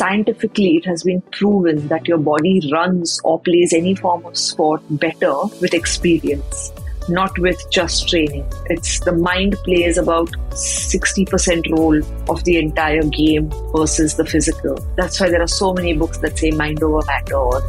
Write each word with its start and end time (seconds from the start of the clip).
scientifically 0.00 0.76
it 0.76 0.86
has 0.86 1.02
been 1.02 1.20
proven 1.38 1.86
that 1.88 2.08
your 2.08 2.18
body 2.18 2.54
runs 2.72 3.20
or 3.22 3.38
plays 3.40 3.72
any 3.78 3.94
form 3.94 4.24
of 4.24 4.36
sport 4.36 4.82
better 5.06 5.34
with 5.60 5.74
experience 5.74 6.72
not 7.08 7.36
with 7.38 7.58
just 7.70 8.08
training. 8.08 8.44
It's 8.66 9.00
the 9.00 9.12
mind 9.12 9.56
plays 9.64 9.98
about 9.98 10.28
60% 10.50 11.70
role 11.76 11.98
of 12.30 12.44
the 12.44 12.56
entire 12.58 13.02
game 13.02 13.50
versus 13.74 14.14
the 14.14 14.24
physical. 14.24 14.76
That's 14.96 15.18
why 15.20 15.28
there 15.30 15.42
are 15.42 15.48
so 15.48 15.72
many 15.72 15.94
books 15.94 16.18
that 16.18 16.38
say 16.38 16.50
mind 16.50 16.82
over 16.82 17.04
matter 17.06 17.36
or 17.36 17.60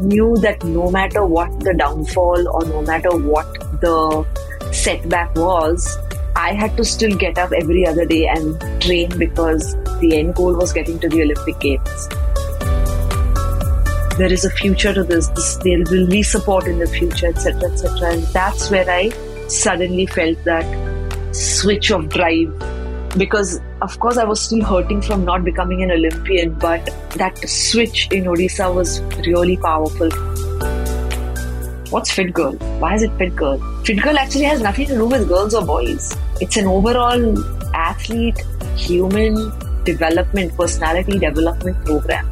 knew 0.00 0.36
that 0.38 0.64
no 0.64 0.90
matter 0.90 1.24
what 1.24 1.60
the 1.60 1.74
downfall 1.74 2.48
or 2.48 2.64
no 2.64 2.82
matter 2.82 3.16
what 3.16 3.46
the 3.80 4.26
setback 4.72 5.34
was 5.36 5.96
I 6.36 6.52
had 6.52 6.76
to 6.76 6.84
still 6.84 7.16
get 7.16 7.38
up 7.38 7.52
every 7.52 7.86
other 7.86 8.04
day 8.04 8.26
and 8.26 8.60
train 8.82 9.16
because 9.18 9.74
the 10.00 10.16
end 10.16 10.34
goal 10.34 10.54
was 10.54 10.72
getting 10.72 10.98
to 10.98 11.08
the 11.08 11.22
Olympic 11.22 11.58
Games. 11.60 12.08
There 14.18 14.32
is 14.32 14.44
a 14.44 14.50
future 14.50 14.92
to 14.92 15.04
this. 15.04 15.28
this 15.28 15.56
there 15.58 15.78
will 15.90 16.08
be 16.08 16.22
support 16.22 16.66
in 16.66 16.78
the 16.78 16.86
future, 16.86 17.28
etc., 17.28 17.70
etc. 17.70 18.12
And 18.12 18.22
that's 18.38 18.70
where 18.70 18.88
I 18.88 19.10
suddenly 19.48 20.06
felt 20.06 20.42
that 20.44 20.66
switch 21.34 21.90
of 21.90 22.08
drive. 22.08 22.52
Because 23.16 23.60
of 23.80 23.98
course 24.00 24.16
I 24.16 24.24
was 24.24 24.40
still 24.40 24.64
hurting 24.64 25.02
from 25.02 25.24
not 25.24 25.44
becoming 25.44 25.82
an 25.82 25.92
Olympian, 25.92 26.54
but 26.54 26.84
that 27.16 27.38
switch 27.48 28.08
in 28.10 28.24
Odisha 28.24 28.74
was 28.74 29.00
really 29.26 29.56
powerful. 29.56 30.10
What's 31.94 32.10
Fit 32.10 32.32
Girl? 32.34 32.54
Why 32.80 32.94
is 32.96 33.04
it 33.04 33.12
Fit 33.18 33.36
Girl? 33.36 33.56
Fit 33.84 34.02
Girl 34.02 34.18
actually 34.18 34.46
has 34.46 34.60
nothing 34.60 34.88
to 34.88 34.94
do 34.94 35.06
with 35.06 35.28
girls 35.28 35.54
or 35.54 35.64
boys. 35.64 36.12
It's 36.40 36.56
an 36.56 36.66
overall 36.66 37.38
athlete, 37.72 38.36
human 38.74 39.52
development, 39.84 40.56
personality 40.56 41.20
development 41.20 41.84
program. 41.84 42.28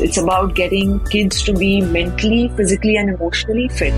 It's 0.00 0.16
about 0.16 0.56
getting 0.56 0.98
kids 1.04 1.44
to 1.44 1.52
be 1.52 1.80
mentally, 1.80 2.48
physically, 2.56 2.96
and 2.96 3.08
emotionally 3.08 3.68
fit. 3.68 3.94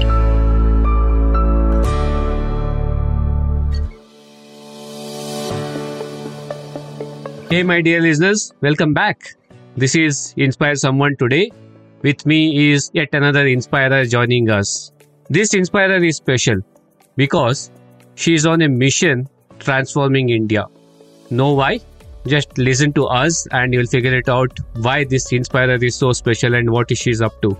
Hey, 7.48 7.62
my 7.62 7.80
dear 7.80 8.02
listeners, 8.02 8.52
welcome 8.60 8.92
back. 8.92 9.34
This 9.78 9.94
is 9.94 10.34
Inspire 10.36 10.74
Someone 10.74 11.16
Today. 11.16 11.50
With 12.02 12.26
me 12.26 12.70
is 12.70 12.90
yet 12.92 13.08
another 13.14 13.46
inspirer 13.46 14.04
joining 14.04 14.50
us. 14.50 14.92
This 15.28 15.54
inspirer 15.54 16.04
is 16.04 16.16
special 16.16 16.58
because 17.16 17.72
she 18.14 18.34
is 18.34 18.46
on 18.46 18.62
a 18.62 18.68
mission 18.68 19.28
transforming 19.58 20.28
India. 20.28 20.66
Know 21.30 21.52
why? 21.52 21.80
Just 22.28 22.56
listen 22.58 22.92
to 22.92 23.06
us 23.06 23.44
and 23.50 23.74
you'll 23.74 23.86
figure 23.86 24.14
it 24.14 24.28
out 24.28 24.56
why 24.76 25.02
this 25.02 25.32
inspirer 25.32 25.84
is 25.84 25.96
so 25.96 26.12
special 26.12 26.54
and 26.54 26.70
what 26.70 26.96
she's 26.96 27.20
up 27.20 27.42
to. 27.42 27.56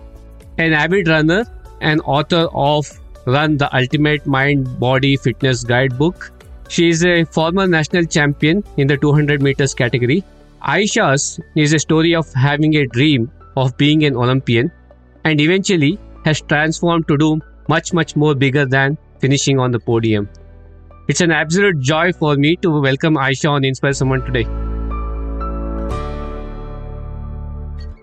An 0.59 0.75
avid 0.75 1.09
runner 1.09 1.45
and 1.81 2.01
author 2.03 2.49
of 2.53 2.87
Run 3.27 3.57
the 3.57 3.75
Ultimate 3.77 4.27
Mind 4.27 4.79
Body 4.79 5.17
Fitness 5.17 5.65
Guidebook. 5.65 6.31
She 6.69 6.89
is 6.89 7.05
a 7.05 7.25
former 7.25 7.67
national 7.67 8.05
champion 8.05 8.63
in 8.77 8.87
the 8.87 8.97
200 8.97 9.43
meters 9.43 9.75
category. 9.75 10.23
Aisha's 10.63 11.41
is 11.57 11.73
a 11.73 11.81
story 11.81 12.15
of 12.15 12.33
having 12.33 12.77
a 12.77 12.87
dream 12.87 13.29
of 13.57 13.77
being 13.77 14.05
an 14.05 14.17
Olympian 14.17 14.71
and 15.25 15.41
eventually 15.41 15.99
has 16.25 16.41
transformed 16.43 17.09
to 17.09 17.17
do 17.17 17.41
much, 17.69 17.93
much 17.93 18.17
more 18.17 18.35
bigger 18.35 18.65
than 18.65 18.99
finishing 19.21 19.59
on 19.59 19.71
the 19.71 19.81
podium. 19.81 20.29
It's 21.09 21.21
an 21.21 21.31
absolute 21.31 21.81
joy 21.81 22.13
for 22.13 22.37
me 22.37 22.57
to 22.57 22.81
welcome 22.81 23.15
Aisha 23.15 23.51
on 23.51 23.65
Inspire 23.65 23.93
Someone 23.93 24.23
today. 24.23 24.45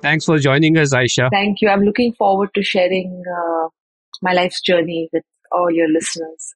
Thanks 0.02 0.26
for 0.26 0.38
joining 0.38 0.78
us, 0.78 0.94
Aisha. 0.94 1.30
Thank 1.32 1.62
you. 1.62 1.70
I'm 1.70 1.82
looking 1.82 2.14
forward 2.14 2.50
to 2.56 2.64
sharing 2.64 3.24
uh, 3.26 3.68
my 4.22 4.34
life's 4.34 4.62
journey 4.62 5.10
with 5.14 5.24
all 5.52 5.72
your 5.72 5.88
listeners. 5.90 6.56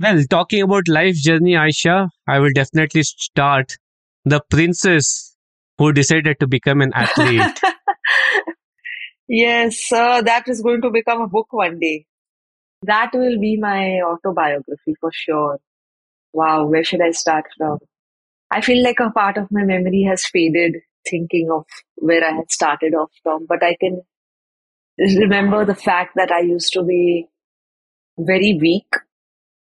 Well, 0.00 0.22
talking 0.28 0.62
about 0.62 0.88
life 0.88 1.14
journey, 1.14 1.52
Aisha, 1.52 2.08
I 2.26 2.40
will 2.40 2.50
definitely 2.52 3.04
start 3.04 3.76
the 4.24 4.40
princess 4.50 5.36
who 5.78 5.92
decided 5.92 6.40
to 6.40 6.48
become 6.48 6.80
an 6.80 6.92
athlete. 6.94 7.60
yes, 9.28 9.92
uh, 9.92 10.22
that 10.22 10.48
is 10.48 10.60
going 10.60 10.82
to 10.82 10.90
become 10.90 11.20
a 11.20 11.28
book 11.28 11.46
one 11.52 11.78
day. 11.78 12.06
That 12.86 13.10
will 13.14 13.40
be 13.40 13.56
my 13.56 14.00
autobiography 14.02 14.94
for 15.00 15.10
sure. 15.12 15.58
Wow, 16.32 16.66
where 16.66 16.84
should 16.84 17.02
I 17.02 17.12
start 17.12 17.46
from? 17.56 17.78
I 18.50 18.60
feel 18.60 18.82
like 18.84 19.00
a 19.00 19.10
part 19.10 19.38
of 19.38 19.50
my 19.50 19.64
memory 19.64 20.04
has 20.08 20.26
faded 20.26 20.76
thinking 21.08 21.50
of 21.50 21.66
where 21.96 22.24
I 22.24 22.32
had 22.36 22.50
started 22.50 22.94
off 22.94 23.10
from, 23.22 23.46
but 23.46 23.62
I 23.62 23.76
can 23.80 24.02
remember 24.98 25.64
the 25.64 25.74
fact 25.74 26.12
that 26.16 26.32
I 26.32 26.40
used 26.40 26.72
to 26.74 26.82
be 26.82 27.28
very 28.18 28.58
weak. 28.60 28.88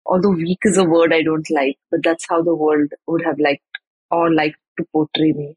Although 0.06 0.30
weak 0.30 0.60
is 0.64 0.76
a 0.76 0.84
word 0.84 1.12
I 1.12 1.22
don't 1.22 1.48
like, 1.50 1.78
but 1.90 2.02
that's 2.02 2.26
how 2.28 2.42
the 2.42 2.54
world 2.54 2.92
would 3.06 3.24
have 3.24 3.38
liked 3.38 3.62
or 4.10 4.32
liked 4.32 4.58
to 4.78 4.84
portray 4.92 5.32
me. 5.32 5.56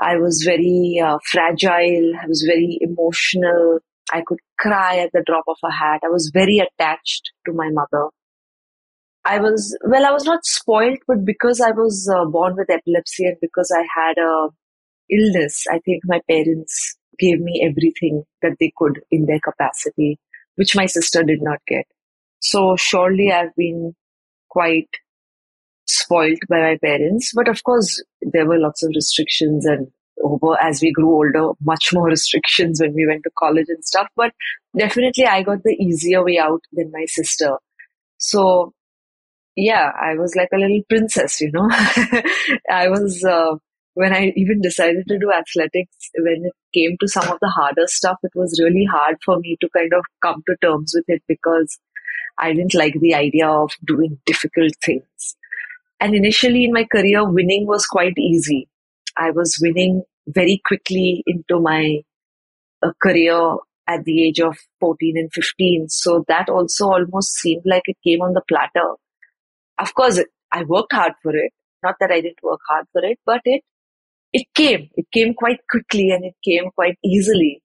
I 0.00 0.16
was 0.18 0.42
very 0.44 1.00
uh, 1.04 1.18
fragile. 1.24 2.12
I 2.22 2.26
was 2.26 2.42
very 2.46 2.78
emotional. 2.80 3.80
I 4.12 4.22
could 4.26 4.38
cry 4.58 4.98
at 4.98 5.10
the 5.12 5.22
drop 5.26 5.44
of 5.48 5.56
a 5.64 5.72
hat. 5.72 6.00
I 6.04 6.08
was 6.08 6.30
very 6.32 6.58
attached 6.58 7.30
to 7.46 7.52
my 7.52 7.68
mother. 7.70 8.08
I 9.24 9.38
was, 9.40 9.76
well, 9.84 10.06
I 10.06 10.10
was 10.10 10.24
not 10.24 10.44
spoiled, 10.44 10.98
but 11.06 11.24
because 11.24 11.60
I 11.60 11.70
was 11.70 12.10
uh, 12.12 12.24
born 12.24 12.56
with 12.56 12.70
epilepsy 12.70 13.26
and 13.26 13.36
because 13.40 13.70
I 13.76 13.84
had 13.94 14.16
a 14.18 14.48
illness, 15.10 15.64
I 15.70 15.80
think 15.80 16.02
my 16.04 16.20
parents 16.28 16.96
gave 17.18 17.40
me 17.40 17.62
everything 17.68 18.24
that 18.42 18.56
they 18.60 18.72
could 18.76 19.00
in 19.10 19.26
their 19.26 19.40
capacity, 19.40 20.18
which 20.56 20.76
my 20.76 20.86
sister 20.86 21.22
did 21.22 21.42
not 21.42 21.58
get. 21.66 21.84
So 22.40 22.76
surely 22.76 23.32
I've 23.32 23.54
been 23.56 23.94
quite 24.48 24.88
spoiled 25.86 26.38
by 26.48 26.60
my 26.60 26.78
parents, 26.82 27.32
but 27.34 27.48
of 27.48 27.62
course 27.64 28.02
there 28.22 28.46
were 28.46 28.58
lots 28.58 28.82
of 28.82 28.92
restrictions 28.94 29.66
and 29.66 29.88
over 30.22 30.60
as 30.60 30.80
we 30.82 30.92
grew 30.92 31.10
older, 31.10 31.52
much 31.60 31.90
more 31.92 32.06
restrictions 32.06 32.80
when 32.80 32.94
we 32.94 33.06
went 33.06 33.22
to 33.24 33.30
college 33.38 33.66
and 33.68 33.84
stuff. 33.84 34.08
But 34.16 34.32
definitely, 34.76 35.26
I 35.26 35.42
got 35.42 35.62
the 35.62 35.76
easier 35.80 36.24
way 36.24 36.38
out 36.38 36.62
than 36.72 36.90
my 36.92 37.04
sister. 37.06 37.56
So, 38.18 38.72
yeah, 39.56 39.90
I 40.00 40.14
was 40.14 40.34
like 40.36 40.48
a 40.52 40.58
little 40.58 40.82
princess, 40.88 41.40
you 41.40 41.50
know. 41.52 41.68
I 42.70 42.88
was, 42.88 43.24
uh, 43.24 43.56
when 43.94 44.12
I 44.12 44.32
even 44.36 44.60
decided 44.60 45.06
to 45.08 45.18
do 45.18 45.32
athletics, 45.32 46.10
when 46.16 46.44
it 46.44 46.52
came 46.74 46.96
to 47.00 47.08
some 47.08 47.28
of 47.28 47.38
the 47.40 47.48
harder 47.48 47.86
stuff, 47.86 48.18
it 48.22 48.32
was 48.34 48.60
really 48.62 48.86
hard 48.90 49.16
for 49.24 49.38
me 49.38 49.56
to 49.60 49.68
kind 49.76 49.92
of 49.92 50.04
come 50.22 50.42
to 50.46 50.56
terms 50.62 50.92
with 50.94 51.04
it 51.08 51.22
because 51.26 51.78
I 52.38 52.52
didn't 52.52 52.74
like 52.74 52.94
the 53.00 53.14
idea 53.14 53.48
of 53.48 53.72
doing 53.84 54.18
difficult 54.26 54.72
things. 54.84 55.36
And 56.00 56.14
initially 56.14 56.64
in 56.64 56.72
my 56.72 56.84
career, 56.84 57.28
winning 57.28 57.66
was 57.66 57.86
quite 57.86 58.16
easy 58.16 58.68
I 59.18 59.30
was 59.32 59.58
winning 59.60 60.02
very 60.28 60.60
quickly 60.64 61.22
into 61.26 61.60
my 61.60 61.98
uh, 62.82 62.92
career 63.02 63.56
at 63.88 64.04
the 64.04 64.26
age 64.26 64.38
of 64.38 64.56
14 64.80 65.16
and 65.16 65.32
15. 65.32 65.88
So 65.88 66.24
that 66.28 66.48
also 66.48 66.86
almost 66.86 67.32
seemed 67.34 67.62
like 67.64 67.82
it 67.86 67.96
came 68.04 68.20
on 68.20 68.34
the 68.34 68.42
platter. 68.46 68.94
Of 69.78 69.94
course, 69.94 70.20
I 70.52 70.62
worked 70.64 70.92
hard 70.92 71.14
for 71.22 71.34
it. 71.34 71.52
Not 71.82 71.94
that 72.00 72.10
I 72.10 72.20
didn't 72.20 72.42
work 72.42 72.60
hard 72.68 72.86
for 72.92 73.02
it, 73.04 73.18
but 73.24 73.40
it, 73.44 73.62
it 74.32 74.46
came. 74.54 74.88
It 74.94 75.06
came 75.12 75.34
quite 75.34 75.60
quickly 75.70 76.10
and 76.10 76.24
it 76.24 76.34
came 76.44 76.70
quite 76.74 76.98
easily. 77.04 77.62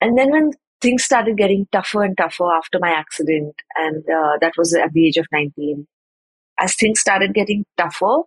And 0.00 0.16
then 0.16 0.30
when 0.30 0.52
things 0.80 1.04
started 1.04 1.36
getting 1.36 1.66
tougher 1.72 2.02
and 2.02 2.16
tougher 2.16 2.50
after 2.52 2.78
my 2.80 2.90
accident, 2.90 3.54
and 3.76 4.02
uh, 4.04 4.38
that 4.40 4.54
was 4.56 4.74
at 4.74 4.92
the 4.92 5.06
age 5.06 5.18
of 5.18 5.26
19, 5.30 5.86
as 6.58 6.74
things 6.74 7.00
started 7.00 7.34
getting 7.34 7.64
tougher, 7.76 8.22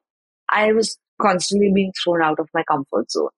I 0.49 0.71
was 0.73 0.97
constantly 1.23 1.71
being 1.73 1.91
thrown 2.03 2.21
out 2.21 2.39
of 2.39 2.49
my 2.53 2.63
comfort 2.63 3.09
zone, 3.11 3.29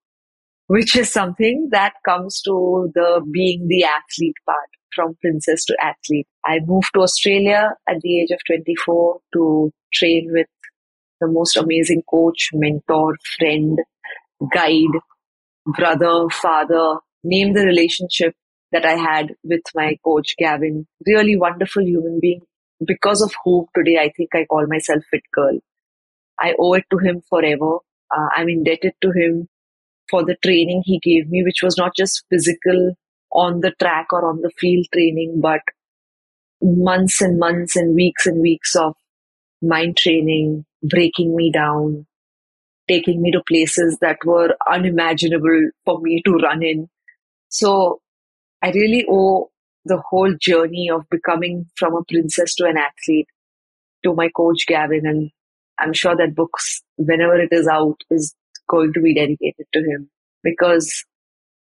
which 0.67 0.95
is 0.95 1.11
something 1.11 1.69
that 1.71 1.93
comes 2.05 2.41
to 2.41 2.91
the 2.95 3.21
being 3.31 3.67
the 3.67 3.83
athlete 3.83 4.35
part 4.45 4.69
from 4.95 5.15
princess 5.21 5.65
to 5.65 5.77
athlete. 5.81 6.27
I 6.45 6.59
moved 6.65 6.91
to 6.93 7.01
Australia 7.01 7.73
at 7.87 8.01
the 8.01 8.21
age 8.21 8.31
of 8.31 8.39
24 8.47 9.19
to 9.33 9.71
train 9.93 10.29
with 10.31 10.47
the 11.21 11.27
most 11.27 11.57
amazing 11.57 12.03
coach, 12.09 12.49
mentor, 12.53 13.15
friend, 13.37 13.79
guide, 14.53 14.99
brother, 15.65 16.27
father, 16.29 16.97
name 17.23 17.53
the 17.53 17.65
relationship 17.65 18.33
that 18.71 18.85
I 18.85 18.95
had 18.95 19.33
with 19.43 19.61
my 19.73 19.97
coach, 20.03 20.35
Gavin. 20.37 20.87
Really 21.05 21.37
wonderful 21.37 21.83
human 21.83 22.19
being. 22.21 22.41
Because 22.85 23.21
of 23.21 23.33
whom 23.43 23.65
today 23.75 23.97
I 23.97 24.11
think 24.15 24.29
I 24.33 24.45
call 24.45 24.67
myself 24.67 25.03
Fit 25.09 25.23
Girl. 25.33 25.59
I 26.39 26.53
owe 26.59 26.73
it 26.73 26.85
to 26.91 26.97
him 26.97 27.21
forever. 27.29 27.77
Uh, 28.15 28.27
I'm 28.35 28.49
indebted 28.49 28.93
to 29.01 29.11
him 29.11 29.47
for 30.09 30.23
the 30.23 30.35
training 30.43 30.83
he 30.85 30.99
gave 30.99 31.29
me, 31.29 31.43
which 31.43 31.61
was 31.63 31.77
not 31.77 31.95
just 31.95 32.23
physical 32.29 32.95
on 33.31 33.61
the 33.61 33.71
track 33.79 34.07
or 34.11 34.27
on 34.29 34.41
the 34.41 34.51
field 34.59 34.85
training, 34.93 35.39
but 35.41 35.61
months 36.61 37.21
and 37.21 37.37
months 37.39 37.75
and 37.75 37.95
weeks 37.95 38.25
and 38.25 38.41
weeks 38.41 38.75
of 38.75 38.93
mind 39.61 39.97
training, 39.97 40.65
breaking 40.83 41.35
me 41.35 41.51
down, 41.51 42.05
taking 42.87 43.21
me 43.21 43.31
to 43.31 43.41
places 43.47 43.97
that 44.01 44.17
were 44.25 44.55
unimaginable 44.71 45.69
for 45.85 45.99
me 46.01 46.21
to 46.25 46.33
run 46.33 46.63
in. 46.63 46.87
So 47.49 47.99
I 48.61 48.71
really 48.71 49.05
owe 49.09 49.49
the 49.85 50.01
whole 50.09 50.33
journey 50.39 50.89
of 50.91 51.07
becoming 51.09 51.65
from 51.75 51.95
a 51.95 52.03
princess 52.07 52.55
to 52.55 52.65
an 52.65 52.77
athlete 52.77 53.27
to 54.03 54.13
my 54.15 54.29
coach 54.35 54.65
Gavin. 54.67 55.05
And 55.05 55.31
I'm 55.79 55.93
sure 55.93 56.15
that 56.15 56.35
books, 56.35 56.81
whenever 56.97 57.35
it 57.35 57.49
is 57.51 57.67
out, 57.67 57.97
is 58.09 58.33
going 58.69 58.93
to 58.93 59.01
be 59.01 59.13
dedicated 59.13 59.65
to 59.73 59.79
him. 59.79 60.09
Because 60.43 61.03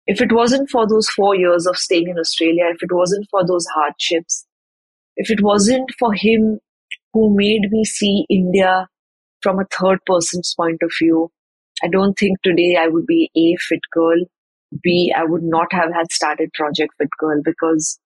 if 0.07 0.21
it 0.21 0.31
wasn't 0.31 0.69
for 0.69 0.87
those 0.87 1.09
four 1.09 1.35
years 1.35 1.65
of 1.65 1.77
staying 1.77 2.09
in 2.09 2.19
Australia, 2.19 2.65
if 2.69 2.83
it 2.83 2.91
wasn't 2.91 3.27
for 3.29 3.45
those 3.45 3.65
hardships, 3.73 4.45
if 5.17 5.31
it 5.31 5.41
wasn't 5.41 5.89
for 5.97 6.13
him 6.13 6.59
who 7.13 7.35
made 7.35 7.71
me 7.71 7.83
see 7.85 8.25
India 8.29 8.87
from 9.41 9.59
a 9.59 9.67
third 9.71 9.99
person's 10.05 10.53
point 10.55 10.79
of 10.83 10.91
view, 10.99 11.31
I 11.83 11.87
don't 11.87 12.17
think 12.17 12.41
today 12.41 12.77
I 12.79 12.87
would 12.87 13.05
be 13.05 13.31
A, 13.35 13.55
fit 13.57 13.79
girl, 13.91 14.25
B, 14.83 15.13
I 15.15 15.23
would 15.23 15.43
not 15.43 15.71
have 15.71 15.93
had 15.93 16.11
started 16.11 16.51
Project 16.53 16.93
Fit 16.97 17.09
Girl 17.19 17.41
because 17.43 17.99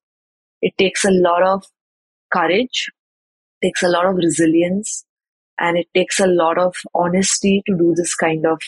it 0.62 0.74
takes 0.78 1.04
a 1.06 1.12
lot 1.12 1.44
of 1.44 1.64
courage, 2.32 2.90
takes 3.64 3.84
a 3.84 3.90
lot 3.90 4.06
of 4.06 4.16
resilience, 4.16 5.06
and 5.60 5.78
it 5.78 5.88
takes 5.94 6.20
a 6.20 6.28
lot 6.28 6.58
of 6.58 6.76
honesty 6.94 7.62
to 7.68 7.76
do 7.78 7.94
this 7.96 8.16
kind 8.16 8.46
of 8.46 8.60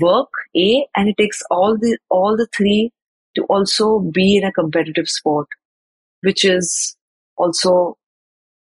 work 0.00 0.28
a 0.56 0.86
and 0.94 1.08
it 1.08 1.16
takes 1.18 1.42
all 1.50 1.76
the 1.78 1.98
all 2.10 2.36
the 2.36 2.48
three 2.56 2.90
to 3.34 3.44
also 3.44 4.00
be 4.00 4.36
in 4.36 4.44
a 4.44 4.52
competitive 4.52 5.08
sport 5.08 5.48
which 6.22 6.44
is 6.44 6.96
also 7.36 7.96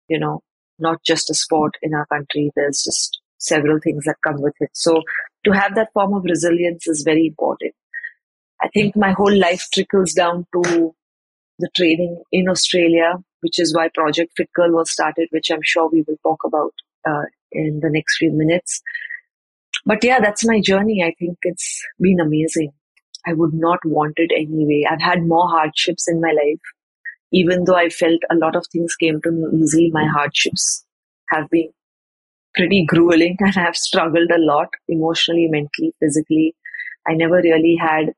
you 0.10 0.20
know 0.20 0.42
not 0.80 1.04
just 1.04 1.30
a 1.30 1.34
sport 1.34 1.74
in 1.82 1.94
our 1.94 2.06
country. 2.08 2.52
There's 2.56 2.84
just 2.84 3.20
several 3.40 3.80
things 3.84 4.06
that 4.06 4.16
come 4.24 4.42
with 4.42 4.54
it. 4.60 4.70
So 4.74 5.02
to 5.46 5.52
have 5.52 5.76
that 5.76 5.92
form 5.94 6.14
of 6.14 6.24
resilience 6.24 6.88
is 6.88 7.04
very 7.04 7.28
important. 7.28 7.74
I 8.62 8.70
think 8.70 8.96
my 8.96 9.12
whole 9.12 9.36
life 9.36 9.68
trickles 9.74 10.14
down 10.14 10.46
to 10.54 10.94
the 11.60 11.70
training 11.76 12.22
in 12.32 12.48
australia 12.48 13.16
which 13.42 13.60
is 13.60 13.76
why 13.76 13.90
project 13.96 14.32
fit 14.38 14.48
girl 14.54 14.72
was 14.74 14.92
started 14.92 15.28
which 15.32 15.50
i'm 15.50 15.64
sure 15.64 15.90
we 15.90 16.04
will 16.08 16.18
talk 16.22 16.38
about 16.46 16.72
uh, 17.06 17.24
in 17.52 17.80
the 17.82 17.90
next 17.90 18.18
few 18.18 18.32
minutes 18.32 18.82
but 19.88 20.04
yeah, 20.04 20.20
that's 20.20 20.46
my 20.46 20.60
journey. 20.60 21.02
I 21.02 21.14
think 21.18 21.38
it's 21.44 21.82
been 22.00 22.20
amazing. 22.20 22.74
I 23.26 23.34
would 23.34 23.54
not 23.54 23.80
want 23.86 24.16
it 24.18 24.32
anyway. 24.36 24.84
I've 24.90 25.02
had 25.02 25.26
more 25.26 25.48
hardships 25.48 26.10
in 26.10 26.20
my 26.20 26.32
life. 26.32 26.60
Even 27.32 27.64
though 27.64 27.76
I 27.76 27.88
felt 27.88 28.20
a 28.30 28.36
lot 28.36 28.56
of 28.58 28.66
things 28.68 28.96
came 28.96 29.22
to 29.22 29.32
me 29.32 29.62
easily, 29.62 29.90
my 29.94 30.06
hardships 30.06 30.86
have 31.30 31.50
been 31.50 31.70
pretty 32.56 32.86
grueling 32.86 33.38
and 33.40 33.58
I've 33.58 33.78
struggled 33.78 34.30
a 34.30 34.40
lot 34.40 34.68
emotionally, 34.90 35.48
mentally, 35.50 35.94
physically. 36.02 36.54
I 37.08 37.14
never 37.14 37.36
really 37.36 37.78
had 37.80 38.14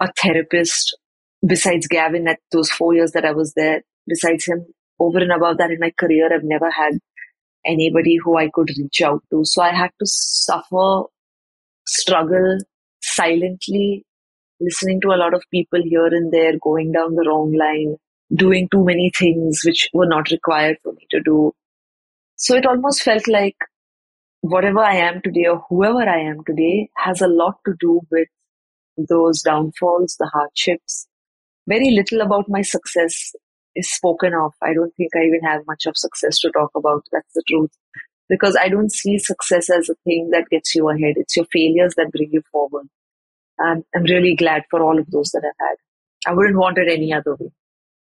a 0.00 0.12
therapist 0.22 0.98
besides 1.46 1.86
Gavin 1.86 2.28
at 2.28 2.40
those 2.52 2.70
four 2.70 2.94
years 2.94 3.12
that 3.12 3.24
I 3.24 3.32
was 3.32 3.54
there. 3.54 3.82
Besides 4.06 4.44
him, 4.46 4.66
over 5.00 5.18
and 5.18 5.32
above 5.32 5.56
that 5.58 5.70
in 5.70 5.78
my 5.80 5.92
career, 5.98 6.28
I've 6.32 6.44
never 6.44 6.70
had 6.70 6.98
anybody 7.66 8.16
who 8.22 8.36
I 8.36 8.48
could 8.52 8.70
reach 8.78 9.02
out 9.02 9.22
to. 9.30 9.44
So 9.44 9.62
I 9.62 9.72
had 9.72 9.90
to 10.00 10.06
suffer, 10.06 11.04
struggle 11.86 12.58
silently, 13.02 14.04
listening 14.60 15.00
to 15.02 15.08
a 15.08 15.20
lot 15.20 15.34
of 15.34 15.42
people 15.50 15.80
here 15.82 16.06
and 16.06 16.32
there, 16.32 16.58
going 16.62 16.92
down 16.92 17.14
the 17.14 17.24
wrong 17.28 17.52
line, 17.52 17.96
doing 18.34 18.68
too 18.70 18.84
many 18.84 19.10
things 19.18 19.60
which 19.64 19.88
were 19.92 20.06
not 20.06 20.30
required 20.30 20.78
for 20.82 20.92
me 20.92 21.06
to 21.10 21.20
do. 21.20 21.52
So 22.36 22.56
it 22.56 22.66
almost 22.66 23.02
felt 23.02 23.28
like 23.28 23.56
whatever 24.40 24.80
I 24.80 24.96
am 24.96 25.20
today 25.22 25.46
or 25.46 25.64
whoever 25.68 26.08
I 26.08 26.20
am 26.20 26.44
today 26.44 26.90
has 26.96 27.20
a 27.20 27.28
lot 27.28 27.54
to 27.66 27.74
do 27.80 28.00
with 28.10 28.28
those 29.08 29.42
downfalls, 29.42 30.16
the 30.18 30.30
hardships. 30.32 31.06
Very 31.66 31.90
little 31.90 32.20
about 32.20 32.48
my 32.48 32.62
success 32.62 33.32
is 33.74 33.90
spoken 33.90 34.32
of. 34.34 34.52
I 34.62 34.72
don't 34.74 34.94
think 34.96 35.10
I 35.14 35.24
even 35.24 35.40
have 35.44 35.66
much 35.66 35.86
of 35.86 35.96
success 35.96 36.38
to 36.40 36.50
talk 36.50 36.70
about. 36.76 37.04
That's 37.12 37.32
the 37.34 37.42
truth. 37.48 37.70
Because 38.28 38.56
I 38.60 38.68
don't 38.68 38.92
see 38.92 39.18
success 39.18 39.68
as 39.70 39.88
a 39.88 39.94
thing 40.04 40.30
that 40.32 40.48
gets 40.50 40.74
you 40.74 40.88
ahead. 40.88 41.14
It's 41.16 41.36
your 41.36 41.46
failures 41.52 41.94
that 41.96 42.10
bring 42.10 42.30
you 42.32 42.42
forward. 42.50 42.86
And 43.58 43.84
I'm 43.94 44.04
really 44.04 44.34
glad 44.34 44.62
for 44.70 44.82
all 44.82 44.98
of 44.98 45.10
those 45.10 45.30
that 45.32 45.42
I've 45.44 45.68
had. 45.68 46.32
I 46.32 46.34
wouldn't 46.34 46.56
want 46.56 46.78
it 46.78 46.90
any 46.90 47.12
other 47.12 47.36
way. 47.38 47.50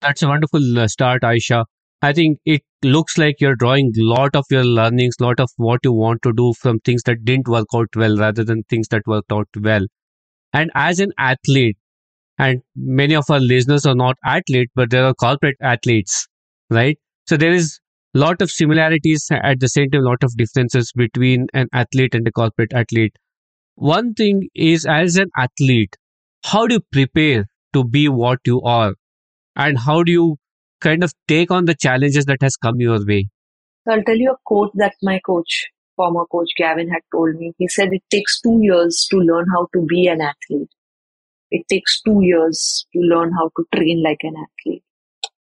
That's 0.01 0.23
a 0.23 0.27
wonderful 0.27 0.79
uh, 0.79 0.87
start, 0.87 1.23
Aisha. 1.23 1.65
I 2.01 2.13
think 2.13 2.39
it 2.45 2.61
looks 2.83 3.17
like 3.17 3.41
you're 3.41 3.55
drawing 3.55 3.91
a 3.97 4.03
lot 4.03 4.35
of 4.35 4.45
your 4.49 4.63
learnings, 4.63 5.15
lot 5.19 5.39
of 5.39 5.49
what 5.57 5.79
you 5.83 5.91
want 5.91 6.21
to 6.23 6.33
do 6.33 6.53
from 6.53 6.79
things 6.79 7.03
that 7.03 7.25
didn't 7.25 7.47
work 7.47 7.67
out 7.73 7.87
well 7.95 8.15
rather 8.15 8.43
than 8.43 8.63
things 8.63 8.87
that 8.89 9.07
worked 9.07 9.31
out 9.31 9.47
well. 9.59 9.85
And 10.53 10.71
as 10.75 10.99
an 10.99 11.11
athlete, 11.17 11.77
and 12.37 12.61
many 12.75 13.15
of 13.15 13.25
our 13.29 13.39
listeners 13.39 13.85
are 13.85 13.95
not 13.95 14.17
athletes 14.25 14.71
but 14.75 14.89
they 14.89 14.99
are 14.99 15.13
corporate 15.13 15.57
athletes 15.61 16.27
right? 16.69 16.97
So 17.27 17.37
there 17.37 17.51
is 17.51 17.79
a 18.15 18.19
lot 18.19 18.41
of 18.41 18.51
similarities 18.51 19.27
at 19.31 19.59
the 19.59 19.69
same 19.69 19.89
time 19.91 20.01
a 20.01 20.05
lot 20.05 20.23
of 20.23 20.35
differences 20.37 20.91
between 20.95 21.47
an 21.53 21.67
athlete 21.73 22.15
and 22.15 22.27
a 22.27 22.31
corporate 22.31 22.73
athlete. 22.73 23.15
One 23.75 24.13
thing 24.13 24.49
is 24.55 24.85
as 24.85 25.17
an 25.17 25.29
athlete 25.37 25.95
how 26.45 26.67
do 26.67 26.75
you 26.75 26.81
prepare 26.91 27.47
to 27.73 27.83
be 27.83 28.07
what 28.07 28.39
you 28.45 28.61
are? 28.61 28.93
And 29.55 29.79
how 29.79 30.03
do 30.03 30.11
you 30.11 30.37
kind 30.79 31.03
of 31.03 31.13
take 31.27 31.49
on 31.49 31.65
the 31.65 31.73
challenges 31.73 32.25
that 32.25 32.41
has 32.41 32.55
come 32.55 32.79
your 32.79 33.03
way? 33.05 33.27
So 33.85 33.93
i'll 33.93 34.03
tell 34.03 34.17
you 34.17 34.31
a 34.31 34.37
quote 34.45 34.71
that 34.75 34.93
my 35.01 35.19
coach 35.25 35.65
former 35.95 36.25
coach 36.25 36.49
gavin 36.57 36.89
had 36.89 37.01
told 37.11 37.35
me. 37.35 37.53
He 37.57 37.67
said 37.67 37.89
it 37.93 38.03
takes 38.11 38.39
two 38.41 38.59
years 38.61 39.07
to 39.11 39.17
learn 39.17 39.45
how 39.53 39.67
to 39.73 39.85
be 39.87 40.07
an 40.07 40.21
athlete 40.21 40.69
it 41.55 41.65
takes 41.69 42.01
two 42.01 42.19
years 42.21 42.85
to 42.93 42.99
learn 42.99 43.31
how 43.31 43.49
to 43.57 43.65
train 43.73 44.03
like 44.03 44.23
an 44.23 44.35
athlete. 44.45 44.83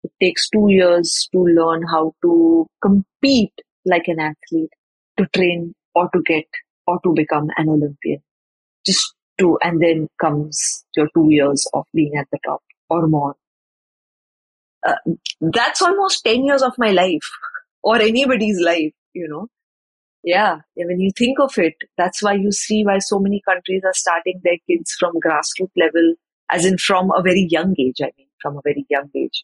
It 0.05 0.13
takes 0.23 0.49
two 0.49 0.67
years 0.69 1.29
to 1.33 1.41
learn 1.41 1.83
how 1.87 2.15
to 2.23 2.67
compete 2.81 3.53
like 3.85 4.09
an 4.09 4.19
athlete, 4.19 4.71
to 5.19 5.27
train 5.37 5.75
or 5.95 6.09
to 6.15 6.23
get 6.25 6.47
or 6.87 6.99
to 7.05 7.13
become 7.15 7.51
an 7.59 7.69
Olympian. 7.69 8.23
Just 8.87 9.15
to, 9.39 9.59
and 9.63 9.83
then 9.83 10.09
comes 10.19 10.85
your 10.97 11.09
two 11.15 11.27
years 11.29 11.69
of 11.75 11.85
being 11.93 12.15
at 12.19 12.27
the 12.33 12.39
top 12.47 12.63
or 12.89 13.07
more. 13.07 13.37
Uh, 14.87 14.95
that's 15.41 15.83
almost 15.83 16.25
10 16.25 16.45
years 16.45 16.63
of 16.63 16.73
my 16.79 16.91
life 16.93 17.29
or 17.83 17.97
anybody's 17.97 18.61
life, 18.61 18.95
you 19.13 19.29
know. 19.29 19.49
Yeah, 20.29 20.59
when 20.75 21.01
you 21.01 21.11
think 21.17 21.41
of 21.41 21.57
it, 21.57 21.73
that's 21.97 22.23
why 22.23 22.35
you 22.35 22.53
see 22.53 22.85
why 22.85 22.99
so 22.99 23.19
many 23.19 23.41
countries 23.49 23.81
are 23.83 23.95
starting 23.95 24.43
their 24.45 24.59
kids 24.69 24.95
from 25.01 25.15
grassroots 25.25 25.73
level, 25.75 26.17
as 26.51 26.67
in 26.67 26.77
from 26.77 27.11
a 27.17 27.23
very 27.23 27.47
young 27.49 27.75
age. 27.79 28.03
I 28.03 28.11
mean, 28.19 28.27
from 28.43 28.59
a 28.59 28.61
very 28.63 28.85
young 28.91 29.09
age. 29.17 29.43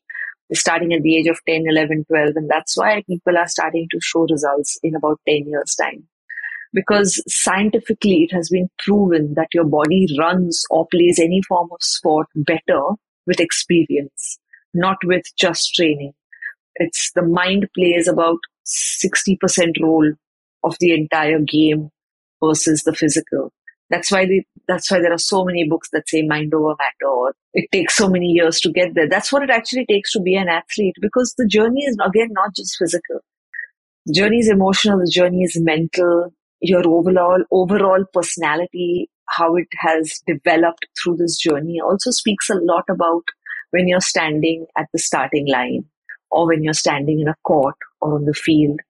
They're 0.50 0.60
starting 0.60 0.92
at 0.92 1.00
the 1.00 1.16
age 1.16 1.26
of 1.26 1.38
10, 1.48 1.64
11, 1.66 2.04
12, 2.04 2.32
and 2.36 2.50
that's 2.50 2.76
why 2.76 3.02
people 3.08 3.38
are 3.38 3.48
starting 3.48 3.88
to 3.92 3.98
show 4.02 4.26
results 4.30 4.78
in 4.82 4.94
about 4.94 5.20
10 5.26 5.46
years' 5.46 5.74
time. 5.74 6.06
Because 6.74 7.22
scientifically, 7.28 8.28
it 8.28 8.34
has 8.34 8.50
been 8.50 8.68
proven 8.80 9.32
that 9.36 9.54
your 9.54 9.64
body 9.64 10.06
runs 10.18 10.66
or 10.68 10.86
plays 10.88 11.18
any 11.18 11.40
form 11.48 11.70
of 11.72 11.78
sport 11.80 12.26
better 12.36 12.82
with 13.26 13.40
experience, 13.40 14.38
not 14.74 14.98
with 15.02 15.24
just 15.38 15.74
training. 15.74 16.12
It's 16.74 17.10
the 17.14 17.22
mind 17.22 17.70
plays 17.74 18.06
about 18.06 18.40
60% 18.66 19.80
role 19.80 20.12
of 20.64 20.76
the 20.80 20.94
entire 20.94 21.40
game 21.40 21.90
versus 22.42 22.82
the 22.84 22.94
physical. 22.94 23.52
That's 23.90 24.10
why 24.10 24.24
they, 24.26 24.44
that's 24.66 24.90
why 24.90 25.00
there 25.00 25.12
are 25.12 25.18
so 25.18 25.44
many 25.44 25.68
books 25.68 25.88
that 25.92 26.08
say 26.08 26.22
mind 26.22 26.54
over 26.54 26.74
matter 26.78 27.10
or 27.10 27.34
it 27.52 27.68
takes 27.70 27.96
so 27.96 28.08
many 28.08 28.26
years 28.26 28.60
to 28.60 28.72
get 28.72 28.94
there. 28.94 29.08
That's 29.08 29.32
what 29.32 29.42
it 29.42 29.50
actually 29.50 29.86
takes 29.86 30.12
to 30.12 30.20
be 30.20 30.34
an 30.34 30.48
athlete 30.48 30.96
because 31.00 31.34
the 31.36 31.46
journey 31.46 31.84
is 31.84 31.96
again 32.04 32.28
not 32.32 32.54
just 32.56 32.76
physical. 32.78 33.20
The 34.06 34.14
journey 34.14 34.38
is 34.38 34.48
emotional, 34.48 34.98
the 34.98 35.10
journey 35.10 35.42
is 35.42 35.58
mental, 35.60 36.32
your 36.60 36.86
overall 36.88 37.44
overall 37.50 38.04
personality, 38.12 39.10
how 39.28 39.54
it 39.56 39.68
has 39.78 40.20
developed 40.26 40.86
through 41.02 41.16
this 41.16 41.36
journey 41.36 41.80
also 41.80 42.10
speaks 42.10 42.48
a 42.50 42.54
lot 42.54 42.84
about 42.88 43.24
when 43.70 43.88
you're 43.88 44.00
standing 44.00 44.66
at 44.78 44.86
the 44.92 44.98
starting 44.98 45.46
line 45.48 45.84
or 46.30 46.46
when 46.46 46.62
you're 46.62 46.72
standing 46.72 47.20
in 47.20 47.28
a 47.28 47.36
court 47.44 47.76
or 48.00 48.14
on 48.14 48.24
the 48.24 48.34
field 48.34 48.80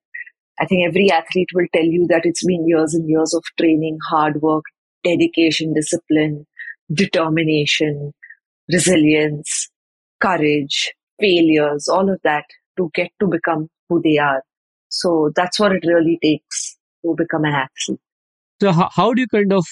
I 0.61 0.66
think 0.66 0.87
every 0.87 1.11
athlete 1.11 1.49
will 1.54 1.66
tell 1.75 1.84
you 1.84 2.06
that 2.08 2.23
it's 2.25 2.44
been 2.44 2.66
years 2.66 2.94
and 2.94 3.08
years 3.08 3.34
of 3.34 3.42
training, 3.58 3.99
hard 4.08 4.40
work, 4.40 4.64
dedication, 5.02 5.75
discipline, 5.75 6.46
determination, 6.92 8.12
resilience, 8.73 9.68
courage, 10.20 10.92
failures, 11.20 11.88
all 11.88 12.11
of 12.11 12.20
that 12.25 12.44
to 12.78 12.90
get 12.94 13.11
to 13.20 13.26
become 13.26 13.68
who 13.88 14.00
they 14.02 14.18
are. 14.18 14.42
So 14.88 15.32
that's 15.34 15.58
what 15.58 15.73
it 15.73 15.84
really 15.87 16.18
takes 16.23 16.76
to 17.04 17.14
become 17.16 17.44
an 17.44 17.54
athlete. 17.54 18.00
So, 18.61 18.73
how, 18.73 18.88
how 18.92 19.12
do 19.12 19.20
you 19.20 19.28
kind 19.28 19.52
of 19.52 19.66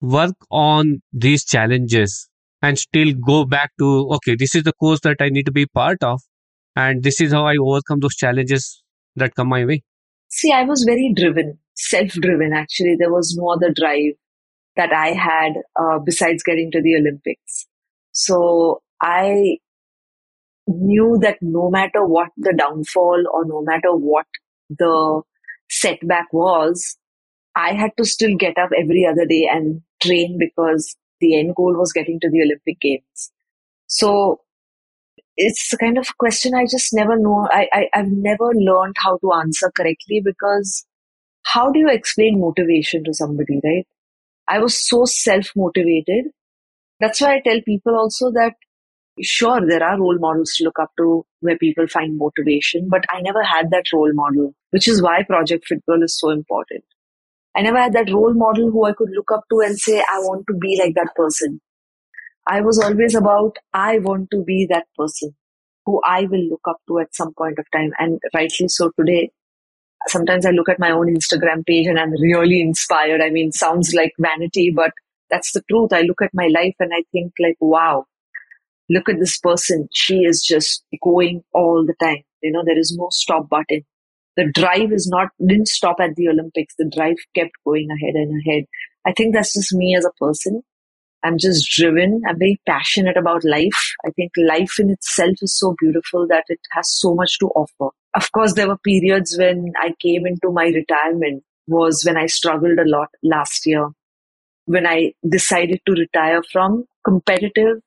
work 0.00 0.34
on 0.50 1.00
these 1.12 1.44
challenges 1.44 2.28
and 2.62 2.78
still 2.78 3.12
go 3.24 3.44
back 3.44 3.70
to, 3.78 4.10
okay, 4.14 4.34
this 4.34 4.54
is 4.54 4.64
the 4.64 4.72
course 4.72 5.00
that 5.00 5.16
I 5.20 5.28
need 5.28 5.46
to 5.46 5.52
be 5.52 5.66
part 5.66 6.02
of, 6.02 6.20
and 6.74 7.02
this 7.02 7.20
is 7.20 7.32
how 7.32 7.46
I 7.46 7.56
overcome 7.56 8.00
those 8.00 8.16
challenges 8.16 8.82
that 9.16 9.34
come 9.34 9.48
my 9.48 9.64
way? 9.64 9.82
See, 10.30 10.52
I 10.52 10.64
was 10.64 10.84
very 10.84 11.12
driven 11.14 11.58
self 11.80 12.10
driven, 12.10 12.52
actually. 12.52 12.96
There 12.98 13.12
was 13.12 13.36
no 13.36 13.50
other 13.50 13.72
drive 13.72 14.14
that 14.76 14.92
I 14.92 15.08
had 15.08 15.54
uh, 15.78 15.98
besides 15.98 16.42
getting 16.42 16.70
to 16.72 16.82
the 16.82 16.96
Olympics. 16.96 17.66
So 18.12 18.82
I 19.02 19.58
knew 20.66 21.18
that 21.22 21.38
no 21.40 21.70
matter 21.70 22.04
what 22.04 22.28
the 22.36 22.54
downfall 22.56 23.24
or 23.32 23.44
no 23.44 23.62
matter 23.62 23.94
what 23.94 24.26
the 24.68 25.22
setback 25.68 26.32
was, 26.32 26.96
I 27.56 27.72
had 27.72 27.90
to 27.96 28.04
still 28.04 28.36
get 28.36 28.56
up 28.58 28.70
every 28.78 29.06
other 29.06 29.26
day 29.26 29.48
and 29.50 29.82
train 30.02 30.38
because 30.38 30.96
the 31.20 31.38
end 31.38 31.54
goal 31.56 31.76
was 31.76 31.92
getting 31.92 32.20
to 32.20 32.30
the 32.30 32.42
Olympic 32.42 32.80
Games. 32.80 33.32
So 33.86 34.40
it's 35.42 35.70
the 35.70 35.78
kind 35.78 35.96
of 35.98 36.16
question 36.18 36.54
I 36.54 36.64
just 36.70 36.92
never 36.92 37.18
know. 37.18 37.48
I, 37.50 37.66
I, 37.72 37.88
I've 37.94 38.10
never 38.10 38.52
learned 38.54 38.96
how 38.98 39.18
to 39.18 39.32
answer 39.32 39.72
correctly 39.74 40.20
because 40.24 40.84
how 41.44 41.70
do 41.70 41.78
you 41.78 41.88
explain 41.88 42.40
motivation 42.40 43.04
to 43.04 43.14
somebody, 43.14 43.60
right? 43.64 43.86
I 44.48 44.58
was 44.58 44.76
so 44.76 45.04
self 45.06 45.50
motivated. 45.56 46.26
That's 47.00 47.20
why 47.20 47.36
I 47.36 47.40
tell 47.40 47.60
people 47.64 47.96
also 47.96 48.30
that 48.32 48.54
sure, 49.22 49.66
there 49.66 49.82
are 49.82 49.98
role 49.98 50.18
models 50.18 50.54
to 50.56 50.64
look 50.64 50.78
up 50.78 50.90
to 50.98 51.24
where 51.40 51.56
people 51.56 51.86
find 51.88 52.18
motivation, 52.18 52.88
but 52.90 53.04
I 53.10 53.20
never 53.22 53.42
had 53.42 53.70
that 53.70 53.84
role 53.92 54.12
model, 54.12 54.54
which 54.70 54.88
is 54.88 55.02
why 55.02 55.22
Project 55.22 55.66
Fit 55.66 55.82
is 56.02 56.18
so 56.18 56.30
important. 56.30 56.84
I 57.56 57.62
never 57.62 57.78
had 57.78 57.94
that 57.94 58.10
role 58.12 58.34
model 58.34 58.70
who 58.70 58.84
I 58.84 58.92
could 58.92 59.10
look 59.14 59.30
up 59.32 59.44
to 59.50 59.60
and 59.60 59.78
say, 59.78 59.98
I 60.00 60.18
want 60.20 60.46
to 60.48 60.54
be 60.54 60.78
like 60.82 60.94
that 60.94 61.14
person. 61.16 61.60
I 62.46 62.60
was 62.60 62.78
always 62.78 63.14
about, 63.14 63.56
I 63.72 63.98
want 63.98 64.28
to 64.32 64.42
be 64.42 64.66
that 64.70 64.86
person 64.96 65.34
who 65.86 66.00
I 66.04 66.22
will 66.24 66.44
look 66.48 66.62
up 66.68 66.78
to 66.88 66.98
at 66.98 67.14
some 67.14 67.32
point 67.34 67.58
of 67.58 67.66
time. 67.72 67.92
And 67.98 68.20
rightly 68.34 68.68
so 68.68 68.90
today, 68.98 69.30
sometimes 70.08 70.46
I 70.46 70.50
look 70.50 70.68
at 70.68 70.78
my 70.78 70.90
own 70.90 71.14
Instagram 71.14 71.64
page 71.66 71.86
and 71.86 71.98
I'm 71.98 72.12
really 72.12 72.60
inspired. 72.60 73.20
I 73.20 73.30
mean, 73.30 73.52
sounds 73.52 73.94
like 73.94 74.12
vanity, 74.18 74.72
but 74.74 74.92
that's 75.30 75.52
the 75.52 75.62
truth. 75.70 75.92
I 75.92 76.02
look 76.02 76.22
at 76.22 76.30
my 76.34 76.48
life 76.48 76.74
and 76.80 76.92
I 76.92 77.04
think 77.12 77.32
like, 77.38 77.56
wow, 77.60 78.06
look 78.88 79.08
at 79.08 79.20
this 79.20 79.38
person. 79.38 79.88
She 79.94 80.20
is 80.20 80.42
just 80.42 80.84
going 81.02 81.42
all 81.52 81.84
the 81.86 81.94
time. 82.04 82.22
You 82.42 82.52
know, 82.52 82.62
there 82.64 82.78
is 82.78 82.96
no 82.98 83.08
stop 83.10 83.48
button. 83.48 83.82
The 84.36 84.50
drive 84.52 84.92
is 84.92 85.08
not, 85.08 85.28
didn't 85.46 85.68
stop 85.68 85.96
at 86.00 86.14
the 86.16 86.28
Olympics. 86.28 86.74
The 86.78 86.90
drive 86.94 87.16
kept 87.34 87.52
going 87.64 87.88
ahead 87.90 88.14
and 88.14 88.40
ahead. 88.40 88.64
I 89.06 89.12
think 89.12 89.34
that's 89.34 89.54
just 89.54 89.72
me 89.74 89.94
as 89.96 90.04
a 90.04 90.12
person. 90.24 90.62
I'm 91.22 91.38
just 91.38 91.70
driven. 91.70 92.22
I'm 92.28 92.38
very 92.38 92.60
passionate 92.66 93.16
about 93.16 93.44
life. 93.44 93.94
I 94.06 94.10
think 94.10 94.32
life 94.36 94.78
in 94.78 94.90
itself 94.90 95.36
is 95.42 95.58
so 95.58 95.74
beautiful 95.78 96.26
that 96.28 96.44
it 96.48 96.60
has 96.72 96.90
so 96.90 97.14
much 97.14 97.38
to 97.40 97.46
offer. 97.48 97.94
Of 98.14 98.32
course, 98.32 98.54
there 98.54 98.68
were 98.68 98.78
periods 98.78 99.36
when 99.38 99.72
I 99.80 99.94
came 100.00 100.26
into 100.26 100.50
my 100.50 100.66
retirement 100.66 101.44
was 101.68 102.02
when 102.04 102.16
I 102.16 102.26
struggled 102.26 102.78
a 102.78 102.88
lot 102.88 103.08
last 103.22 103.66
year. 103.66 103.88
When 104.64 104.86
I 104.86 105.12
decided 105.28 105.80
to 105.86 105.92
retire 105.92 106.42
from 106.50 106.84
competitive, 107.04 107.78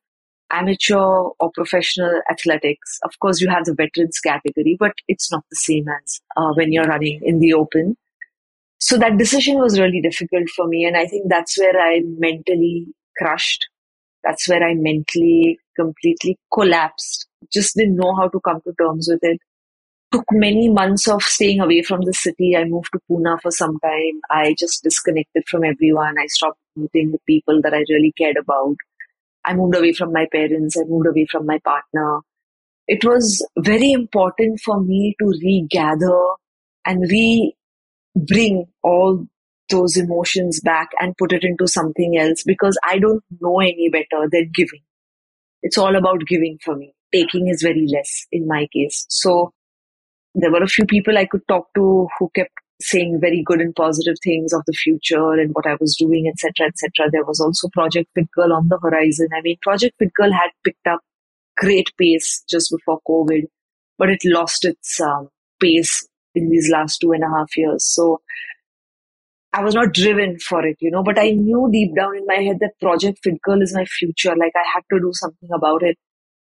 amateur 0.52 0.98
or 0.98 1.52
professional 1.54 2.22
athletics. 2.30 3.00
Of 3.04 3.18
course, 3.20 3.42
you 3.42 3.50
have 3.50 3.66
the 3.66 3.74
veterans 3.74 4.20
category, 4.20 4.78
but 4.80 4.94
it's 5.08 5.32
not 5.32 5.44
the 5.50 5.56
same 5.56 5.86
as 6.04 6.22
uh, 6.38 6.52
when 6.54 6.72
you're 6.72 6.86
running 6.86 7.20
in 7.24 7.40
the 7.40 7.54
open. 7.54 7.98
So 8.80 8.98
that 8.98 9.18
decision 9.18 9.60
was 9.60 9.80
really 9.80 10.02
difficult 10.02 10.50
for 10.56 10.68
me. 10.68 10.86
And 10.86 10.96
I 10.96 11.08
think 11.08 11.30
that's 11.30 11.58
where 11.58 11.80
I 11.80 12.02
mentally 12.18 12.88
crushed. 13.17 13.67
That's 14.24 14.48
where 14.48 14.63
I 14.63 14.74
mentally 14.74 15.60
completely 15.75 16.38
collapsed. 16.53 17.27
Just 17.51 17.75
didn't 17.75 17.98
know 17.98 18.15
how 18.15 18.29
to 18.29 18.39
come 18.39 18.62
to 18.62 18.74
terms 18.79 19.10
with 19.12 19.20
it. 19.24 19.39
Took 20.12 20.25
many 20.32 20.70
months 20.70 21.08
of 21.08 21.24
staying 21.24 21.60
away 21.60 21.82
from 21.82 22.01
the 22.01 22.13
city. 22.13 22.55
I 22.55 22.65
moved 22.65 22.89
to 22.93 23.00
Pune 23.10 23.41
for 23.41 23.51
some 23.51 23.79
time. 23.79 24.22
I 24.29 24.55
just 24.58 24.84
disconnected 24.84 25.43
from 25.50 25.63
everyone. 25.63 26.15
I 26.20 26.27
stopped 26.27 26.60
meeting 26.75 27.12
the 27.12 27.20
people 27.27 27.62
that 27.63 27.74
I 27.74 27.84
really 27.89 28.13
cared 28.17 28.38
about. 28.38 28.75
I 29.46 29.55
moved 29.55 29.75
away 29.75 29.93
from 29.93 30.13
my 30.13 30.27
parents. 30.32 30.77
I 30.77 30.84
moved 30.88 31.08
away 31.08 31.25
from 31.29 31.46
my 31.46 31.60
partner. 31.60 32.20
It 32.88 33.03
was 33.03 33.46
very 33.58 33.91
important 33.91 34.60
for 34.60 34.79
me 34.79 35.15
to 35.20 35.34
regather 35.43 36.20
and 36.86 37.01
re 37.10 37.55
bring 38.15 38.65
all 38.84 39.25
those 39.74 39.98
emotions 39.98 40.62
back 40.62 40.89
and 41.00 41.18
put 41.18 41.34
it 41.34 41.44
into 41.44 41.68
something 41.68 42.18
else 42.18 42.44
because 42.46 42.77
I 42.88 43.00
don't 43.00 43.24
know 43.42 43.60
any 43.60 43.89
better 43.92 44.27
than 44.32 44.51
giving. 44.53 44.82
It's 45.62 45.77
all 45.77 45.96
about 45.96 46.27
giving 46.27 46.58
for 46.63 46.75
me. 46.75 46.94
Taking 47.13 47.48
is 47.48 47.62
very 47.62 47.88
less 47.88 48.25
in 48.32 48.48
my 48.48 48.68
case. 48.74 49.06
So 49.10 49.51
there 50.36 50.51
were 50.51 50.63
a 50.63 50.68
few 50.68 50.86
people 50.86 51.18
I 51.18 51.25
could 51.25 51.48
talk 51.48 51.68
to 51.75 52.08
who 52.18 52.30
kept 52.36 52.51
saying 52.82 53.20
very 53.22 53.44
good 53.46 53.62
and 53.62 53.75
positive 53.75 54.15
things 54.24 54.53
of 54.53 54.62
the 54.68 54.74
future 54.74 55.34
and 55.34 55.51
what 55.53 55.68
I 55.68 55.77
was 55.80 55.96
doing, 55.96 56.27
etc., 56.27 56.68
etc. 56.68 57.10
There 57.12 57.25
was 57.25 57.39
also 57.39 57.70
Project 57.70 58.10
Fit 58.15 58.30
Girl 58.32 58.53
on 58.53 58.68
the 58.68 58.80
horizon. 58.82 59.30
I 59.36 59.42
mean, 59.42 59.58
Project 59.62 59.96
Fit 60.00 60.13
Girl 60.13 60.32
had 60.32 60.50
picked 60.63 60.88
up 60.88 61.00
great 61.58 61.92
pace 61.98 62.44
just 62.50 62.72
before 62.72 63.00
COVID, 63.08 63.44
but 63.98 64.10
it 64.10 64.22
lost 64.25 64.65
its 64.65 65.00
um, 65.00 65.30
pace 65.62 66.08
in 66.36 66.50
these 66.50 66.70
last 66.72 67.00
two 67.00 67.12
and 67.12 67.24
a 67.24 67.30
half 67.30 67.56
years. 67.56 67.86
So 67.86 68.22
I 69.53 69.62
was 69.63 69.75
not 69.75 69.93
driven 69.93 70.39
for 70.39 70.65
it, 70.65 70.77
you 70.79 70.89
know, 70.89 71.03
but 71.03 71.19
I 71.19 71.29
knew 71.29 71.69
deep 71.72 71.95
down 71.95 72.17
in 72.17 72.25
my 72.25 72.41
head 72.41 72.57
that 72.62 72.79
Project 72.81 73.19
Fit 73.24 73.39
Girl 73.43 73.62
is 73.62 73.74
my 73.74 73.86
future. 73.86 74.36
Like 74.36 74.53
I 74.55 74.63
had 74.74 74.81
to 74.91 75.00
do 75.00 75.12
something 75.13 75.50
about 75.53 75.83
it. 75.83 75.95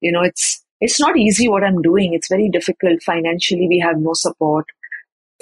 You 0.01 0.13
know, 0.13 0.23
it's 0.23 0.65
it's 0.81 0.99
not 0.99 1.17
easy 1.19 1.49
what 1.49 1.63
I'm 1.63 1.83
doing. 1.83 2.15
It's 2.15 2.29
very 2.29 2.49
difficult. 2.49 3.03
Financially, 3.03 3.67
we 3.69 3.79
have 3.79 3.99
no 3.99 4.15
support. 4.15 4.65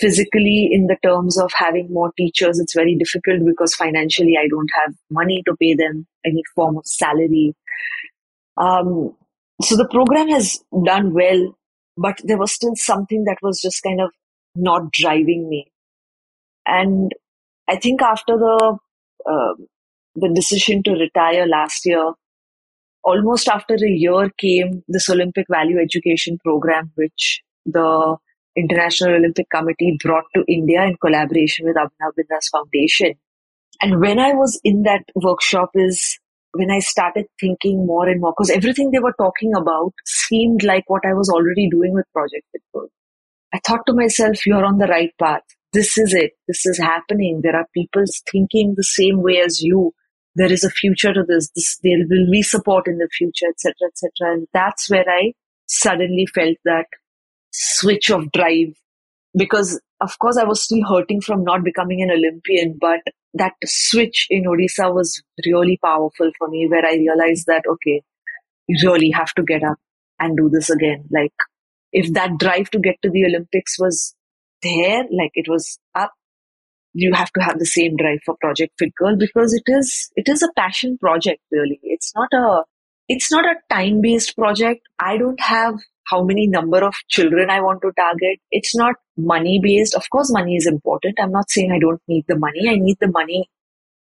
Physically, 0.01 0.69
in 0.73 0.89
the 0.89 0.97
terms 1.05 1.39
of 1.39 1.53
having 1.55 1.93
more 1.93 2.11
teachers, 2.17 2.59
it's 2.59 2.75
very 2.75 2.97
difficult 2.97 3.47
because 3.47 3.75
financially, 3.75 4.37
I 4.37 4.49
don't 4.49 4.71
have 4.83 4.95
money 5.11 5.43
to 5.47 5.55
pay 5.57 5.75
them 5.75 6.09
any 6.25 6.43
form 6.57 6.77
of 6.77 6.87
salary. 6.87 7.55
Um, 8.57 9.15
so 9.63 9.77
the 9.77 9.89
program 9.89 10.29
has 10.29 10.59
done 10.85 11.15
well, 11.15 11.57
but 11.97 12.21
there 12.25 12.39
was 12.39 12.53
still 12.53 12.75
something 12.75 13.25
that 13.25 13.39
was 13.43 13.61
just 13.61 13.83
kind 13.85 14.01
of 14.01 14.11
not 14.57 14.91
driving 14.91 15.49
me. 15.49 15.71
And 16.67 17.13
I 17.69 17.77
think 17.77 18.03
after 18.03 18.37
the 18.37 18.79
uh, 19.27 19.55
the 20.17 20.31
decision 20.35 20.83
to 20.85 20.93
retire 20.93 21.47
last 21.47 21.87
year, 21.87 22.13
almost 23.03 23.49
after 23.49 23.75
a 23.75 23.91
year 23.91 24.31
came 24.39 24.83
this 24.89 25.09
Olympic 25.09 25.47
Value 25.51 25.79
Education 25.81 26.39
Program, 26.45 26.93
which 26.95 27.43
the 27.67 28.17
International 28.57 29.15
Olympic 29.15 29.49
Committee 29.51 29.97
brought 30.03 30.25
to 30.35 30.45
India 30.47 30.83
in 30.85 30.97
collaboration 30.97 31.67
with 31.67 31.77
Abhinav 31.77 32.13
Bindra 32.19 32.39
Foundation. 32.53 33.15
And 33.81 34.01
when 34.01 34.19
I 34.19 34.33
was 34.33 34.61
in 34.63 34.83
that 34.85 35.03
workshop 35.15 35.71
is 35.75 36.19
when 36.53 36.71
I 36.71 36.79
started 36.79 37.27
thinking 37.41 37.85
more 37.85 38.09
and 38.09 38.21
more, 38.21 38.33
because 38.33 38.51
everything 38.51 38.91
they 38.93 39.01
were 39.01 39.15
talking 39.19 39.53
about 39.57 39.93
seemed 40.07 40.63
like 40.63 40.85
what 40.87 41.03
I 41.05 41.13
was 41.13 41.29
already 41.29 41.69
doing 41.69 41.93
with 41.95 42.07
Project 42.13 42.47
Fit 42.53 42.63
Girl. 42.73 42.89
I 43.53 43.59
thought 43.67 43.81
to 43.87 43.95
myself, 43.95 44.47
you're 44.47 44.65
on 44.65 44.79
the 44.79 44.87
right 44.87 45.13
path. 45.21 45.43
This 45.75 45.99
is 45.99 46.15
it. 46.15 46.31
This 46.47 46.65
is 46.67 46.79
happening. 46.79 47.41
There 47.43 47.57
are 47.57 47.67
people 47.75 48.05
thinking 48.31 48.75
the 48.77 48.85
same 48.85 49.23
way 49.23 49.41
as 49.45 49.61
you. 49.61 49.93
There 50.37 50.53
is 50.53 50.63
a 50.63 50.71
future 50.71 51.13
to 51.13 51.25
this. 51.27 51.51
this 51.57 51.79
there 51.83 51.99
will 52.09 52.31
be 52.31 52.43
support 52.43 52.87
in 52.87 52.99
the 52.99 53.09
future, 53.13 53.47
etc., 53.51 53.75
etc. 53.89 54.35
And 54.35 54.47
that's 54.55 54.89
where 54.89 55.09
I 55.09 55.33
suddenly 55.67 56.27
felt 56.33 56.57
that 56.65 56.87
switch 57.51 58.09
of 58.11 58.31
drive 58.31 58.75
because 59.37 59.81
of 60.01 60.17
course 60.21 60.37
I 60.37 60.45
was 60.45 60.63
still 60.63 60.85
hurting 60.89 61.21
from 61.21 61.43
not 61.43 61.65
becoming 61.65 62.03
an 62.03 62.11
Olympian, 62.11 62.79
but 62.81 63.01
that 63.35 63.55
switch 63.65 64.29
in 64.31 64.45
Odisha 64.45 64.95
was 64.95 65.23
really 65.45 65.79
powerful 65.83 66.31
for 66.39 66.49
me 66.49 66.69
where 66.71 66.87
I 66.87 66.95
realized 66.95 67.47
that, 67.47 67.65
okay, 67.69 68.03
you 68.69 68.89
really 68.89 69.11
have 69.11 69.35
to 69.35 69.43
get 69.43 69.65
up 69.65 69.79
and 70.21 70.37
do 70.37 70.49
this 70.49 70.71
again. 70.71 71.05
Like 71.11 71.35
if 71.93 72.13
that 72.13 72.39
drive 72.39 72.71
to 72.71 72.79
get 72.79 72.97
to 73.03 73.11
the 73.11 73.25
Olympics 73.25 73.77
was 73.79 74.15
there, 74.65 75.05
like 75.13 75.33
it 75.35 75.47
was 75.49 75.79
up, 75.95 76.13
you 76.95 77.13
have 77.15 77.31
to 77.33 77.43
have 77.43 77.59
the 77.59 77.67
same 77.67 77.97
drive 77.97 78.21
for 78.25 78.37
Project 78.41 78.73
Fit 78.79 78.95
Girl 78.97 79.17
because 79.17 79.53
it 79.53 79.65
is 79.67 80.11
it 80.17 80.29
is 80.29 80.43
a 80.43 80.53
passion 80.57 80.99
project 80.99 81.43
really. 81.51 81.81
It's 81.83 82.13
not 82.15 82.29
a 82.33 82.63
it's 83.09 83.31
not 83.31 83.45
a 83.45 83.57
time 83.73 84.01
based 84.01 84.37
project. 84.37 84.81
I 84.99 85.19
don't 85.19 85.41
have 85.41 85.75
how 86.07 86.23
many 86.23 86.47
number 86.47 86.85
of 86.85 86.95
children 87.09 87.51
I 87.51 87.61
want 87.61 87.83
to 87.83 87.93
target. 87.97 88.39
It's 88.51 88.75
not 88.77 88.95
money 89.17 89.61
based. 89.63 89.95
Of 89.95 90.09
course, 90.11 90.33
money 90.33 90.57
is 90.57 90.67
important. 90.67 91.19
I'm 91.21 91.33
not 91.33 91.51
saying 91.51 91.73
I 91.73 91.79
don't 91.79 92.01
need 92.09 92.25
the 92.29 92.39
money. 92.39 92.69
I 92.69 92.77
need 92.77 92.99
the 93.01 93.11
money 93.11 93.49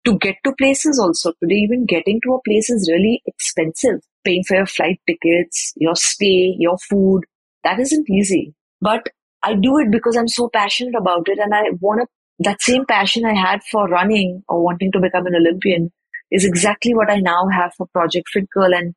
to 0.06 0.18
get 0.18 0.36
to 0.46 0.54
places 0.58 1.00
also. 1.00 1.34
Today, 1.42 1.56
even 1.56 1.86
getting 1.86 2.20
to 2.24 2.34
a 2.34 2.42
place 2.48 2.70
is 2.70 2.89
really 2.92 3.22
expensive. 3.25 4.01
Paying 4.25 4.44
for 4.48 4.56
your 4.56 4.66
flight 4.66 5.00
tickets, 5.08 5.74
your 5.78 5.96
stay, 5.96 6.56
your 6.58 6.78
food, 6.78 7.24
that 7.63 7.80
isn't 7.80 8.10
easy. 8.10 8.54
But 8.82 9.10
I 9.43 9.55
do 9.55 9.77
it 9.79 9.91
because 9.91 10.17
I'm 10.17 10.27
so 10.27 10.50
passionate 10.50 10.96
about 10.96 11.27
it 11.29 11.39
and 11.39 11.53
I 11.53 11.63
want 11.79 12.01
to, 12.01 12.08
that 12.39 12.62
same 12.62 12.86
passion 12.86 13.25
I 13.25 13.34
had 13.34 13.62
for 13.63 13.88
running 13.88 14.43
or 14.48 14.63
wanting 14.63 14.91
to 14.93 15.00
become 15.00 15.25
an 15.25 15.36
Olympian 15.36 15.91
is 16.31 16.46
exactly 16.46 16.93
what 16.93 17.12
I 17.12 17.19
now 17.19 17.48
have 17.48 17.74
for 17.77 17.88
Project 17.88 18.27
Fit 18.31 18.50
Girl 18.50 18.74
and 18.74 18.93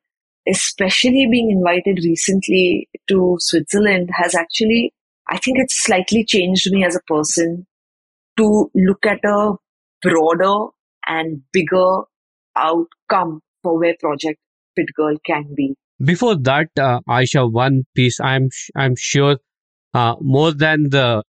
especially 0.49 1.26
being 1.30 1.50
invited 1.50 2.00
recently 2.04 2.88
to 3.08 3.37
Switzerland 3.38 4.11
has 4.12 4.34
actually, 4.34 4.92
I 5.28 5.38
think 5.38 5.58
it's 5.58 5.82
slightly 5.82 6.25
changed 6.25 6.70
me 6.70 6.84
as 6.84 6.96
a 6.96 7.00
person. 7.06 7.66
to 8.38 8.70
look 8.75 9.04
at 9.04 9.25
a 9.25 9.54
broader 10.00 10.70
and 11.06 11.42
bigger 11.52 12.02
outcome 12.56 13.40
for 13.62 13.78
where 13.78 13.94
Project 14.00 14.38
Fit 14.75 14.87
Girl 14.96 15.16
can 15.25 15.54
be. 15.54 15.75
Before 16.02 16.34
that, 16.37 16.68
uh, 16.78 17.00
Aisha, 17.08 17.50
one 17.50 17.84
piece 17.94 18.18
I'm 18.20 18.49
I'm 18.75 18.94
sure 18.96 19.37
uh, 19.94 20.16
more 20.20 20.52
than 20.52 20.90
the 20.90 21.22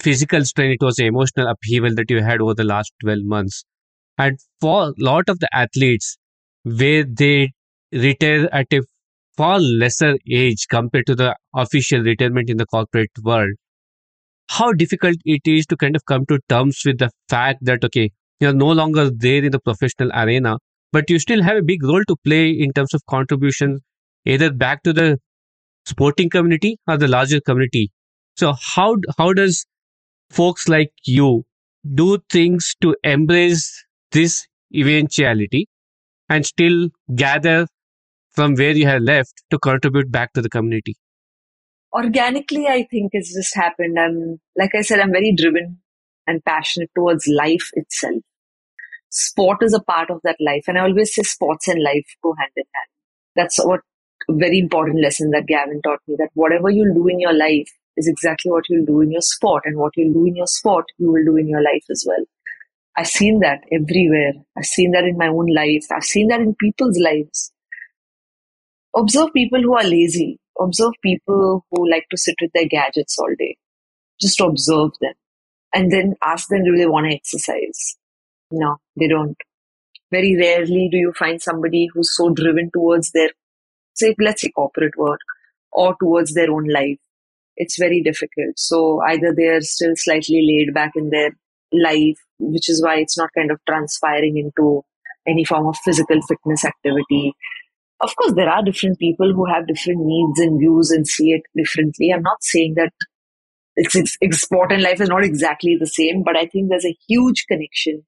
physical 0.00 0.44
strain, 0.44 0.72
it 0.72 0.82
was 0.82 0.96
the 0.96 1.06
emotional 1.06 1.48
upheaval 1.48 1.94
that 1.94 2.10
you 2.10 2.22
had 2.22 2.40
over 2.40 2.54
the 2.54 2.64
last 2.64 2.92
12 3.02 3.24
months. 3.24 3.64
And 4.18 4.38
for 4.60 4.88
a 4.88 4.94
lot 4.98 5.28
of 5.28 5.40
the 5.40 5.48
athletes, 5.54 6.18
where 6.64 7.04
they 7.04 7.52
retire 7.92 8.48
at 8.52 8.66
a 8.72 8.82
far 9.36 9.58
lesser 9.60 10.16
age 10.30 10.66
compared 10.68 11.06
to 11.06 11.14
the 11.14 11.36
official 11.54 12.00
retirement 12.02 12.50
in 12.50 12.58
the 12.58 12.66
corporate 12.66 13.10
world, 13.22 13.52
how 14.48 14.72
difficult 14.72 15.16
it 15.24 15.42
is 15.46 15.66
to 15.66 15.76
kind 15.76 15.96
of 15.96 16.04
come 16.06 16.26
to 16.26 16.38
terms 16.48 16.82
with 16.84 16.98
the 16.98 17.10
fact 17.28 17.58
that, 17.62 17.84
okay, 17.84 18.10
you're 18.40 18.52
no 18.52 18.70
longer 18.72 19.10
there 19.10 19.44
in 19.44 19.52
the 19.52 19.60
professional 19.60 20.10
arena, 20.12 20.58
but 20.92 21.08
you 21.08 21.18
still 21.18 21.42
have 21.42 21.56
a 21.56 21.62
big 21.62 21.82
role 21.84 22.02
to 22.08 22.16
play 22.24 22.50
in 22.50 22.72
terms 22.72 22.92
of 22.94 23.04
contribution, 23.08 23.78
either 24.24 24.52
back 24.52 24.82
to 24.82 24.92
the 24.92 25.18
sporting 25.84 26.30
community 26.30 26.78
or 26.86 26.96
the 26.96 27.08
larger 27.08 27.40
community. 27.40 27.90
So 28.36 28.52
how 28.52 28.96
how 29.18 29.32
does 29.32 29.66
folks 30.30 30.68
like 30.68 30.92
you 31.04 31.44
do 31.94 32.18
things 32.30 32.74
to 32.82 32.96
embrace 33.02 33.84
this 34.12 34.46
eventuality 34.74 35.68
and 36.28 36.46
still 36.46 36.88
gather 37.14 37.66
from 38.32 38.54
where 38.54 38.72
you 38.72 38.86
have 38.86 39.02
left 39.02 39.42
to 39.50 39.58
contribute 39.58 40.10
back 40.10 40.32
to 40.34 40.42
the 40.42 40.48
community? 40.48 40.96
Organically, 41.92 42.68
I 42.68 42.86
think 42.90 43.10
it's 43.12 43.34
just 43.34 43.54
happened. 43.56 43.98
I'm, 43.98 44.40
like 44.56 44.74
I 44.74 44.82
said, 44.82 45.00
I'm 45.00 45.10
very 45.10 45.34
driven 45.36 45.80
and 46.26 46.44
passionate 46.44 46.90
towards 46.94 47.26
life 47.26 47.70
itself. 47.72 48.22
Sport 49.10 49.58
is 49.62 49.74
a 49.74 49.82
part 49.82 50.08
of 50.08 50.20
that 50.22 50.36
life. 50.38 50.64
And 50.68 50.78
I 50.78 50.82
always 50.82 51.12
say 51.12 51.22
sports 51.22 51.66
and 51.66 51.82
life 51.82 52.06
go 52.22 52.34
hand 52.38 52.52
in 52.56 52.64
hand. 52.72 52.88
That's 53.34 53.58
what 53.58 53.80
very 54.28 54.58
important 54.58 55.00
lesson 55.00 55.30
that 55.30 55.46
Gavin 55.46 55.80
taught 55.82 56.00
me 56.06 56.16
that 56.18 56.30
whatever 56.34 56.70
you'll 56.70 56.94
do 56.94 57.08
in 57.08 57.20
your 57.20 57.32
life 57.32 57.70
is 57.96 58.08
exactly 58.08 58.50
what 58.50 58.64
you'll 58.68 58.86
do 58.86 59.00
in 59.00 59.10
your 59.10 59.22
sport. 59.22 59.62
And 59.66 59.76
what 59.76 59.92
you'll 59.96 60.12
do 60.12 60.26
in 60.26 60.36
your 60.36 60.46
sport, 60.46 60.86
you 60.98 61.10
will 61.10 61.24
do 61.24 61.36
in 61.36 61.48
your 61.48 61.62
life 61.62 61.84
as 61.90 62.04
well. 62.06 62.24
I've 62.96 63.06
seen 63.06 63.40
that 63.40 63.60
everywhere. 63.72 64.32
I've 64.56 64.64
seen 64.64 64.92
that 64.92 65.04
in 65.04 65.16
my 65.16 65.28
own 65.28 65.46
life. 65.54 65.86
I've 65.90 66.04
seen 66.04 66.28
that 66.28 66.40
in 66.40 66.54
people's 66.54 66.98
lives. 66.98 67.52
Observe 68.96 69.32
people 69.32 69.62
who 69.62 69.74
are 69.74 69.84
lazy. 69.84 70.38
Observe 70.58 70.92
people 71.02 71.64
who 71.70 71.90
like 71.90 72.06
to 72.10 72.18
sit 72.18 72.34
with 72.42 72.50
their 72.52 72.66
gadgets 72.68 73.18
all 73.18 73.32
day. 73.38 73.56
Just 74.20 74.40
observe 74.40 74.90
them. 75.00 75.14
And 75.72 75.90
then 75.90 76.14
ask 76.22 76.48
them, 76.48 76.64
do 76.64 76.76
they 76.76 76.86
want 76.86 77.08
to 77.08 77.16
exercise? 77.16 77.96
No, 78.50 78.76
they 78.98 79.06
don't. 79.06 79.36
Very 80.10 80.36
rarely 80.36 80.88
do 80.90 80.98
you 80.98 81.12
find 81.16 81.40
somebody 81.40 81.88
who's 81.94 82.14
so 82.16 82.30
driven 82.30 82.70
towards 82.74 83.12
their, 83.12 83.30
say, 83.94 84.14
let's 84.20 84.42
say 84.42 84.50
corporate 84.50 84.96
work 84.96 85.20
or 85.72 85.94
towards 86.00 86.34
their 86.34 86.50
own 86.50 86.66
life. 86.68 86.98
It's 87.56 87.78
very 87.78 88.02
difficult. 88.02 88.56
So 88.56 89.00
either 89.06 89.34
they're 89.36 89.60
still 89.60 89.92
slightly 89.94 90.42
laid 90.46 90.74
back 90.74 90.92
in 90.96 91.10
their 91.10 91.30
life, 91.72 92.18
which 92.38 92.68
is 92.68 92.82
why 92.82 92.96
it's 92.96 93.18
not 93.18 93.30
kind 93.36 93.50
of 93.50 93.60
transpiring 93.68 94.38
into 94.38 94.82
any 95.26 95.44
form 95.44 95.66
of 95.66 95.76
physical 95.84 96.20
fitness 96.22 96.64
activity. 96.64 97.34
Of 98.00 98.16
course, 98.16 98.32
there 98.34 98.48
are 98.48 98.64
different 98.64 98.98
people 98.98 99.32
who 99.34 99.44
have 99.46 99.66
different 99.66 100.00
needs 100.02 100.40
and 100.40 100.58
views 100.58 100.90
and 100.90 101.06
see 101.06 101.32
it 101.32 101.42
differently. 101.54 102.10
I'm 102.10 102.22
not 102.22 102.42
saying 102.42 102.74
that 102.76 102.92
it's, 103.76 103.94
it's, 103.94 104.16
it's 104.20 104.40
sport 104.40 104.72
and 104.72 104.82
life 104.82 105.00
is 105.00 105.08
not 105.08 105.24
exactly 105.24 105.76
the 105.78 105.86
same, 105.86 106.22
but 106.24 106.36
I 106.36 106.46
think 106.46 106.68
there's 106.68 106.86
a 106.86 106.96
huge 107.08 107.44
connection 107.46 108.04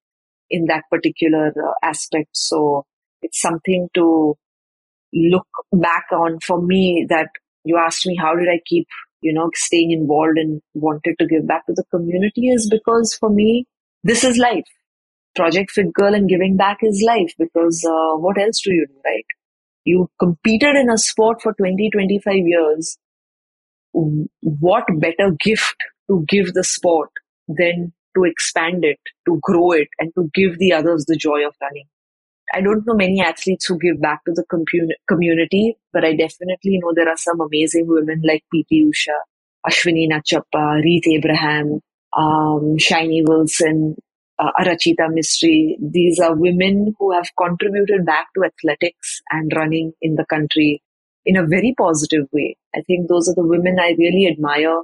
in 0.50 0.66
that 0.66 0.84
particular 0.90 1.48
uh, 1.48 1.72
aspect. 1.82 2.30
So 2.32 2.86
it's 3.20 3.40
something 3.40 3.88
to 3.94 4.36
look 5.12 5.46
back 5.72 6.06
on 6.12 6.38
for 6.40 6.60
me 6.60 7.06
that 7.08 7.28
you 7.64 7.76
asked 7.76 8.06
me, 8.06 8.16
how 8.20 8.34
did 8.34 8.48
I 8.48 8.60
keep 8.66 8.86
you 9.22 9.32
know, 9.32 9.50
staying 9.54 9.92
involved 9.92 10.36
and 10.36 10.60
wanted 10.74 11.14
to 11.18 11.26
give 11.26 11.46
back 11.46 11.64
to 11.66 11.72
the 11.72 11.84
community 11.90 12.48
is 12.48 12.68
because 12.68 13.14
for 13.14 13.30
me, 13.30 13.66
this 14.02 14.24
is 14.24 14.36
life. 14.36 14.64
Project 15.34 15.70
Fit 15.70 15.92
Girl 15.94 16.12
and 16.12 16.28
giving 16.28 16.56
back 16.56 16.78
is 16.82 17.02
life 17.06 17.32
because 17.38 17.82
uh, 17.88 18.16
what 18.18 18.38
else 18.38 18.60
do 18.62 18.72
you 18.74 18.86
do, 18.86 18.94
right? 19.04 19.24
You 19.84 20.10
competed 20.18 20.76
in 20.76 20.90
a 20.90 20.98
sport 20.98 21.40
for 21.40 21.54
20, 21.54 21.90
25 21.90 22.34
years. 22.36 22.98
What 23.92 24.84
better 24.98 25.30
gift 25.40 25.76
to 26.10 26.24
give 26.28 26.52
the 26.52 26.64
sport 26.64 27.10
than 27.48 27.92
to 28.16 28.24
expand 28.24 28.84
it, 28.84 28.98
to 29.26 29.38
grow 29.42 29.72
it, 29.72 29.88
and 29.98 30.12
to 30.16 30.30
give 30.34 30.58
the 30.58 30.72
others 30.72 31.06
the 31.06 31.16
joy 31.16 31.46
of 31.46 31.54
running? 31.62 31.86
I 32.52 32.60
don't 32.60 32.86
know 32.86 32.94
many 32.94 33.20
athletes 33.22 33.66
who 33.66 33.78
give 33.78 34.00
back 34.00 34.24
to 34.26 34.32
the 34.32 34.44
community, 35.08 35.76
but 35.92 36.04
I 36.04 36.14
definitely 36.14 36.78
know 36.82 36.92
there 36.94 37.08
are 37.08 37.16
some 37.16 37.40
amazing 37.40 37.86
women 37.86 38.20
like 38.24 38.44
P.T. 38.52 38.90
Usha, 38.90 39.16
Ashwini 39.66 40.06
Nachappa, 40.10 40.82
Reeth 40.82 41.06
Abraham, 41.06 41.80
um, 42.16 42.76
Shiny 42.78 43.22
Wilson, 43.26 43.96
uh, 44.38 44.50
Rachita 44.66 45.08
Mistry. 45.10 45.76
These 45.80 46.20
are 46.20 46.34
women 46.34 46.94
who 46.98 47.12
have 47.12 47.28
contributed 47.38 48.04
back 48.04 48.26
to 48.34 48.44
athletics 48.44 49.22
and 49.30 49.50
running 49.56 49.92
in 50.02 50.16
the 50.16 50.26
country 50.26 50.82
in 51.24 51.36
a 51.36 51.46
very 51.46 51.74
positive 51.78 52.26
way. 52.32 52.56
I 52.74 52.82
think 52.82 53.08
those 53.08 53.28
are 53.28 53.34
the 53.34 53.46
women 53.46 53.78
I 53.80 53.94
really 53.98 54.26
admire. 54.30 54.82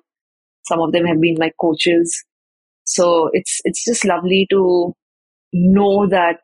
Some 0.65 0.81
of 0.81 0.93
them 0.93 1.05
have 1.05 1.21
been 1.21 1.37
my 1.39 1.51
coaches. 1.61 2.25
So 2.85 3.29
it's, 3.35 3.61
it's 3.65 3.85
just 3.85 4.07
lovely 4.07 4.47
to 4.51 4.95
know 5.53 6.07
that 6.07 6.41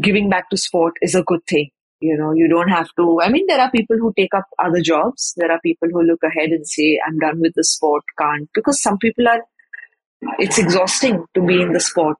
giving 0.00 0.28
back 0.28 0.50
to 0.50 0.56
sport 0.56 0.94
is 1.02 1.14
a 1.14 1.22
good 1.22 1.40
thing. 1.48 1.70
You 2.00 2.16
know, 2.18 2.32
you 2.34 2.48
don't 2.48 2.68
have 2.68 2.88
to. 2.98 3.20
I 3.22 3.30
mean, 3.30 3.46
there 3.48 3.60
are 3.60 3.70
people 3.70 3.96
who 3.98 4.12
take 4.16 4.34
up 4.34 4.44
other 4.62 4.80
jobs. 4.80 5.32
There 5.36 5.50
are 5.50 5.60
people 5.60 5.88
who 5.90 6.02
look 6.02 6.20
ahead 6.22 6.50
and 6.50 6.66
say, 6.66 6.98
I'm 7.06 7.18
done 7.18 7.40
with 7.40 7.52
the 7.56 7.64
sport, 7.64 8.02
can't. 8.18 8.48
Because 8.54 8.82
some 8.82 8.98
people 8.98 9.26
are, 9.28 9.40
it's 10.38 10.58
exhausting 10.58 11.24
to 11.34 11.40
be 11.40 11.62
in 11.62 11.72
the 11.72 11.80
sport. 11.80 12.18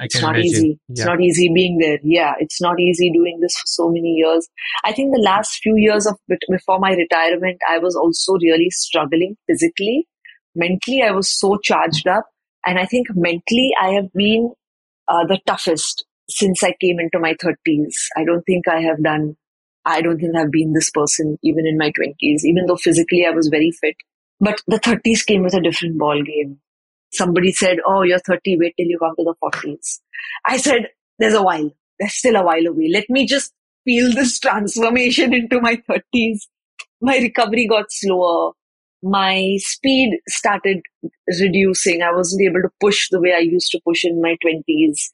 it's 0.00 0.20
not 0.20 0.34
imagine. 0.34 0.44
easy. 0.44 0.80
It's 0.88 1.04
not 1.04 1.20
easy 1.20 1.48
being 1.54 1.78
there. 1.78 1.98
Yeah, 2.02 2.34
it's 2.40 2.60
not 2.60 2.80
easy 2.80 3.10
doing 3.12 3.38
this 3.40 3.56
for 3.56 3.66
so 3.66 3.88
many 3.88 4.14
years. 4.14 4.48
I 4.84 4.92
think 4.92 5.14
the 5.14 5.22
last 5.22 5.60
few 5.62 5.76
years 5.76 6.04
of 6.06 6.16
before 6.50 6.80
my 6.80 6.92
retirement, 6.92 7.58
I 7.68 7.78
was 7.78 7.94
also 7.94 8.32
really 8.34 8.70
struggling 8.70 9.36
physically. 9.46 10.08
Mentally, 10.56 11.02
I 11.02 11.12
was 11.12 11.30
so 11.30 11.56
charged 11.62 12.08
up. 12.08 12.24
And 12.66 12.80
I 12.80 12.84
think 12.84 13.06
mentally, 13.14 13.70
I 13.80 13.90
have 13.90 14.12
been 14.12 14.52
uh, 15.06 15.24
the 15.24 15.38
toughest 15.46 16.04
since 16.28 16.62
I 16.62 16.74
came 16.80 16.98
into 16.98 17.18
my 17.18 17.34
30s. 17.34 17.94
I 18.16 18.24
don't 18.24 18.42
think 18.42 18.68
I 18.68 18.80
have 18.80 19.02
done, 19.02 19.36
I 19.84 20.00
don't 20.00 20.18
think 20.18 20.36
I've 20.36 20.50
been 20.50 20.72
this 20.72 20.90
person 20.90 21.38
even 21.42 21.66
in 21.66 21.78
my 21.78 21.90
20s, 21.90 22.44
even 22.44 22.66
though 22.66 22.76
physically 22.76 23.24
I 23.26 23.30
was 23.30 23.48
very 23.48 23.70
fit. 23.70 23.96
But 24.40 24.60
the 24.66 24.78
30s 24.78 25.24
came 25.24 25.42
with 25.42 25.54
a 25.54 25.62
different 25.62 25.98
ball 25.98 26.22
game. 26.22 26.58
Somebody 27.12 27.52
said, 27.52 27.78
Oh, 27.86 28.02
you're 28.02 28.18
30, 28.18 28.58
wait 28.58 28.74
till 28.76 28.86
you 28.86 28.98
come 28.98 29.14
to 29.16 29.24
the 29.24 29.34
40s. 29.42 30.00
I 30.44 30.56
said, 30.58 30.88
There's 31.18 31.34
a 31.34 31.42
while. 31.42 31.70
There's 31.98 32.14
still 32.14 32.36
a 32.36 32.44
while 32.44 32.66
away. 32.66 32.90
Let 32.92 33.08
me 33.08 33.26
just 33.26 33.52
feel 33.84 34.12
this 34.12 34.38
transformation 34.38 35.32
into 35.32 35.60
my 35.60 35.80
30s. 35.88 36.40
My 37.00 37.16
recovery 37.18 37.66
got 37.66 37.86
slower. 37.88 38.52
My 39.02 39.56
speed 39.58 40.18
started 40.28 40.80
reducing. 41.40 42.02
I 42.02 42.12
wasn't 42.12 42.42
able 42.42 42.62
to 42.62 42.70
push 42.80 43.08
the 43.10 43.20
way 43.20 43.32
I 43.34 43.40
used 43.40 43.70
to 43.70 43.80
push 43.86 44.04
in 44.04 44.20
my 44.20 44.36
20s 44.44 45.10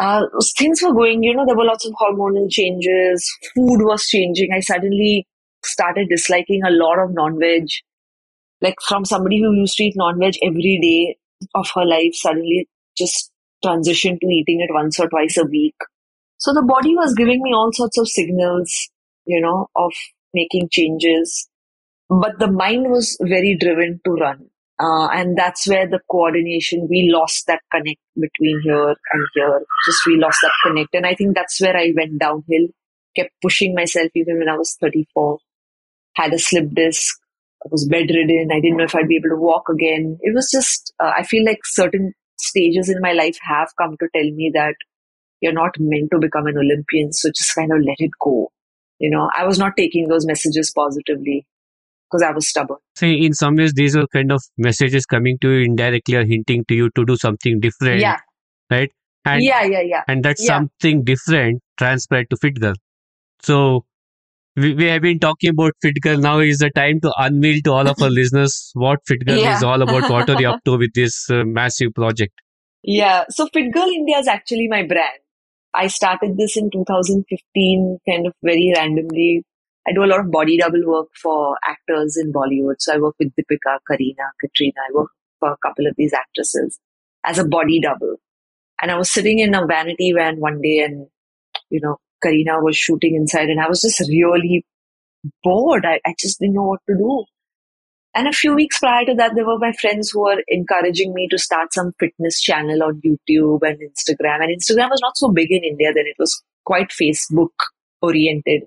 uh, 0.00 0.22
things 0.58 0.82
were 0.82 0.94
going, 0.94 1.22
you 1.24 1.34
know, 1.34 1.44
there 1.46 1.56
were 1.56 1.66
lots 1.66 1.86
of 1.86 1.94
hormonal 1.94 2.50
changes, 2.50 3.30
food 3.54 3.80
was 3.84 4.06
changing. 4.08 4.50
I 4.54 4.60
suddenly 4.60 5.26
started 5.64 6.08
disliking 6.10 6.62
a 6.66 6.72
lot 6.72 6.98
of 6.98 7.14
non 7.14 7.38
veg. 7.38 7.66
Like 8.62 8.76
from 8.86 9.04
somebody 9.04 9.40
who 9.40 9.54
used 9.54 9.76
to 9.78 9.84
eat 9.84 9.94
non 9.96 10.18
veg 10.20 10.34
every 10.42 10.78
day 10.82 11.18
of 11.54 11.68
her 11.74 11.84
life, 11.86 12.12
suddenly 12.14 12.68
just 12.98 13.30
transitioned 13.64 14.20
to 14.20 14.28
eating 14.28 14.60
it 14.60 14.72
once 14.74 15.00
or 15.00 15.08
twice 15.08 15.36
a 15.38 15.44
week. 15.44 15.76
So 16.38 16.54
the 16.54 16.62
body 16.62 16.96
was 16.96 17.14
giving 17.14 17.42
me 17.42 17.52
all 17.54 17.70
sorts 17.72 17.98
of 17.98 18.08
signals, 18.08 18.90
you 19.26 19.40
know, 19.42 19.68
of 19.76 19.92
making 20.34 20.70
changes. 20.72 21.48
But 22.10 22.38
the 22.40 22.52
mind 22.52 22.90
was 22.90 23.18
very 23.22 23.56
driven 23.60 24.00
to 24.06 24.12
run. 24.12 24.49
Uh, 24.80 25.08
and 25.08 25.36
that's 25.36 25.68
where 25.68 25.86
the 25.86 26.00
coordination, 26.10 26.86
we 26.88 27.10
lost 27.12 27.46
that 27.46 27.60
connect 27.70 28.00
between 28.14 28.60
here 28.62 28.88
and 29.12 29.26
here. 29.34 29.62
Just 29.86 30.06
we 30.06 30.16
lost 30.16 30.38
that 30.42 30.52
connect. 30.64 30.94
And 30.94 31.06
I 31.06 31.14
think 31.14 31.34
that's 31.34 31.60
where 31.60 31.76
I 31.76 31.92
went 31.94 32.18
downhill, 32.18 32.68
kept 33.14 33.30
pushing 33.42 33.74
myself 33.74 34.08
even 34.14 34.38
when 34.38 34.48
I 34.48 34.56
was 34.56 34.76
34. 34.80 35.38
Had 36.16 36.32
a 36.32 36.38
slip 36.38 36.70
disc, 36.70 37.18
I 37.64 37.68
was 37.70 37.86
bedridden. 37.86 38.48
I 38.52 38.60
didn't 38.60 38.78
know 38.78 38.84
if 38.84 38.94
I'd 38.94 39.08
be 39.08 39.16
able 39.16 39.36
to 39.36 39.42
walk 39.42 39.68
again. 39.68 40.18
It 40.22 40.34
was 40.34 40.50
just, 40.50 40.94
uh, 40.98 41.12
I 41.16 41.24
feel 41.24 41.44
like 41.44 41.60
certain 41.64 42.14
stages 42.38 42.88
in 42.88 43.02
my 43.02 43.12
life 43.12 43.36
have 43.42 43.68
come 43.78 43.96
to 43.98 44.08
tell 44.14 44.30
me 44.30 44.50
that 44.54 44.76
you're 45.42 45.52
not 45.52 45.74
meant 45.78 46.10
to 46.12 46.18
become 46.18 46.46
an 46.46 46.56
Olympian. 46.56 47.12
So 47.12 47.28
just 47.28 47.54
kind 47.54 47.70
of 47.70 47.80
let 47.80 47.96
it 47.98 48.12
go. 48.18 48.50
You 48.98 49.10
know, 49.10 49.28
I 49.36 49.44
was 49.44 49.58
not 49.58 49.76
taking 49.76 50.08
those 50.08 50.26
messages 50.26 50.72
positively. 50.74 51.46
Because 52.10 52.22
I 52.22 52.32
was 52.32 52.48
stubborn. 52.48 52.78
See, 52.96 53.24
in 53.24 53.34
some 53.34 53.56
ways, 53.56 53.72
these 53.74 53.96
are 53.96 54.06
kind 54.08 54.32
of 54.32 54.42
messages 54.58 55.06
coming 55.06 55.38
to 55.40 55.50
you 55.50 55.64
indirectly 55.64 56.16
or 56.16 56.24
hinting 56.24 56.64
to 56.66 56.74
you 56.74 56.90
to 56.96 57.04
do 57.04 57.16
something 57.16 57.60
different, 57.60 58.00
Yeah, 58.00 58.18
right? 58.70 58.90
And 59.24 59.42
yeah, 59.42 59.64
yeah, 59.64 59.82
yeah. 59.82 60.02
and 60.08 60.24
that's 60.24 60.42
Yeah. 60.42 60.56
something 60.58 61.04
different 61.04 61.62
transpired 61.78 62.30
to 62.30 62.36
Fit 62.36 62.60
Girl. 62.60 62.74
So 63.42 63.84
we, 64.56 64.74
we 64.74 64.84
have 64.86 65.02
been 65.02 65.18
talking 65.18 65.50
about 65.50 65.72
Fit 65.82 65.96
Girl. 66.02 66.18
Now 66.18 66.38
is 66.40 66.58
the 66.58 66.70
time 66.70 67.00
to 67.00 67.12
unveil 67.18 67.60
to 67.64 67.72
all 67.72 67.88
of 67.88 68.00
our 68.02 68.10
listeners 68.20 68.70
what 68.74 69.00
Fit 69.06 69.24
Girl 69.26 69.38
Yeah. 69.38 69.56
is 69.56 69.62
all 69.62 69.80
about. 69.82 70.08
What 70.10 70.28
are 70.30 70.40
you 70.40 70.48
up 70.50 70.64
to 70.64 70.76
with 70.78 70.92
this 70.94 71.30
uh, 71.30 71.44
massive 71.44 71.94
project? 71.94 72.32
Yeah, 72.82 73.24
so 73.28 73.46
Fit 73.52 73.72
Girl 73.72 73.88
India 73.88 74.18
is 74.18 74.28
actually 74.28 74.68
my 74.68 74.86
brand. 74.86 75.18
I 75.74 75.86
started 75.86 76.36
this 76.36 76.56
in 76.56 76.70
2015, 76.70 77.98
kind 78.08 78.26
of 78.26 78.34
very 78.42 78.72
randomly. 78.76 79.44
I 79.86 79.92
do 79.92 80.04
a 80.04 80.06
lot 80.06 80.20
of 80.20 80.30
body 80.30 80.58
double 80.58 80.82
work 80.86 81.08
for 81.20 81.56
actors 81.66 82.16
in 82.16 82.32
Bollywood. 82.32 82.76
So 82.78 82.94
I 82.94 82.98
work 82.98 83.14
with 83.18 83.32
Deepika, 83.34 83.78
Kareena, 83.90 84.30
Katrina. 84.40 84.74
I 84.88 84.92
work 84.92 85.10
for 85.38 85.50
a 85.52 85.56
couple 85.66 85.86
of 85.86 85.94
these 85.96 86.12
actresses 86.12 86.78
as 87.24 87.38
a 87.38 87.46
body 87.46 87.80
double. 87.80 88.16
And 88.82 88.90
I 88.90 88.96
was 88.96 89.10
sitting 89.10 89.38
in 89.38 89.54
a 89.54 89.66
vanity 89.66 90.12
van 90.14 90.38
one 90.38 90.60
day 90.60 90.80
and, 90.80 91.06
you 91.70 91.80
know, 91.82 91.96
Kareena 92.24 92.62
was 92.62 92.76
shooting 92.76 93.14
inside 93.14 93.48
and 93.48 93.60
I 93.60 93.68
was 93.68 93.80
just 93.80 94.00
really 94.00 94.64
bored. 95.42 95.84
I, 95.86 96.00
I 96.06 96.14
just 96.18 96.40
didn't 96.40 96.54
know 96.54 96.64
what 96.64 96.80
to 96.88 96.96
do. 96.96 97.24
And 98.14 98.26
a 98.26 98.32
few 98.32 98.54
weeks 98.54 98.80
prior 98.80 99.04
to 99.06 99.14
that, 99.14 99.32
there 99.34 99.46
were 99.46 99.58
my 99.58 99.72
friends 99.72 100.10
who 100.10 100.22
were 100.22 100.42
encouraging 100.48 101.14
me 101.14 101.28
to 101.30 101.38
start 101.38 101.72
some 101.72 101.92
fitness 102.00 102.40
channel 102.40 102.82
on 102.82 103.00
YouTube 103.04 103.60
and 103.62 103.78
Instagram. 103.78 104.42
And 104.42 104.60
Instagram 104.60 104.90
was 104.90 105.00
not 105.00 105.16
so 105.16 105.30
big 105.30 105.52
in 105.52 105.62
India 105.62 105.92
then, 105.94 106.06
it 106.06 106.16
was 106.18 106.42
quite 106.64 106.88
Facebook 106.90 107.50
oriented. 108.02 108.62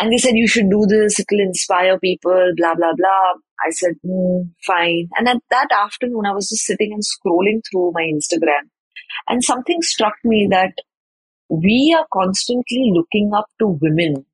And 0.00 0.12
they 0.12 0.16
said, 0.16 0.34
you 0.34 0.48
should 0.48 0.70
do 0.70 0.86
this, 0.88 1.20
it'll 1.20 1.40
inspire 1.40 1.98
people, 1.98 2.52
blah, 2.56 2.74
blah, 2.74 2.94
blah. 2.96 3.32
I 3.66 3.70
said, 3.70 3.92
hmm, 4.02 4.48
fine. 4.66 5.08
And 5.16 5.26
then 5.26 5.40
that 5.50 5.68
afternoon, 5.70 6.24
I 6.24 6.32
was 6.32 6.48
just 6.48 6.64
sitting 6.64 6.92
and 6.92 7.02
scrolling 7.02 7.60
through 7.70 7.92
my 7.92 8.02
Instagram. 8.02 8.70
And 9.28 9.44
something 9.44 9.82
struck 9.82 10.14
me 10.24 10.48
that 10.50 10.72
we 11.50 11.94
are 11.98 12.06
constantly 12.12 12.90
looking 12.94 13.32
up 13.34 13.46
to 13.58 13.66
women 13.66 14.24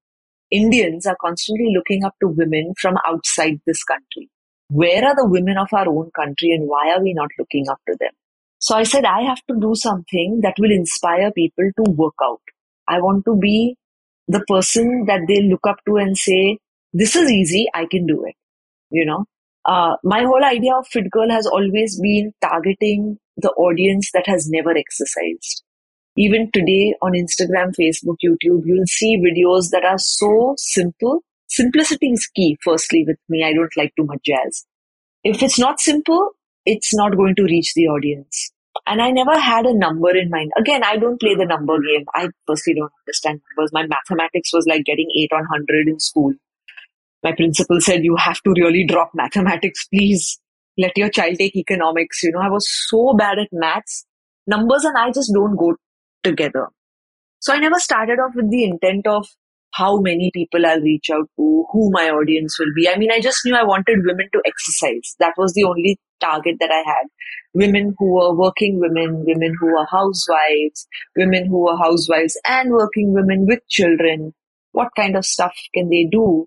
Indians 0.50 1.07
are 1.07 1.16
constantly 1.20 1.72
looking 1.74 2.05
up 2.05 2.14
to 2.20 2.29
women 2.29 2.72
from 2.81 2.96
outside 3.05 3.61
this 3.66 3.83
country. 3.83 4.31
Where 4.68 5.05
are 5.05 5.14
the 5.16 5.29
women 5.29 5.59
of 5.59 5.68
our 5.72 5.88
own 5.88 6.11
country 6.14 6.50
and 6.52 6.68
why 6.68 6.92
are 6.94 7.02
we 7.02 7.14
not 7.14 7.31
looking 7.38 7.68
up 7.68 7.81
to 7.88 7.96
them? 7.98 8.12
So 8.59 8.76
I 8.76 8.85
said, 8.85 9.05
I 9.05 9.22
have 9.22 9.44
to 9.48 9.57
do 9.61 9.74
something 9.74 10.40
that 10.42 10.55
will 10.59 10.70
inspire 10.70 11.31
people 11.33 11.70
to 11.76 11.90
work 11.90 12.14
out. 12.22 12.40
I 12.88 13.00
want 13.00 13.24
to 13.24 13.37
be 13.37 13.76
the 14.28 14.44
person 14.48 15.04
that 15.06 15.20
they 15.28 15.42
look 15.42 15.66
up 15.66 15.76
to 15.86 15.96
and 15.96 16.16
say, 16.16 16.58
this 16.92 17.16
is 17.16 17.30
easy, 17.30 17.66
I 17.74 17.86
can 17.86 18.06
do 18.06 18.24
it. 18.24 18.34
You 18.90 19.06
know, 19.06 19.24
uh, 19.64 19.96
my 20.04 20.22
whole 20.22 20.44
idea 20.44 20.74
of 20.74 20.86
Fit 20.86 21.10
Girl 21.10 21.30
has 21.30 21.46
always 21.46 22.00
been 22.00 22.32
targeting 22.40 23.18
the 23.36 23.50
audience 23.50 24.10
that 24.12 24.26
has 24.26 24.48
never 24.48 24.76
exercised 24.76 25.62
even 26.16 26.50
today 26.52 26.94
on 27.02 27.12
Instagram, 27.12 27.74
Facebook, 27.78 28.16
YouTube, 28.24 28.62
you'll 28.64 28.86
see 28.86 29.18
videos 29.18 29.70
that 29.70 29.84
are 29.84 29.98
so 29.98 30.54
simple. 30.56 31.22
Simplicity 31.48 32.08
is 32.08 32.26
key, 32.26 32.56
firstly, 32.62 33.04
with 33.06 33.18
me. 33.28 33.44
I 33.44 33.52
don't 33.52 33.76
like 33.76 33.92
too 33.96 34.04
much 34.04 34.22
jazz. 34.24 34.64
If 35.22 35.42
it's 35.42 35.58
not 35.58 35.78
simple, 35.78 36.30
it's 36.64 36.94
not 36.94 37.16
going 37.16 37.34
to 37.36 37.44
reach 37.44 37.74
the 37.74 37.86
audience. 37.88 38.50
And 38.86 39.00
I 39.00 39.10
never 39.10 39.38
had 39.38 39.66
a 39.66 39.76
number 39.76 40.16
in 40.16 40.30
mind. 40.30 40.52
Again, 40.58 40.82
I 40.84 40.96
don't 40.96 41.20
play 41.20 41.34
the 41.34 41.44
number 41.44 41.76
game. 41.80 42.04
I 42.14 42.28
personally 42.46 42.80
don't 42.80 42.92
understand 43.02 43.40
numbers. 43.50 43.72
My 43.72 43.86
mathematics 43.86 44.52
was 44.52 44.66
like 44.66 44.84
getting 44.84 45.08
8 45.16 45.30
on 45.32 45.40
100 45.40 45.88
in 45.88 46.00
school. 46.00 46.32
My 47.22 47.32
principal 47.32 47.80
said, 47.80 48.04
You 48.04 48.16
have 48.16 48.40
to 48.42 48.54
really 48.56 48.84
drop 48.86 49.10
mathematics, 49.14 49.86
please. 49.88 50.38
Let 50.78 50.92
your 50.96 51.08
child 51.08 51.36
take 51.38 51.56
economics. 51.56 52.22
You 52.22 52.32
know, 52.32 52.40
I 52.40 52.50
was 52.50 52.68
so 52.88 53.14
bad 53.14 53.38
at 53.38 53.48
maths. 53.50 54.04
Numbers 54.46 54.84
and 54.84 54.96
I 54.96 55.10
just 55.10 55.32
don't 55.32 55.56
go 55.56 55.76
together. 56.22 56.68
So 57.40 57.54
I 57.54 57.58
never 57.58 57.78
started 57.78 58.18
off 58.18 58.34
with 58.34 58.50
the 58.50 58.64
intent 58.64 59.06
of 59.06 59.26
how 59.76 59.98
many 60.00 60.30
people 60.32 60.64
I'll 60.64 60.80
reach 60.80 61.10
out 61.10 61.28
to, 61.36 61.66
who 61.70 61.90
my 61.92 62.08
audience 62.08 62.58
will 62.58 62.72
be. 62.74 62.88
I 62.88 62.96
mean, 62.96 63.10
I 63.12 63.20
just 63.20 63.44
knew 63.44 63.54
I 63.54 63.64
wanted 63.64 63.98
women 64.04 64.28
to 64.32 64.42
exercise. 64.46 65.16
That 65.18 65.34
was 65.36 65.52
the 65.52 65.64
only 65.64 65.98
target 66.20 66.56
that 66.60 66.70
I 66.70 66.82
had. 66.86 67.06
Women 67.54 67.94
who 67.98 68.14
were 68.14 68.34
working 68.34 68.80
women, 68.80 69.24
women 69.26 69.54
who 69.60 69.66
were 69.66 69.86
housewives, 69.90 70.86
women 71.16 71.46
who 71.46 71.64
were 71.64 71.76
housewives 71.76 72.38
and 72.46 72.72
working 72.72 73.12
women 73.12 73.46
with 73.46 73.60
children. 73.68 74.32
What 74.72 74.88
kind 74.96 75.16
of 75.16 75.26
stuff 75.26 75.54
can 75.74 75.88
they 75.90 76.06
do? 76.10 76.46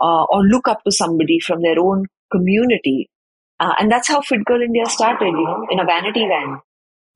Uh, 0.00 0.24
or 0.24 0.42
look 0.42 0.68
up 0.68 0.82
to 0.84 0.92
somebody 0.92 1.40
from 1.40 1.62
their 1.62 1.78
own 1.78 2.06
community. 2.32 3.10
Uh, 3.58 3.74
and 3.78 3.90
that's 3.90 4.08
how 4.08 4.20
Fit 4.22 4.44
Girl 4.44 4.62
India 4.62 4.86
started, 4.86 5.26
you 5.26 5.44
know, 5.44 5.66
in 5.70 5.78
a 5.78 5.84
vanity 5.84 6.26
van. 6.26 6.60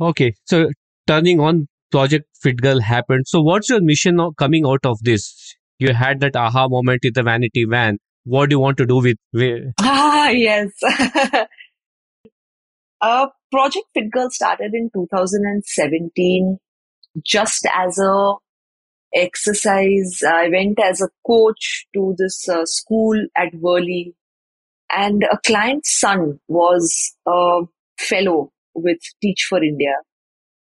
Okay, 0.00 0.34
so 0.44 0.68
turning 1.06 1.40
on 1.40 1.68
Project 1.94 2.26
Fit 2.42 2.60
Girl 2.60 2.80
happened. 2.80 3.28
So 3.28 3.40
what's 3.40 3.70
your 3.70 3.80
mission 3.80 4.18
coming 4.36 4.66
out 4.66 4.84
of 4.84 4.98
this? 5.02 5.54
You 5.78 5.94
had 5.94 6.18
that 6.20 6.34
aha 6.34 6.66
moment 6.66 7.04
in 7.04 7.12
the 7.14 7.22
vanity 7.22 7.66
van. 7.70 7.98
What 8.24 8.50
do 8.50 8.54
you 8.54 8.60
want 8.60 8.78
to 8.78 8.86
do 8.86 8.96
with? 8.96 9.16
Ah, 9.80 10.28
yes. 10.30 10.72
uh, 13.00 13.26
Project 13.52 13.86
Fit 13.94 14.10
Girl 14.10 14.28
started 14.30 14.72
in 14.74 14.90
2017 14.92 16.58
just 17.24 17.64
as 17.72 17.98
a 17.98 18.34
exercise. 19.14 20.20
I 20.26 20.48
went 20.48 20.80
as 20.80 21.00
a 21.00 21.10
coach 21.24 21.86
to 21.94 22.16
this 22.18 22.48
uh, 22.48 22.64
school 22.64 23.24
at 23.36 23.52
Worli 23.52 24.14
and 24.90 25.22
a 25.30 25.38
client's 25.46 25.96
son 26.00 26.40
was 26.48 27.14
a 27.24 27.60
fellow 28.00 28.50
with 28.74 28.98
Teach 29.22 29.46
for 29.48 29.62
India. 29.62 29.94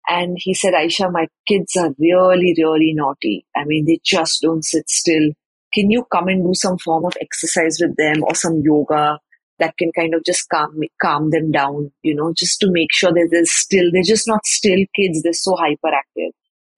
And 0.08 0.36
he 0.38 0.54
said, 0.54 0.74
Aisha, 0.74 1.12
my 1.12 1.26
kids 1.46 1.76
are 1.76 1.90
really, 1.98 2.54
really 2.56 2.94
naughty. 2.94 3.46
I 3.54 3.64
mean, 3.64 3.84
they 3.86 4.00
just 4.02 4.40
don't 4.42 4.64
sit 4.64 4.88
still. 4.88 5.32
Can 5.74 5.90
you 5.90 6.04
come 6.10 6.28
and 6.28 6.42
do 6.42 6.54
some 6.54 6.78
form 6.78 7.04
of 7.04 7.14
exercise 7.20 7.78
with 7.80 7.94
them 7.96 8.24
or 8.24 8.34
some 8.34 8.62
yoga 8.64 9.18
that 9.58 9.76
can 9.76 9.90
kind 9.92 10.14
of 10.14 10.24
just 10.24 10.48
calm, 10.48 10.80
calm 11.02 11.30
them 11.30 11.50
down, 11.50 11.92
you 12.02 12.14
know, 12.14 12.32
just 12.32 12.60
to 12.60 12.70
make 12.70 12.92
sure 12.92 13.12
that 13.12 13.28
they're 13.30 13.44
still, 13.44 13.90
they're 13.92 14.02
just 14.02 14.26
not 14.26 14.46
still 14.46 14.78
kids. 14.96 15.22
They're 15.22 15.32
so 15.34 15.56
hyperactive. 15.56 16.30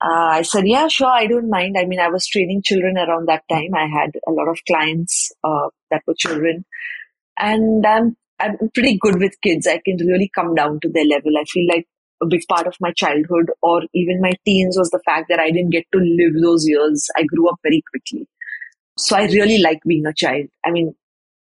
Uh, 0.03 0.33
I 0.33 0.43
said, 0.43 0.66
yeah, 0.66 0.88
sure. 0.88 1.07
I 1.07 1.27
don't 1.27 1.51
mind. 1.51 1.77
I 1.79 1.85
mean, 1.85 2.01
I 2.01 2.09
was 2.09 2.27
training 2.27 2.62
children 2.64 2.97
around 2.97 3.29
that 3.29 3.45
time. 3.51 3.75
I 3.77 3.87
had 3.87 4.12
a 4.27 4.33
lot 4.33 4.49
of 4.49 4.59
clients, 4.66 5.31
uh, 5.45 5.69
that 5.90 6.03
were 6.07 6.14
children 6.16 6.64
and 7.40 7.85
I'm, 7.87 8.16
I'm 8.38 8.57
pretty 8.75 8.99
good 9.01 9.19
with 9.19 9.40
kids. 9.43 9.66
I 9.66 9.81
can 9.85 9.97
really 10.07 10.31
come 10.35 10.55
down 10.55 10.81
to 10.81 10.88
their 10.88 11.05
level. 11.05 11.33
I 11.38 11.45
feel 11.45 11.66
like 11.66 11.87
a 12.23 12.27
big 12.27 12.43
part 12.49 12.67
of 12.67 12.75
my 12.81 12.93
childhood 12.93 13.51
or 13.63 13.83
even 13.95 14.21
my 14.21 14.33
teens 14.45 14.77
was 14.79 14.91
the 14.91 15.01
fact 15.05 15.27
that 15.29 15.41
I 15.41 15.51
didn't 15.51 15.71
get 15.71 15.87
to 15.93 15.99
live 15.99 16.43
those 16.43 16.67
years. 16.69 17.09
I 17.17 17.25
grew 17.25 17.49
up 17.49 17.57
very 17.63 17.83
quickly. 17.91 18.27
So 18.99 19.17
I 19.17 19.25
really 19.27 19.59
like 19.59 19.81
being 19.87 20.07
a 20.07 20.13
child. 20.13 20.47
I 20.65 20.71
mean, 20.71 20.95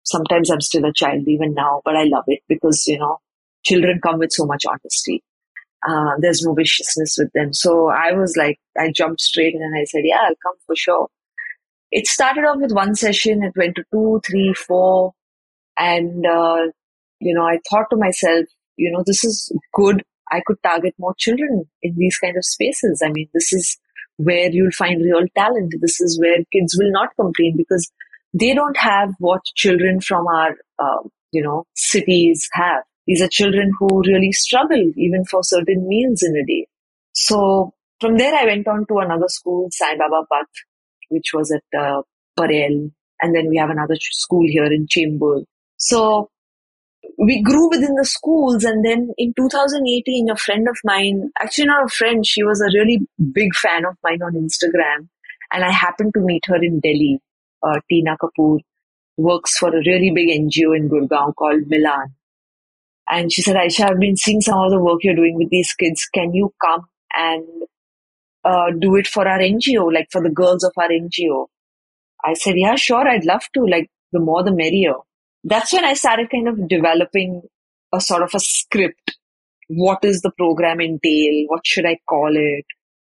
sometimes 0.04 0.50
I'm 0.50 0.60
still 0.60 0.84
a 0.84 0.92
child 0.92 1.28
even 1.28 1.54
now, 1.54 1.82
but 1.84 1.96
I 1.96 2.04
love 2.04 2.24
it 2.26 2.40
because, 2.48 2.86
you 2.86 2.98
know, 2.98 3.18
children 3.64 4.00
come 4.02 4.18
with 4.18 4.32
so 4.32 4.46
much 4.46 4.64
honesty. 4.66 5.22
Uh, 5.86 6.12
there's 6.20 6.42
no 6.42 6.54
viciousness 6.54 7.16
with 7.18 7.30
them. 7.32 7.52
So 7.52 7.88
I 7.88 8.12
was 8.12 8.36
like, 8.36 8.58
I 8.78 8.90
jumped 8.90 9.20
straight 9.20 9.54
in 9.54 9.62
and 9.62 9.76
I 9.76 9.84
said, 9.84 10.02
yeah, 10.04 10.20
I'll 10.22 10.34
come 10.42 10.56
for 10.66 10.74
sure. 10.74 11.08
It 11.92 12.06
started 12.08 12.44
off 12.44 12.58
with 12.60 12.72
one 12.72 12.94
session. 12.94 13.44
It 13.44 13.52
went 13.56 13.76
to 13.76 13.84
two, 13.92 14.20
three, 14.26 14.52
four. 14.54 15.12
And, 15.78 16.26
uh, 16.26 16.66
you 17.20 17.34
know, 17.34 17.44
I 17.44 17.60
thought 17.70 17.86
to 17.90 17.96
myself, 17.96 18.46
you 18.76 18.90
know, 18.90 19.04
this 19.06 19.24
is 19.24 19.52
good. 19.72 20.02
I 20.30 20.42
could 20.44 20.62
target 20.62 20.94
more 20.98 21.14
children 21.18 21.64
in 21.82 21.94
these 21.96 22.18
kind 22.18 22.36
of 22.36 22.44
spaces. 22.44 23.02
I 23.04 23.10
mean, 23.10 23.28
this 23.32 23.52
is 23.52 23.78
where 24.16 24.50
you'll 24.50 24.70
find 24.72 25.02
real 25.02 25.26
talent. 25.36 25.74
This 25.80 26.00
is 26.00 26.18
where 26.18 26.38
kids 26.52 26.76
will 26.78 26.90
not 26.90 27.10
complain 27.16 27.54
because 27.56 27.90
they 28.32 28.54
don't 28.54 28.76
have 28.76 29.10
what 29.18 29.44
children 29.54 30.00
from 30.00 30.26
our, 30.26 30.56
uh, 30.78 31.02
you 31.32 31.42
know, 31.42 31.64
cities 31.74 32.48
have. 32.52 32.82
These 33.06 33.22
are 33.22 33.28
children 33.28 33.70
who 33.78 34.02
really 34.06 34.32
struggle 34.32 34.92
even 34.96 35.24
for 35.24 35.42
certain 35.42 35.86
meals 35.86 36.22
in 36.22 36.36
a 36.36 36.44
day. 36.44 36.66
So 37.12 37.72
from 38.00 38.18
there, 38.18 38.34
I 38.34 38.44
went 38.44 38.66
on 38.68 38.84
to 38.88 38.98
another 38.98 39.28
school, 39.28 39.68
Sai 39.70 39.96
Baba 39.96 40.26
Path, 40.30 40.48
which 41.08 41.32
was 41.32 41.52
at 41.52 41.78
uh, 41.78 42.02
Parel. 42.36 42.90
And 43.22 43.34
then 43.34 43.48
we 43.48 43.56
have 43.56 43.70
another 43.70 43.96
school 44.00 44.46
here 44.46 44.66
in 44.66 44.86
Chembur. 44.86 45.44
So 45.78 46.30
we 47.18 47.42
grew 47.42 47.70
within 47.70 47.94
the 47.94 48.04
schools. 48.04 48.64
And 48.64 48.84
then 48.84 49.10
in 49.16 49.32
2018, 49.34 50.30
a 50.30 50.36
friend 50.36 50.68
of 50.68 50.76
mine, 50.84 51.30
actually 51.40 51.66
not 51.66 51.86
a 51.86 51.88
friend, 51.88 52.26
she 52.26 52.42
was 52.42 52.60
a 52.60 52.76
really 52.78 53.00
big 53.32 53.54
fan 53.54 53.84
of 53.84 53.96
mine 54.02 54.22
on 54.22 54.34
Instagram. 54.34 55.08
And 55.52 55.64
I 55.64 55.70
happened 55.70 56.12
to 56.14 56.20
meet 56.20 56.44
her 56.46 56.56
in 56.56 56.80
Delhi. 56.80 57.20
Uh, 57.62 57.80
Tina 57.88 58.16
Kapoor 58.20 58.60
works 59.16 59.56
for 59.56 59.68
a 59.68 59.82
really 59.86 60.10
big 60.14 60.28
NGO 60.28 60.76
in 60.76 60.88
Gurgaon 60.88 61.34
called 61.34 61.62
Milan. 61.68 62.14
And 63.08 63.32
she 63.32 63.42
said, 63.42 63.56
Aisha, 63.56 63.90
I've 63.90 64.00
been 64.00 64.16
seeing 64.16 64.40
some 64.40 64.58
of 64.58 64.70
the 64.70 64.80
work 64.80 64.98
you're 65.02 65.14
doing 65.14 65.36
with 65.36 65.48
these 65.48 65.72
kids. 65.74 66.06
Can 66.12 66.34
you 66.34 66.52
come 66.60 66.86
and 67.14 67.44
uh, 68.44 68.72
do 68.78 68.96
it 68.96 69.06
for 69.06 69.26
our 69.26 69.38
NGO, 69.38 69.92
like 69.92 70.08
for 70.10 70.20
the 70.20 70.30
girls 70.30 70.64
of 70.64 70.72
our 70.76 70.88
NGO? 70.88 71.46
I 72.24 72.34
said, 72.34 72.54
yeah, 72.56 72.74
sure, 72.74 73.06
I'd 73.06 73.24
love 73.24 73.44
to. 73.54 73.64
Like, 73.64 73.88
the 74.12 74.18
more 74.18 74.42
the 74.42 74.52
merrier. 74.52 74.94
That's 75.48 75.72
when 75.72 75.84
I 75.84 75.94
started 75.94 76.28
kind 76.28 76.48
of 76.48 76.68
developing 76.68 77.42
a 77.94 78.00
sort 78.00 78.22
of 78.22 78.34
a 78.34 78.40
script. 78.40 79.16
What 79.68 80.02
does 80.02 80.20
the 80.22 80.32
program 80.32 80.80
entail? 80.80 81.44
What 81.46 81.64
should 81.64 81.86
I 81.86 81.98
call 82.08 82.32
it? 82.36 82.64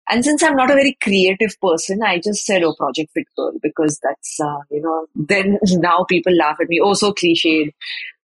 And 0.09 0.25
since 0.25 0.43
I'm 0.43 0.55
not 0.55 0.71
a 0.71 0.75
very 0.75 0.97
creative 1.03 1.55
person, 1.61 2.01
I 2.03 2.21
just 2.21 2.47
said, 2.47 2.63
oh, 2.63 2.77
Project 2.79 3.11
Fit 3.13 3.27
Girl, 3.37 3.53
because 3.61 3.99
that's, 4.03 4.39
uh, 4.41 4.61
you 4.71 4.81
know, 4.81 5.07
then 5.17 5.59
now 5.65 6.07
people 6.09 6.33
laugh 6.35 6.59
at 6.63 6.69
me. 6.69 6.81
Oh, 6.83 6.95
so 6.95 7.13
cliched. 7.13 7.73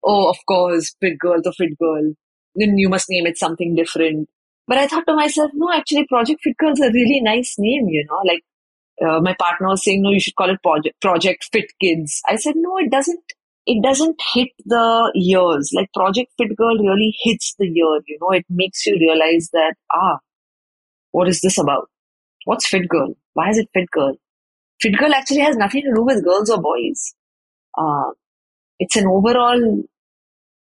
Oh, 0.05 0.31
of 0.31 0.38
course, 0.46 0.94
Fit 1.00 1.18
Girl, 1.18 1.42
the 1.42 1.53
Fit 1.53 1.77
Girl. 1.79 2.14
Then 2.55 2.79
you 2.79 2.88
must 2.88 3.11
name 3.11 3.27
it 3.27 3.37
something 3.37 3.74
different. 3.74 4.29
But 4.68 4.79
I 4.79 4.87
thought 4.87 5.07
to 5.09 5.14
myself, 5.16 5.50
no, 5.55 5.72
actually, 5.72 6.07
Project 6.07 6.40
Fit 6.42 6.57
Girl 6.57 6.72
is 6.72 6.81
a 6.81 6.92
really 6.92 7.20
nice 7.20 7.57
name, 7.59 7.88
you 7.88 8.07
know, 8.09 8.20
like 8.24 8.44
uh, 9.05 9.20
my 9.20 9.35
partner 9.35 9.68
was 9.68 9.85
saying, 9.85 10.03
no, 10.03 10.11
you 10.11 10.20
should 10.20 10.37
call 10.37 10.50
it 10.50 10.62
Project, 10.62 11.00
Project 11.03 11.48
Fit 11.53 11.72
Kids. 11.81 12.22
I 12.29 12.37
said, 12.37 12.55
no, 12.57 12.79
it 12.79 12.90
doesn't, 12.90 13.20
it 13.66 13.83
doesn't 13.83 14.20
hit 14.35 14.48
the 14.64 15.12
ears. 15.16 15.70
Like 15.74 15.92
Project 15.94 16.33
Fit 16.38 16.57
Girl 16.57 16.77
really 16.79 17.14
hits 17.22 17.55
the 17.59 17.66
ear, 17.66 18.00
you 18.07 18.18
know, 18.20 18.31
it 18.31 18.44
makes 18.48 18.87
you 18.87 18.96
realize 18.98 19.50
that, 19.53 19.74
ah, 19.92 20.18
what 21.12 21.29
is 21.29 21.40
this 21.40 21.59
about? 21.59 21.88
What's 22.44 22.66
Fit 22.66 22.88
Girl? 22.88 23.14
Why 23.35 23.50
is 23.50 23.59
it 23.59 23.68
Fit 23.74 23.90
Girl? 23.90 24.16
Fit 24.81 24.96
Girl 24.98 25.14
actually 25.14 25.40
has 25.40 25.57
nothing 25.57 25.83
to 25.83 25.94
do 25.94 26.03
with 26.05 26.24
girls 26.24 26.50
or 26.50 26.61
boys. 26.61 27.14
Uh, 27.79 28.11
it's 28.79 28.96
an 28.96 29.07
overall 29.07 29.83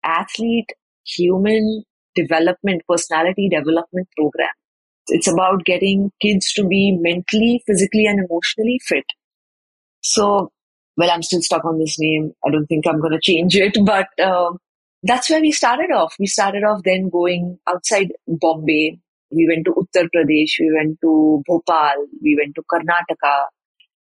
athlete, 0.04 0.70
human 1.06 1.84
development, 2.16 2.82
personality 2.88 3.50
development 3.50 4.08
program. 4.18 4.50
It's 5.08 5.28
about 5.28 5.66
getting 5.66 6.12
kids 6.22 6.54
to 6.54 6.68
be 6.68 6.98
mentally, 7.00 7.64
physically, 7.66 8.06
and 8.06 8.20
emotionally 8.20 8.80
fit. 8.86 9.06
So, 10.02 10.52
well, 10.98 11.12
I'm 11.12 11.24
still 11.24 11.42
stuck 11.42 11.66
on 11.66 11.80
this 11.80 11.98
name. 12.00 12.34
I 12.46 12.52
don't 12.52 12.68
think 12.68 12.86
I'm 12.88 13.00
going 13.00 13.14
to 13.14 13.20
change 13.22 13.56
it, 13.56 13.78
but 13.86 14.08
uh, 14.20 14.52
that's 15.04 15.30
where 15.30 15.42
we 15.42 15.52
started 15.52 15.92
off. 15.92 16.16
We 16.20 16.28
started 16.28 16.64
off 16.64 16.82
then 16.84 17.10
going 17.10 17.60
outside 17.68 18.10
Bombay. 18.28 19.00
We 19.34 19.48
went 19.48 19.66
to 19.66 19.72
Uttar 19.72 20.08
Pradesh. 20.14 20.60
We 20.60 20.74
went 20.76 21.00
to 21.02 21.42
Bhopal. 21.48 22.08
We 22.22 22.38
went 22.40 22.56
to 22.56 22.64
Karnataka. 22.70 23.46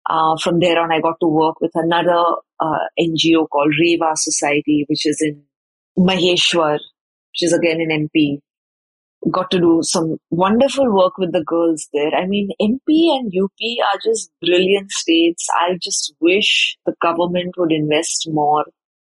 Uh, 0.09 0.37
from 0.41 0.59
there 0.59 0.79
on, 0.79 0.91
I 0.91 1.01
got 1.01 1.19
to 1.19 1.27
work 1.27 1.59
with 1.59 1.71
another 1.73 2.23
uh, 2.61 2.87
NGO 2.97 3.49
called 3.49 3.73
Rehwa 3.81 4.15
Society, 4.15 4.85
which 4.87 5.05
is 5.05 5.21
in 5.21 5.43
Maheshwar, 5.97 6.73
which 6.75 7.41
is 7.41 7.51
again 7.51 7.81
in 7.81 8.07
MP 8.07 8.39
got 9.31 9.51
to 9.51 9.59
do 9.59 9.79
some 9.83 10.17
wonderful 10.29 10.91
work 10.93 11.17
with 11.17 11.31
the 11.31 11.43
girls 11.43 11.87
there. 11.93 12.13
I 12.15 12.25
mean, 12.27 12.49
MP 12.61 13.17
and 13.17 13.31
UP 13.41 13.59
are 13.93 13.99
just 14.03 14.31
brilliant 14.41 14.91
states. 14.91 15.47
I 15.55 15.77
just 15.81 16.13
wish 16.19 16.77
the 16.85 16.95
government 17.01 17.55
would 17.57 17.71
invest 17.71 18.27
more 18.31 18.65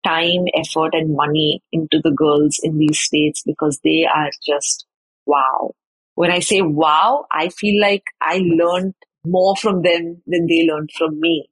time, 0.03 0.45
effort, 0.55 0.93
and 0.93 1.15
money 1.15 1.61
into 1.71 1.99
the 2.03 2.11
girls 2.11 2.59
in 2.63 2.77
these 2.77 2.99
states 2.99 3.41
because 3.45 3.79
they 3.83 4.05
are 4.05 4.29
just 4.45 4.85
wow. 5.25 5.71
When 6.15 6.31
I 6.31 6.39
say 6.39 6.61
wow, 6.61 7.25
I 7.31 7.49
feel 7.49 7.81
like 7.81 8.03
I 8.21 8.37
learned 8.43 8.93
more 9.25 9.55
from 9.55 9.81
them 9.81 10.21
than 10.27 10.47
they 10.47 10.67
learned 10.69 10.91
from 10.97 11.19
me. 11.19 11.49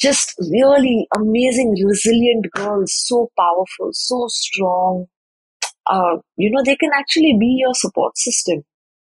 Just 0.00 0.34
really 0.38 1.06
amazing, 1.16 1.76
resilient 1.84 2.46
girls, 2.52 2.92
so 2.94 3.30
powerful, 3.36 3.90
so 3.92 4.26
strong, 4.28 5.06
uh, 5.86 6.16
you 6.36 6.50
know, 6.50 6.62
they 6.64 6.76
can 6.76 6.90
actually 6.94 7.36
be 7.38 7.56
your 7.60 7.74
support 7.74 8.16
system. 8.16 8.62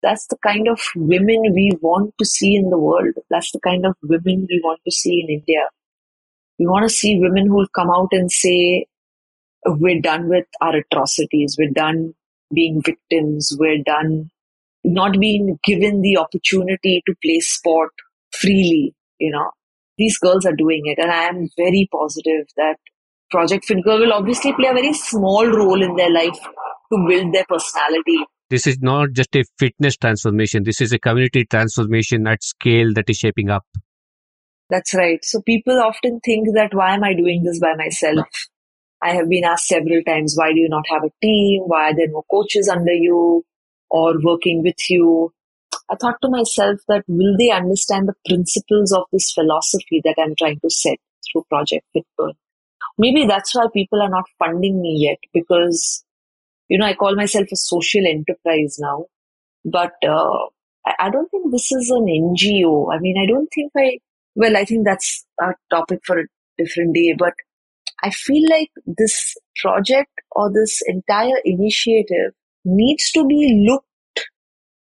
That's 0.03 0.27
the 0.27 0.37
kind 0.45 0.69
of 0.69 0.81
women 0.97 1.43
we 1.55 1.73
want 1.81 2.15
to 2.19 2.25
see 2.25 2.57
in 2.57 2.71
the 2.71 2.79
world. 2.79 3.15
That's 3.31 3.53
the 3.53 3.61
kind 3.61 3.87
of 3.87 3.95
women 4.03 4.47
we 4.49 4.61
want 4.65 4.81
to 4.85 4.91
see 4.91 5.21
in 5.21 5.35
India. 5.39 5.69
We 6.59 6.67
want 6.67 6.89
to 6.89 6.95
see 6.95 7.21
women 7.21 7.47
who 7.47 7.55
will 7.55 7.69
come 7.75 7.91
out 7.91 8.09
and 8.13 8.31
say, 8.31 8.87
we're 9.65 10.01
done 10.01 10.29
with 10.29 10.47
our 10.61 10.77
atrocities. 10.77 11.57
We're 11.59 11.71
done 11.71 12.15
being 12.53 12.83
victims. 12.83 13.57
We're 13.59 13.83
done 13.83 14.31
not 14.85 15.19
being 15.21 15.59
given 15.63 16.03
the 16.03 16.17
opportunity 16.17 17.03
to 17.07 17.15
play 17.23 17.39
sport 17.41 17.93
freely. 18.33 18.95
You 19.19 19.31
know, 19.31 19.51
these 19.99 20.19
girls 20.19 20.45
are 20.45 20.57
doing 20.57 20.83
it. 20.87 20.99
And 21.01 21.13
I 21.13 21.25
am 21.25 21.49
very 21.57 21.89
positive 21.93 22.47
that 22.57 22.79
Project 23.33 23.65
Fit 23.65 23.83
Girl 23.83 23.99
will 23.99 24.13
obviously 24.13 24.53
play 24.53 24.69
a 24.69 24.75
very 24.75 24.93
small 24.93 25.47
role 25.47 25.83
in 25.83 25.97
their 25.97 26.13
life 26.13 26.39
to 26.39 27.07
build 27.09 27.35
their 27.35 27.47
personality. 27.49 28.19
This 28.51 28.67
is 28.67 28.79
not 28.83 29.13
just 29.13 29.35
a 29.35 29.45
fitness 29.59 29.97
transformation, 29.97 30.63
this 30.65 30.83
is 30.83 30.93
a 30.93 30.99
community 30.99 31.47
transformation 31.47 32.27
at 32.27 32.45
scale 32.45 32.93
that 32.95 33.09
is 33.09 33.17
shaping 33.17 33.49
up. 33.49 33.65
That's 34.69 34.95
right. 34.95 35.19
So 35.23 35.41
people 35.41 35.81
often 35.81 36.21
think 36.21 36.49
that 36.55 36.75
why 36.75 36.95
am 36.95 37.05
I 37.05 37.15
doing 37.15 37.43
this 37.43 37.59
by 37.59 37.75
myself? 37.77 38.27
I 39.03 39.15
have 39.15 39.29
been 39.29 39.45
asked 39.45 39.67
several 39.67 40.03
times, 40.07 40.35
why 40.37 40.53
do 40.53 40.61
you 40.61 40.69
not 40.69 40.85
have 40.91 41.03
a 41.03 41.11
team? 41.23 41.63
Why 41.67 41.91
are 41.91 41.97
there 41.97 42.09
no 42.09 42.25
coaches 42.31 42.69
under 42.69 42.93
you 42.93 43.45
or 43.91 44.15
working 44.23 44.63
with 44.63 44.79
you? 44.91 45.33
I 45.91 45.97
thought 45.97 46.17
to 46.23 46.29
myself 46.29 46.81
that 46.89 47.05
will 47.09 47.37
they 47.39 47.51
understand 47.51 48.09
the 48.09 48.15
principles 48.27 48.93
of 48.93 49.05
this 49.11 49.33
philosophy 49.33 50.01
that 50.05 50.17
I'm 50.19 50.35
trying 50.39 50.61
to 50.61 50.71
set 50.71 50.99
through 51.33 51.45
Project 51.49 51.87
Fit 51.93 52.05
Girl? 52.19 52.35
Maybe 53.05 53.27
that's 53.27 53.55
why 53.55 53.67
people 53.73 54.01
are 54.03 54.09
not 54.17 54.25
funding 54.39 54.81
me 54.81 54.95
yet 55.09 55.19
because 55.35 56.05
you 56.73 56.79
know, 56.79 56.87
I 56.87 56.95
call 56.95 57.15
myself 57.15 57.49
a 57.53 57.57
social 57.57 58.07
enterprise 58.07 58.79
now, 58.81 59.05
but 59.63 59.93
uh, 60.09 60.47
I, 60.87 60.95
I 61.01 61.11
don't 61.11 61.31
think 61.31 61.53
this 61.53 61.71
is 61.71 61.91
an 61.91 62.07
NGO. 62.07 62.87
I 62.95 62.99
mean, 62.99 63.17
I 63.23 63.27
don't 63.27 63.49
think 63.55 63.73
I, 63.77 63.99
well, 64.35 64.57
I 64.57 64.65
think 64.65 64.87
that's 64.87 65.27
a 65.39 65.53
topic 65.71 66.01
for 66.03 66.19
a 66.19 66.25
different 66.57 66.95
day, 66.95 67.15
but 67.19 67.35
I 68.03 68.09
feel 68.09 68.49
like 68.49 68.71
this 68.87 69.35
project 69.57 70.13
or 70.31 70.51
this 70.51 70.81
entire 70.87 71.41
initiative 71.45 72.33
needs 72.65 73.11
to 73.13 73.27
be 73.27 73.67
looked 73.69 74.31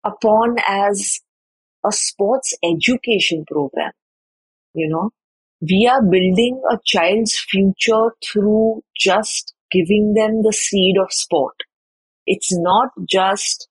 upon 0.04 0.56
as 0.68 1.18
a 1.84 1.90
sports 1.90 2.54
education 2.62 3.44
program. 3.50 3.90
You 4.74 4.88
know, 4.90 5.10
we 5.70 5.88
are 5.90 6.02
building 6.02 6.60
a 6.70 6.78
child's 6.84 7.38
future 7.38 8.12
through 8.26 8.82
just 8.96 9.54
giving 9.70 10.14
them 10.14 10.42
the 10.42 10.52
seed 10.52 10.96
of 10.98 11.12
sport. 11.12 11.54
It's 12.26 12.56
not 12.56 12.90
just 13.08 13.68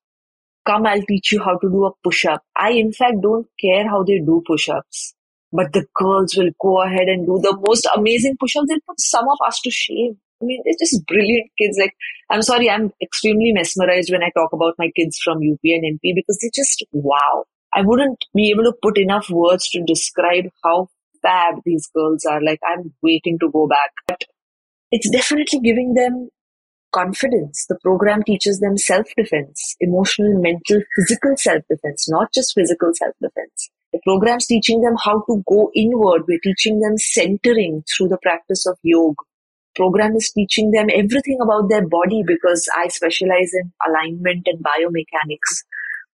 come, 0.66 0.86
I'll 0.86 1.02
teach 1.02 1.32
you 1.32 1.42
how 1.42 1.58
to 1.58 1.68
do 1.68 1.84
a 1.84 1.90
push 2.02 2.24
up. 2.24 2.42
I, 2.56 2.72
in 2.72 2.92
fact, 2.92 3.20
don't 3.22 3.46
care 3.60 3.88
how 3.88 4.02
they 4.02 4.18
do 4.18 4.42
push 4.46 4.68
ups, 4.68 5.14
but 5.52 5.72
the 5.72 5.86
girls 5.94 6.34
will 6.36 6.50
go 6.60 6.82
ahead 6.82 7.08
and 7.08 7.26
do 7.26 7.38
the 7.42 7.56
most 7.66 7.86
amazing 7.94 8.36
push 8.40 8.56
ups. 8.56 8.66
They'll 8.68 8.78
put 8.86 9.00
some 9.00 9.28
of 9.28 9.38
us 9.46 9.60
to 9.60 9.70
shame. 9.70 10.18
I 10.42 10.46
mean, 10.46 10.62
they're 10.64 10.74
just 10.78 11.06
brilliant 11.06 11.50
kids. 11.58 11.78
Like, 11.78 11.94
I'm 12.30 12.42
sorry, 12.42 12.70
I'm 12.70 12.92
extremely 13.02 13.52
mesmerized 13.52 14.10
when 14.10 14.22
I 14.22 14.30
talk 14.36 14.52
about 14.52 14.74
my 14.78 14.90
kids 14.96 15.18
from 15.18 15.38
UP 15.38 15.60
and 15.64 15.98
MP 15.98 16.14
because 16.14 16.38
they 16.40 16.50
just 16.54 16.84
wow. 16.92 17.44
I 17.74 17.82
wouldn't 17.82 18.24
be 18.34 18.50
able 18.50 18.64
to 18.64 18.74
put 18.82 18.98
enough 18.98 19.28
words 19.30 19.68
to 19.70 19.82
describe 19.84 20.46
how 20.62 20.88
fab 21.24 21.60
these 21.64 21.88
girls 21.94 22.24
are. 22.24 22.42
Like, 22.42 22.60
I'm 22.66 22.92
waiting 23.02 23.38
to 23.40 23.50
go 23.50 23.66
back. 23.66 23.90
But 24.06 24.24
it's 24.90 25.10
definitely 25.10 25.60
giving 25.60 25.94
them 25.94 26.28
confidence. 26.94 27.66
The 27.68 27.78
program 27.82 28.22
teaches 28.22 28.60
them 28.60 28.78
self 28.78 29.06
defense, 29.16 29.74
emotional, 29.80 30.40
mental, 30.40 30.80
physical 30.96 31.36
self 31.36 31.62
defense, 31.68 32.08
not 32.08 32.32
just 32.32 32.54
physical 32.54 32.92
self 32.94 33.14
defense. 33.20 33.70
The 33.92 34.00
program's 34.04 34.46
teaching 34.46 34.80
them 34.80 34.94
how 35.04 35.22
to 35.28 35.42
go 35.48 35.70
inward. 35.74 36.22
We're 36.26 36.40
teaching 36.42 36.80
them 36.80 36.96
centering 36.98 37.84
through 37.90 38.08
the 38.08 38.18
practice 38.22 38.66
of 38.66 38.78
yoga. 38.82 39.22
Program 39.76 40.14
is 40.16 40.30
teaching 40.30 40.70
them 40.70 40.86
everything 40.92 41.38
about 41.42 41.68
their 41.68 41.86
body 41.86 42.22
because 42.24 42.68
I 42.76 42.88
specialize 42.88 43.50
in 43.54 43.72
alignment 43.86 44.46
and 44.46 44.64
biomechanics. 44.64 45.64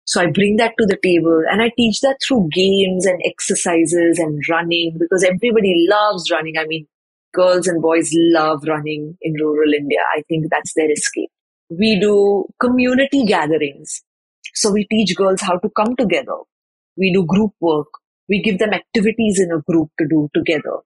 So 0.07 0.21
I 0.23 0.27
bring 0.31 0.57
that 0.57 0.75
to 0.79 0.87
the 0.87 0.99
table 1.03 1.42
and 1.51 1.62
I 1.62 1.71
teach 1.77 2.01
that 2.03 2.19
through 2.27 2.49
games 2.53 3.07
and 3.07 3.21
exercises 3.25 4.19
and 4.19 4.40
running 4.51 4.97
because 4.99 5.25
everybody 5.25 5.87
loves 5.90 6.31
running. 6.31 6.59
I 6.59 6.66
mean, 6.66 6.87
girls 7.35 7.66
and 7.69 7.83
boys 7.83 8.11
love 8.14 8.64
running 8.69 9.19
in 9.23 9.35
rural 9.35 9.73
India. 9.75 9.99
I 10.16 10.23
think 10.29 10.47
that's 10.51 10.75
their 10.75 10.90
escape. 10.92 11.31
We 11.71 11.99
do 12.01 12.47
community 12.61 13.25
gatherings. 13.27 14.03
So 14.55 14.71
we 14.73 14.87
teach 14.90 15.16
girls 15.16 15.40
how 15.42 15.59
to 15.59 15.71
come 15.77 15.97
together. 15.97 16.38
We 16.97 17.12
do 17.12 17.27
group 17.27 17.53
work. 17.61 17.88
We 18.29 18.42
give 18.42 18.59
them 18.59 18.73
activities 18.73 19.40
in 19.40 19.53
a 19.53 19.61
group 19.62 19.90
to 19.99 20.07
do 20.09 20.29
together. 20.35 20.79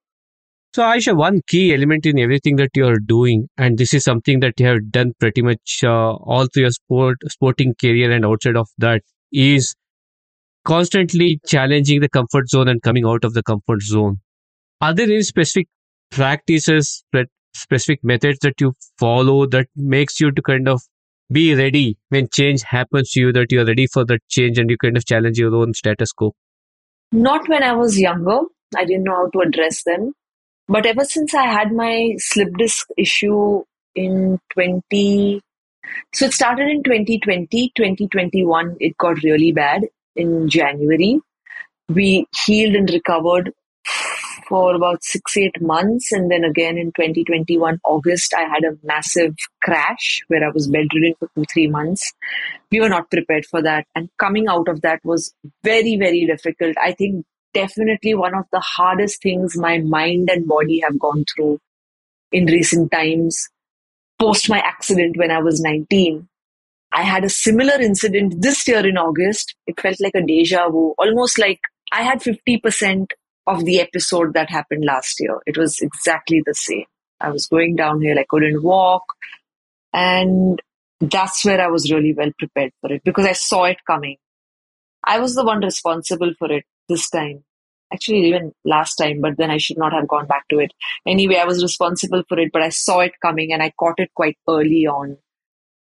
So, 0.72 0.84
Aisha, 0.84 1.16
one 1.16 1.40
key 1.48 1.74
element 1.74 2.06
in 2.06 2.16
everything 2.20 2.54
that 2.56 2.70
you 2.76 2.86
are 2.86 3.00
doing, 3.00 3.48
and 3.56 3.76
this 3.76 3.92
is 3.92 4.04
something 4.04 4.38
that 4.40 4.60
you 4.60 4.66
have 4.66 4.92
done 4.92 5.14
pretty 5.18 5.42
much 5.42 5.80
uh, 5.82 6.12
all 6.12 6.46
through 6.46 6.62
your 6.62 6.70
sport, 6.70 7.16
sporting 7.28 7.74
career 7.80 8.12
and 8.12 8.24
outside 8.24 8.56
of 8.56 8.68
that, 8.78 9.02
is 9.32 9.74
constantly 10.64 11.40
challenging 11.44 12.00
the 12.00 12.08
comfort 12.08 12.48
zone 12.48 12.68
and 12.68 12.82
coming 12.82 13.04
out 13.04 13.24
of 13.24 13.34
the 13.34 13.42
comfort 13.42 13.82
zone. 13.82 14.20
Are 14.80 14.94
there 14.94 15.06
any 15.06 15.22
specific 15.22 15.66
practices, 16.12 17.02
specific 17.52 18.04
methods 18.04 18.38
that 18.40 18.60
you 18.60 18.72
follow 18.96 19.46
that 19.46 19.66
makes 19.74 20.20
you 20.20 20.30
to 20.30 20.40
kind 20.40 20.68
of 20.68 20.82
be 21.32 21.52
ready 21.52 21.98
when 22.10 22.28
change 22.28 22.62
happens 22.62 23.10
to 23.10 23.20
you, 23.20 23.32
that 23.32 23.50
you're 23.50 23.66
ready 23.66 23.88
for 23.88 24.04
that 24.04 24.20
change 24.28 24.56
and 24.56 24.70
you 24.70 24.76
kind 24.78 24.96
of 24.96 25.04
challenge 25.04 25.36
your 25.36 25.52
own 25.52 25.74
status 25.74 26.12
quo? 26.12 26.32
Not 27.10 27.48
when 27.48 27.64
I 27.64 27.72
was 27.72 27.98
younger. 27.98 28.42
I 28.76 28.84
didn't 28.84 29.02
know 29.02 29.16
how 29.16 29.30
to 29.30 29.40
address 29.40 29.82
them. 29.82 30.12
But 30.70 30.86
ever 30.86 31.04
since 31.04 31.34
I 31.34 31.46
had 31.46 31.72
my 31.72 32.14
slip 32.18 32.56
disc 32.56 32.86
issue 32.96 33.64
in 33.96 34.38
20, 34.52 35.40
so 36.14 36.26
it 36.26 36.32
started 36.32 36.68
in 36.68 36.84
2020, 36.84 37.72
2021, 37.76 38.76
it 38.78 38.96
got 38.96 39.20
really 39.24 39.50
bad 39.50 39.82
in 40.14 40.48
January. 40.48 41.18
We 41.88 42.24
healed 42.46 42.76
and 42.76 42.88
recovered 42.88 43.52
for 44.48 44.76
about 44.76 45.02
six, 45.02 45.36
eight 45.36 45.60
months. 45.60 46.12
And 46.12 46.30
then 46.30 46.44
again 46.44 46.78
in 46.78 46.92
2021, 46.92 47.80
August, 47.84 48.32
I 48.32 48.42
had 48.42 48.62
a 48.62 48.78
massive 48.84 49.34
crash 49.64 50.22
where 50.28 50.46
I 50.46 50.52
was 50.52 50.68
bedridden 50.68 51.14
for 51.18 51.28
two, 51.34 51.46
three 51.52 51.66
months. 51.66 52.12
We 52.70 52.78
were 52.78 52.88
not 52.88 53.10
prepared 53.10 53.44
for 53.44 53.60
that. 53.62 53.88
And 53.96 54.08
coming 54.20 54.46
out 54.46 54.68
of 54.68 54.82
that 54.82 55.00
was 55.02 55.34
very, 55.64 55.96
very 55.96 56.26
difficult. 56.26 56.76
I 56.80 56.92
think 56.92 57.26
definitely 57.52 58.14
one 58.14 58.34
of 58.34 58.44
the 58.52 58.60
hardest 58.60 59.22
things 59.22 59.56
my 59.56 59.78
mind 59.78 60.28
and 60.30 60.46
body 60.46 60.80
have 60.80 60.98
gone 60.98 61.24
through 61.34 61.58
in 62.32 62.46
recent 62.46 62.90
times 62.92 63.48
post 64.20 64.48
my 64.48 64.58
accident 64.58 65.16
when 65.16 65.30
I 65.30 65.40
was 65.40 65.60
19. 65.60 66.28
I 66.92 67.02
had 67.02 67.24
a 67.24 67.28
similar 67.28 67.80
incident 67.80 68.42
this 68.42 68.66
year 68.68 68.86
in 68.86 68.98
August. 68.98 69.54
It 69.66 69.80
felt 69.80 69.96
like 70.00 70.14
a 70.14 70.22
deja 70.22 70.68
vu, 70.68 70.94
almost 70.98 71.38
like 71.38 71.60
I 71.92 72.02
had 72.02 72.20
50% 72.20 73.06
of 73.46 73.64
the 73.64 73.80
episode 73.80 74.34
that 74.34 74.50
happened 74.50 74.84
last 74.84 75.18
year. 75.20 75.38
It 75.46 75.56
was 75.56 75.80
exactly 75.80 76.42
the 76.44 76.54
same. 76.54 76.84
I 77.20 77.30
was 77.30 77.46
going 77.46 77.76
downhill, 77.76 78.18
I 78.18 78.26
couldn't 78.28 78.62
walk. 78.62 79.04
And 79.92 80.60
that's 81.00 81.44
where 81.44 81.60
I 81.60 81.68
was 81.68 81.90
really 81.90 82.12
well 82.12 82.30
prepared 82.38 82.72
for 82.80 82.92
it 82.92 83.02
because 83.04 83.26
I 83.26 83.32
saw 83.32 83.64
it 83.64 83.78
coming. 83.86 84.16
I 85.04 85.18
was 85.18 85.34
the 85.34 85.44
one 85.44 85.60
responsible 85.60 86.32
for 86.38 86.52
it 86.52 86.64
this 86.90 87.08
time. 87.08 87.42
Actually, 87.92 88.26
even 88.28 88.52
last 88.64 88.96
time, 88.96 89.20
but 89.20 89.36
then 89.36 89.50
I 89.50 89.58
should 89.58 89.78
not 89.78 89.92
have 89.92 90.06
gone 90.06 90.26
back 90.26 90.44
to 90.50 90.58
it. 90.58 90.72
Anyway, 91.06 91.36
I 91.36 91.44
was 91.44 91.62
responsible 91.62 92.22
for 92.28 92.38
it, 92.38 92.50
but 92.52 92.62
I 92.62 92.68
saw 92.68 93.00
it 93.00 93.12
coming 93.20 93.52
and 93.52 93.62
I 93.62 93.72
caught 93.78 93.98
it 93.98 94.10
quite 94.14 94.38
early 94.48 94.86
on. 94.86 95.16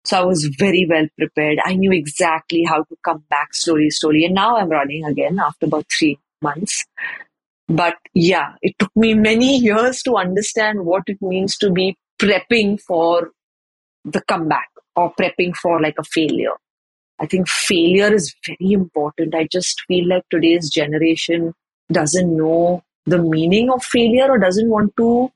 So 0.05 0.19
I 0.19 0.23
was 0.23 0.45
very 0.57 0.87
well 0.89 1.07
prepared. 1.17 1.59
I 1.63 1.75
knew 1.75 1.91
exactly 1.91 2.63
how 2.63 2.83
to 2.83 2.95
come 3.03 3.23
back 3.29 3.53
slowly, 3.53 3.91
slowly. 3.91 4.25
And 4.25 4.33
now 4.33 4.57
I'm 4.57 4.69
running 4.69 5.05
again 5.05 5.39
after 5.39 5.67
about 5.67 5.85
three 5.91 6.17
months. 6.41 6.85
But 7.67 7.97
yeah, 8.15 8.53
it 8.63 8.73
took 8.79 8.95
me 8.95 9.13
many 9.13 9.57
years 9.57 10.01
to 10.03 10.15
understand 10.15 10.85
what 10.85 11.03
it 11.07 11.21
means 11.21 11.57
to 11.57 11.69
be 11.69 11.97
prepping 12.19 12.81
for 12.81 13.29
the 14.03 14.21
comeback 14.21 14.69
or 14.95 15.13
prepping 15.13 15.55
for 15.55 15.79
like 15.79 15.99
a 15.99 16.03
failure. 16.03 16.55
I 17.19 17.25
think 17.25 17.47
failure 17.47 18.13
is 18.13 18.33
very 18.45 18.73
important. 18.73 19.35
I 19.35 19.47
just 19.51 19.81
feel 19.87 20.07
like 20.07 20.23
today's 20.31 20.69
generation 20.69 21.53
doesn't 21.91 22.35
know 22.35 22.83
the 23.05 23.21
meaning 23.21 23.69
of 23.71 23.83
failure 23.83 24.29
or 24.29 24.37
doesn't 24.37 24.69
want 24.69 24.93
to 24.97 25.31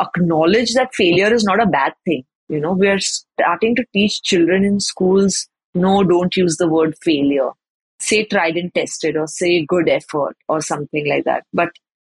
acknowledge 0.00 0.74
that 0.74 0.94
failure 0.94 1.32
is 1.32 1.44
not 1.44 1.62
a 1.62 1.66
bad 1.66 1.92
thing. 2.04 2.24
You 2.48 2.60
know, 2.60 2.72
we 2.72 2.88
are 2.88 2.98
starting 2.98 3.76
to 3.76 3.84
teach 3.92 4.22
children 4.22 4.64
in 4.64 4.80
schools 4.80 5.48
no, 5.74 6.02
don't 6.02 6.36
use 6.36 6.56
the 6.56 6.68
word 6.68 6.96
failure. 7.02 7.50
Say 8.00 8.24
tried 8.24 8.56
and 8.56 8.72
tested 8.74 9.16
or 9.16 9.26
say 9.26 9.64
good 9.66 9.88
effort 9.88 10.36
or 10.48 10.60
something 10.60 11.08
like 11.08 11.24
that. 11.24 11.44
But 11.52 11.70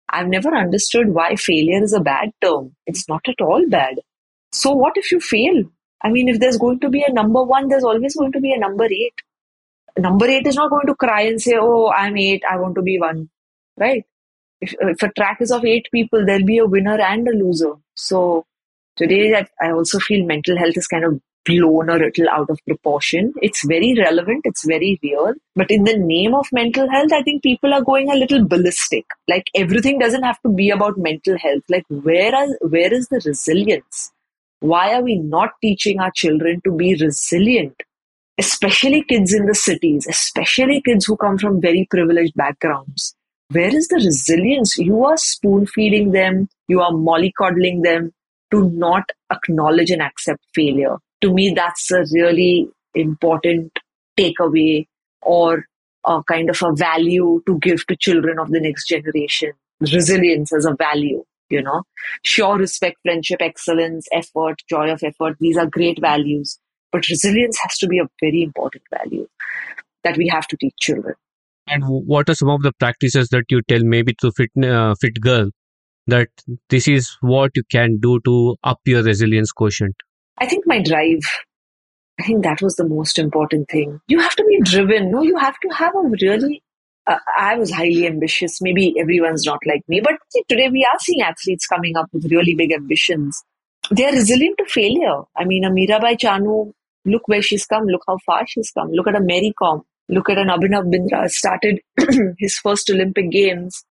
I've 0.08 0.28
never 0.28 0.54
understood 0.54 1.10
why 1.10 1.36
failure 1.36 1.82
is 1.82 1.92
a 1.92 2.00
bad 2.00 2.30
term. 2.42 2.74
It's 2.86 3.08
not 3.08 3.22
at 3.28 3.40
all 3.40 3.64
bad. 3.68 4.00
So, 4.52 4.72
what 4.72 4.96
if 4.96 5.12
you 5.12 5.20
fail? 5.20 5.64
I 6.02 6.10
mean, 6.10 6.28
if 6.28 6.40
there's 6.40 6.58
going 6.58 6.80
to 6.80 6.88
be 6.88 7.04
a 7.06 7.12
number 7.12 7.42
one, 7.42 7.68
there's 7.68 7.84
always 7.84 8.16
going 8.16 8.32
to 8.32 8.40
be 8.40 8.52
a 8.52 8.58
number 8.58 8.84
eight. 8.84 9.14
Number 9.98 10.26
eight 10.26 10.46
is 10.46 10.56
not 10.56 10.70
going 10.70 10.86
to 10.86 10.94
cry 10.94 11.22
and 11.22 11.40
say, 11.40 11.56
Oh, 11.58 11.90
I'm 11.90 12.16
eight, 12.16 12.42
I 12.50 12.56
want 12.56 12.74
to 12.76 12.82
be 12.82 12.98
one 12.98 13.28
right? 13.80 14.04
If, 14.60 14.74
if 14.80 15.02
a 15.02 15.12
track 15.12 15.38
is 15.40 15.50
of 15.50 15.64
eight 15.64 15.88
people, 15.92 16.24
there'll 16.24 16.44
be 16.44 16.58
a 16.58 16.66
winner 16.66 17.00
and 17.00 17.26
a 17.26 17.32
loser. 17.32 17.72
So 17.96 18.44
today, 18.96 19.34
I 19.60 19.70
also 19.72 19.98
feel 19.98 20.26
mental 20.26 20.56
health 20.58 20.76
is 20.76 20.86
kind 20.86 21.04
of 21.04 21.20
blown 21.46 21.88
a 21.88 21.94
little 21.94 22.28
out 22.28 22.50
of 22.50 22.60
proportion. 22.66 23.32
It's 23.40 23.66
very 23.66 23.94
relevant, 23.98 24.42
it's 24.44 24.66
very 24.66 25.00
real. 25.02 25.32
But 25.56 25.70
in 25.70 25.84
the 25.84 25.96
name 25.96 26.34
of 26.34 26.46
mental 26.52 26.88
health, 26.90 27.12
I 27.12 27.22
think 27.22 27.42
people 27.42 27.72
are 27.72 27.82
going 27.82 28.10
a 28.10 28.14
little 28.14 28.46
ballistic. 28.46 29.06
Like 29.26 29.48
everything 29.54 29.98
doesn't 29.98 30.22
have 30.22 30.40
to 30.42 30.50
be 30.50 30.70
about 30.70 30.98
mental 30.98 31.38
health. 31.38 31.62
Like 31.70 31.84
where 31.88 32.34
are, 32.34 32.48
where 32.60 32.92
is 32.92 33.08
the 33.08 33.22
resilience? 33.24 34.12
Why 34.60 34.94
are 34.94 35.02
we 35.02 35.16
not 35.16 35.50
teaching 35.60 36.00
our 36.00 36.10
children 36.10 36.60
to 36.64 36.72
be 36.72 36.94
resilient? 36.94 37.82
Especially 38.38 39.02
kids 39.02 39.34
in 39.34 39.46
the 39.46 39.54
cities, 39.54 40.06
especially 40.08 40.80
kids 40.80 41.04
who 41.04 41.16
come 41.16 41.36
from 41.36 41.60
very 41.60 41.86
privileged 41.90 42.34
backgrounds 42.34 43.14
where 43.50 43.74
is 43.74 43.88
the 43.88 43.96
resilience? 43.96 44.78
You 44.78 45.04
are 45.04 45.16
spoon 45.16 45.66
feeding 45.66 46.12
them, 46.12 46.48
you 46.68 46.80
are 46.80 46.92
mollycoddling 46.92 47.82
them 47.82 48.12
to 48.52 48.70
not 48.70 49.10
acknowledge 49.32 49.90
and 49.90 50.02
accept 50.02 50.40
failure. 50.54 50.96
To 51.22 51.32
me, 51.32 51.52
that's 51.54 51.90
a 51.90 52.04
really 52.12 52.68
important 52.94 53.76
takeaway 54.16 54.86
or 55.22 55.64
a 56.06 56.22
kind 56.28 56.48
of 56.48 56.62
a 56.62 56.72
value 56.74 57.42
to 57.46 57.58
give 57.58 57.86
to 57.88 57.96
children 57.96 58.38
of 58.38 58.50
the 58.50 58.60
next 58.60 58.86
generation. 58.86 59.52
Resilience 59.80 60.52
as 60.52 60.64
a 60.64 60.74
value, 60.74 61.24
you 61.50 61.62
know. 61.62 61.82
Sure, 62.22 62.56
respect, 62.56 62.98
friendship, 63.02 63.40
excellence, 63.40 64.06
effort, 64.12 64.62
joy 64.68 64.90
of 64.90 65.02
effort, 65.02 65.36
these 65.40 65.56
are 65.56 65.66
great 65.66 66.00
values. 66.00 66.58
But 66.92 67.08
resilience 67.08 67.58
has 67.62 67.76
to 67.78 67.86
be 67.86 67.98
a 67.98 68.08
very 68.20 68.42
important 68.42 68.84
value 68.90 69.28
that 70.04 70.16
we 70.16 70.28
have 70.28 70.46
to 70.48 70.56
teach 70.56 70.74
children. 70.78 71.14
And 71.66 71.84
what 71.86 72.28
are 72.28 72.34
some 72.34 72.48
of 72.48 72.62
the 72.62 72.72
practices 72.72 73.28
that 73.28 73.44
you 73.48 73.62
tell 73.62 73.82
maybe 73.84 74.14
to 74.20 74.32
fit 74.32 74.50
uh, 74.64 74.94
fit 75.00 75.20
girl 75.20 75.50
that 76.06 76.28
this 76.68 76.88
is 76.88 77.16
what 77.20 77.52
you 77.54 77.62
can 77.70 77.98
do 77.98 78.18
to 78.24 78.56
up 78.64 78.80
your 78.84 79.02
resilience 79.02 79.52
quotient? 79.52 79.94
I 80.38 80.46
think 80.46 80.66
my 80.66 80.82
drive. 80.82 81.20
I 82.18 82.24
think 82.24 82.42
that 82.44 82.60
was 82.60 82.76
the 82.76 82.88
most 82.88 83.18
important 83.18 83.68
thing. 83.70 84.00
You 84.08 84.20
have 84.20 84.34
to 84.36 84.44
be 84.44 84.60
driven. 84.62 85.10
No, 85.10 85.22
you 85.22 85.36
have 85.38 85.58
to 85.60 85.68
have 85.68 85.94
a 85.94 86.02
really. 86.20 86.62
Uh, 87.06 87.16
I 87.36 87.56
was 87.56 87.72
highly 87.72 88.06
ambitious. 88.06 88.60
Maybe 88.60 88.94
everyone's 88.98 89.46
not 89.46 89.60
like 89.66 89.82
me, 89.88 90.00
but 90.00 90.14
today 90.48 90.68
we 90.68 90.86
are 90.90 90.98
seeing 90.98 91.22
athletes 91.22 91.66
coming 91.66 91.96
up 91.96 92.06
with 92.12 92.30
really 92.30 92.54
big 92.54 92.72
ambitions. 92.72 93.42
They 93.90 94.06
are 94.06 94.12
resilient 94.12 94.58
to 94.58 94.66
failure. 94.66 95.22
I 95.36 95.44
mean, 95.44 95.64
a 95.64 95.70
Mirabai 95.70 96.18
Chanu, 96.18 96.72
look 97.04 97.26
where 97.26 97.42
she's 97.42 97.66
come. 97.66 97.86
Look 97.86 98.02
how 98.06 98.18
far 98.26 98.46
she's 98.46 98.70
come. 98.70 98.90
Look 98.92 99.08
at 99.08 99.16
a 99.16 99.20
Mary 99.20 99.52
Kom 99.58 99.82
look 100.10 100.28
at 100.28 100.38
an 100.38 100.48
Abhinav 100.48 100.92
Bindra 100.92 101.28
started 101.30 101.80
his 102.38 102.58
first 102.58 102.90
Olympic 102.90 103.30
Games 103.30 103.84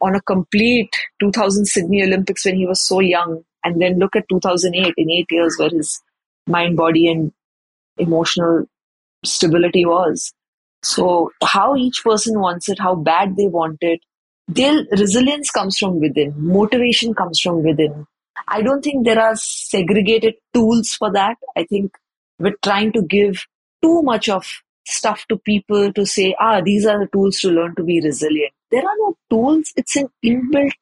on 0.00 0.14
a 0.14 0.22
complete 0.22 0.90
2000 1.20 1.66
Sydney 1.66 2.02
Olympics 2.02 2.44
when 2.44 2.56
he 2.56 2.66
was 2.66 2.86
so 2.86 3.00
young, 3.00 3.42
and 3.64 3.80
then 3.82 3.98
look 3.98 4.16
at 4.16 4.28
2008 4.30 4.94
in 4.96 5.10
eight 5.10 5.26
years 5.30 5.56
where 5.58 5.68
his 5.70 6.00
mind, 6.46 6.76
body, 6.76 7.10
and 7.10 7.32
emotional 7.98 8.64
stability 9.24 9.84
was. 9.84 10.32
So, 10.82 11.30
how 11.42 11.76
each 11.76 12.02
person 12.04 12.40
wants 12.40 12.68
it, 12.68 12.78
how 12.78 12.94
bad 12.94 13.36
they 13.36 13.46
want 13.46 13.78
it, 13.82 14.00
their 14.48 14.84
resilience 14.90 15.50
comes 15.50 15.78
from 15.78 16.00
within, 16.00 16.34
motivation 16.36 17.14
comes 17.14 17.38
from 17.40 17.62
within. 17.62 18.06
I 18.48 18.62
don't 18.62 18.82
think 18.82 19.04
there 19.04 19.20
are 19.20 19.36
segregated 19.36 20.34
tools 20.54 20.94
for 20.94 21.12
that. 21.12 21.36
I 21.56 21.64
think 21.64 21.92
we're 22.38 22.56
trying 22.62 22.92
to 22.92 23.02
give 23.02 23.44
too 23.82 24.02
much 24.02 24.28
of 24.28 24.46
stuff 24.86 25.24
to 25.28 25.36
people 25.38 25.92
to 25.92 26.06
say, 26.06 26.34
ah, 26.40 26.60
these 26.60 26.86
are 26.86 26.98
the 26.98 27.08
tools 27.12 27.38
to 27.40 27.50
learn 27.50 27.74
to 27.76 27.84
be 27.84 28.00
resilient. 28.00 28.52
There 28.70 28.82
are 28.82 28.96
no 28.98 29.16
tools. 29.28 29.72
It's 29.76 29.96
an 29.96 30.08
inbuilt, 30.24 30.72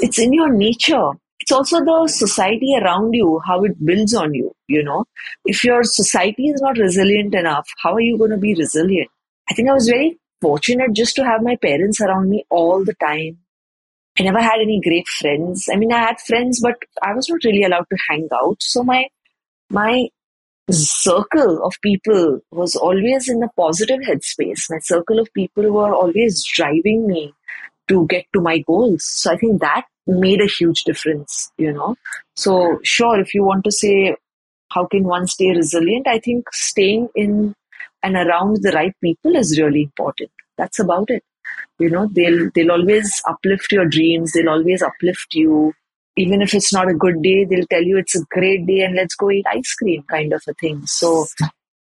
it's 0.00 0.18
in 0.18 0.32
your 0.32 0.52
nature. 0.52 1.10
It's 1.40 1.52
also 1.52 1.80
the 1.80 2.08
society 2.08 2.76
around 2.80 3.14
you, 3.14 3.40
how 3.44 3.64
it 3.64 3.84
builds 3.84 4.14
on 4.14 4.32
you, 4.32 4.52
you 4.68 4.82
know. 4.82 5.04
If 5.44 5.64
your 5.64 5.82
society 5.82 6.48
is 6.48 6.60
not 6.60 6.78
resilient 6.78 7.34
enough, 7.34 7.68
how 7.78 7.94
are 7.94 8.00
you 8.00 8.16
going 8.16 8.30
to 8.30 8.36
be 8.36 8.54
resilient? 8.54 9.10
I 9.50 9.54
think 9.54 9.68
I 9.68 9.74
was 9.74 9.88
very 9.88 10.18
fortunate 10.40 10.92
just 10.92 11.16
to 11.16 11.24
have 11.24 11.42
my 11.42 11.56
parents 11.56 12.00
around 12.00 12.30
me 12.30 12.44
all 12.50 12.84
the 12.84 12.94
time. 12.94 13.38
I 14.18 14.24
never 14.24 14.40
had 14.40 14.60
any 14.60 14.80
great 14.80 15.08
friends. 15.08 15.68
I 15.72 15.76
mean, 15.76 15.92
I 15.92 16.00
had 16.00 16.20
friends, 16.20 16.60
but 16.60 16.76
I 17.02 17.14
was 17.14 17.28
not 17.28 17.44
really 17.44 17.62
allowed 17.62 17.86
to 17.90 17.98
hang 18.08 18.28
out. 18.32 18.56
So 18.60 18.82
my 18.82 19.06
my 19.70 20.08
circle 20.70 21.64
of 21.64 21.74
people 21.82 22.40
was 22.50 22.76
always 22.76 23.28
in 23.28 23.42
a 23.42 23.48
positive 23.56 24.00
headspace. 24.00 24.70
My 24.70 24.78
circle 24.80 25.18
of 25.18 25.32
people 25.34 25.70
were 25.70 25.94
always 25.94 26.44
driving 26.44 27.06
me 27.06 27.32
to 27.88 28.06
get 28.06 28.26
to 28.34 28.40
my 28.40 28.58
goals. 28.58 29.04
So 29.04 29.32
I 29.32 29.36
think 29.36 29.60
that 29.60 29.84
made 30.06 30.40
a 30.40 30.46
huge 30.46 30.84
difference, 30.84 31.50
you 31.56 31.72
know. 31.72 31.96
So 32.36 32.78
sure, 32.82 33.18
if 33.18 33.34
you 33.34 33.44
want 33.44 33.64
to 33.64 33.72
say 33.72 34.16
how 34.70 34.86
can 34.86 35.04
one 35.04 35.26
stay 35.26 35.50
resilient, 35.50 36.06
I 36.06 36.18
think 36.18 36.52
staying 36.52 37.08
in 37.14 37.54
and 38.02 38.16
around 38.16 38.58
the 38.62 38.72
right 38.72 38.94
people 39.02 39.36
is 39.36 39.58
really 39.58 39.82
important. 39.82 40.30
That's 40.58 40.78
about 40.78 41.10
it. 41.10 41.22
You 41.78 41.90
know, 41.90 42.08
they'll 42.12 42.50
they'll 42.54 42.72
always 42.72 43.20
uplift 43.28 43.72
your 43.72 43.86
dreams, 43.88 44.32
they'll 44.32 44.48
always 44.50 44.82
uplift 44.82 45.34
you 45.34 45.72
even 46.16 46.42
if 46.42 46.54
it's 46.54 46.72
not 46.72 46.90
a 46.90 46.94
good 46.94 47.22
day, 47.22 47.44
they'll 47.44 47.66
tell 47.66 47.82
you 47.82 47.96
it's 47.98 48.14
a 48.14 48.24
great 48.30 48.66
day 48.66 48.80
and 48.82 48.94
let's 48.94 49.14
go 49.14 49.30
eat 49.30 49.46
ice 49.50 49.74
cream, 49.74 50.02
kind 50.10 50.32
of 50.34 50.42
a 50.46 50.52
thing. 50.54 50.84
So, 50.86 51.26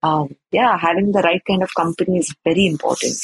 um, 0.03 0.35
yeah, 0.51 0.77
having 0.77 1.11
the 1.11 1.21
right 1.21 1.41
kind 1.47 1.63
of 1.63 1.73
company 1.75 2.19
is 2.19 2.33
very 2.45 2.67
important. 2.67 3.17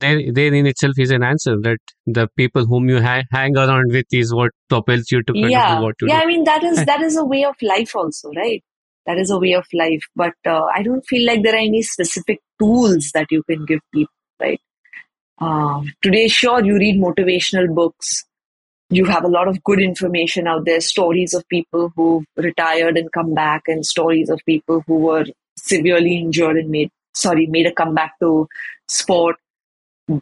there, 0.00 0.20
there 0.32 0.52
in 0.54 0.66
itself 0.66 0.94
is 0.98 1.10
an 1.10 1.22
answer 1.22 1.56
that 1.62 1.78
the 2.06 2.28
people 2.36 2.66
whom 2.66 2.88
you 2.88 3.00
ha- 3.02 3.24
hang 3.30 3.56
around 3.56 3.92
with 3.92 4.06
is 4.12 4.34
what 4.34 4.50
propels 4.68 5.10
you 5.10 5.22
to 5.24 5.34
kind 5.34 5.52
yeah 5.52 5.58
of 5.58 5.66
do 5.66 5.76
what 5.76 5.94
you 6.00 6.08
yeah 6.08 6.14
do. 6.14 6.18
Yeah, 6.18 6.22
I 6.22 6.26
mean 6.26 6.44
that 6.44 6.64
is 6.64 6.84
that 6.84 7.00
is 7.02 7.16
a 7.16 7.24
way 7.24 7.44
of 7.44 7.56
life 7.62 7.94
also 7.96 8.30
right 8.36 8.62
that 9.06 9.18
is 9.18 9.30
a 9.30 9.38
way 9.38 9.52
of 9.54 9.66
life. 9.72 10.04
But 10.14 10.34
uh, 10.46 10.64
i 10.74 10.82
don't 10.82 11.06
feel 11.06 11.26
like 11.26 11.42
there 11.42 11.54
are 11.54 11.68
any 11.70 11.82
specific 11.82 12.40
tools 12.58 13.10
that 13.14 13.26
you 13.30 13.42
can 13.44 13.64
give 13.64 13.80
people 13.92 14.12
right? 14.40 14.60
Um, 15.38 15.92
today 16.02 16.28
sure 16.28 16.64
you 16.64 16.76
read 16.76 17.00
motivational 17.00 17.74
books. 17.74 18.24
You 18.88 19.04
have 19.06 19.24
a 19.24 19.28
lot 19.28 19.48
of 19.48 19.62
good 19.64 19.80
information 19.80 20.46
out 20.46 20.64
there 20.64 20.80
stories 20.80 21.34
of 21.34 21.46
people 21.48 21.92
who 21.96 22.24
retired 22.36 22.96
and 22.96 23.12
come 23.12 23.34
back 23.34 23.62
and 23.66 23.84
stories 23.84 24.30
of 24.30 24.40
people 24.46 24.82
who 24.86 24.98
were 24.98 25.24
severely 25.58 26.18
injured 26.18 26.56
and 26.56 26.70
made 26.70 26.90
sorry 27.14 27.46
made 27.46 27.66
a 27.66 27.72
comeback 27.72 28.12
to 28.20 28.48
sport. 28.88 29.36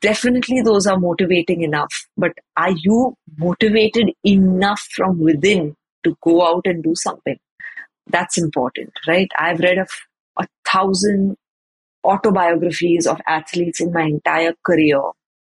Definitely 0.01 0.62
those 0.62 0.87
are 0.87 0.99
motivating 0.99 1.62
enough. 1.62 1.93
But 2.16 2.32
are 2.57 2.72
you 2.72 3.14
motivated 3.37 4.12
enough 4.24 4.80
from 4.93 5.20
within 5.20 5.76
to 6.05 6.16
go 6.22 6.47
out 6.47 6.62
and 6.66 6.82
do 6.82 6.95
something 6.95 7.39
that's 8.09 8.38
important 8.38 8.92
right 9.07 9.30
i've 9.38 9.61
read 9.61 9.78
a, 9.78 9.86
a 10.38 10.46
thousand 10.66 11.36
autobiographies 12.05 13.07
of 13.07 13.20
athletes 13.26 13.80
in 13.80 13.92
my 13.92 14.02
entire 14.02 14.55
career 14.64 15.00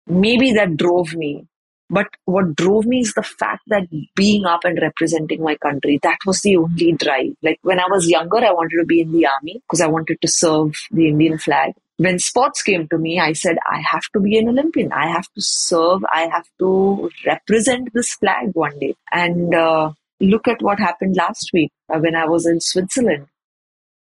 maybe 0.07 0.53
that 0.53 0.77
drove 0.77 1.15
me 1.15 1.47
but 1.93 2.09
what 2.25 2.57
drove 2.57 2.87
me 2.87 3.01
is 3.01 3.13
the 3.13 3.23
fact 3.23 3.65
that 3.67 3.87
being 4.17 4.47
up 4.47 4.65
and 4.65 4.79
representing 4.81 5.43
my 5.43 5.57
country, 5.57 6.01
that 6.03 6.17
was 6.25 6.41
the 6.41 6.57
only 6.57 6.93
drive. 6.93 7.35
Like 7.43 7.59
when 7.61 7.79
I 7.79 7.85
was 7.91 8.09
younger, 8.09 8.39
I 8.39 8.51
wanted 8.51 8.79
to 8.79 8.87
be 8.87 9.03
in 9.03 9.13
the 9.13 9.27
army 9.27 9.61
because 9.63 9.83
I 9.83 9.89
wanted 9.89 10.17
to 10.23 10.29
serve 10.29 10.73
the 10.91 11.09
Indian 11.09 11.37
flag. 11.37 11.75
When 11.99 12.19
sports 12.19 12.63
came 12.63 12.89
to 12.89 12.97
me, 12.97 13.21
I 13.21 13.35
said, 13.35 13.59
I 13.71 13.83
have 13.91 14.05
to 14.15 14.21
be 14.21 14.39
an 14.39 14.49
Olympian. 14.49 14.91
I 14.91 15.09
have 15.09 15.27
to 15.35 15.43
serve. 15.43 16.01
I 16.11 16.29
have 16.33 16.47
to 16.61 17.11
represent 17.27 17.93
this 17.93 18.15
flag 18.15 18.53
one 18.55 18.79
day. 18.79 18.95
And 19.13 19.55
uh, 19.55 19.93
look 20.23 20.49
at 20.49 20.63
what 20.63 20.79
happened 20.79 21.17
last 21.17 21.51
week 21.53 21.71
uh, 21.93 21.99
when 21.99 22.15
I 22.15 22.27
was 22.27 22.47
in 22.47 22.61
Switzerland. 22.61 23.27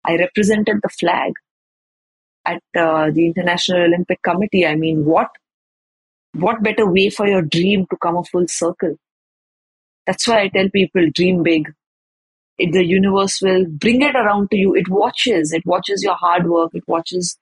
I 0.05 0.17
represented 0.17 0.77
the 0.81 0.89
flag 0.89 1.33
at 2.45 2.61
uh, 2.77 3.11
the 3.11 3.25
International 3.25 3.83
Olympic 3.83 4.21
Committee. 4.21 4.65
I 4.65 4.75
mean, 4.75 5.05
what 5.05 5.29
what 6.33 6.63
better 6.63 6.89
way 6.89 7.09
for 7.09 7.27
your 7.27 7.41
dream 7.41 7.85
to 7.89 7.97
come 8.01 8.17
a 8.17 8.23
full 8.23 8.47
circle? 8.47 8.95
That's 10.07 10.27
why 10.27 10.41
I 10.41 10.47
tell 10.47 10.69
people 10.69 11.09
dream 11.13 11.43
big. 11.43 11.71
The 12.57 12.85
universe 12.85 13.41
will 13.41 13.65
bring 13.65 14.01
it 14.01 14.15
around 14.15 14.51
to 14.51 14.57
you. 14.57 14.75
It 14.75 14.87
watches. 14.87 15.51
It 15.51 15.63
watches 15.65 16.03
your 16.03 16.15
hard 16.15 16.47
work. 16.47 16.71
It 16.73 16.83
watches 16.87 17.37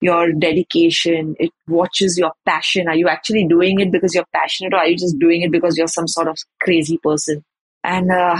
your 0.00 0.32
dedication. 0.32 1.34
It 1.38 1.50
watches 1.68 2.16
your 2.16 2.32
passion. 2.46 2.88
Are 2.88 2.96
you 2.96 3.08
actually 3.08 3.46
doing 3.46 3.80
it 3.80 3.92
because 3.92 4.14
you're 4.14 4.24
passionate 4.32 4.72
or 4.72 4.78
are 4.78 4.88
you 4.88 4.96
just 4.96 5.18
doing 5.18 5.42
it 5.42 5.50
because 5.52 5.76
you're 5.76 5.88
some 5.88 6.08
sort 6.08 6.28
of 6.28 6.38
crazy 6.60 6.98
person? 7.02 7.44
And 7.84 8.10
uh, 8.10 8.36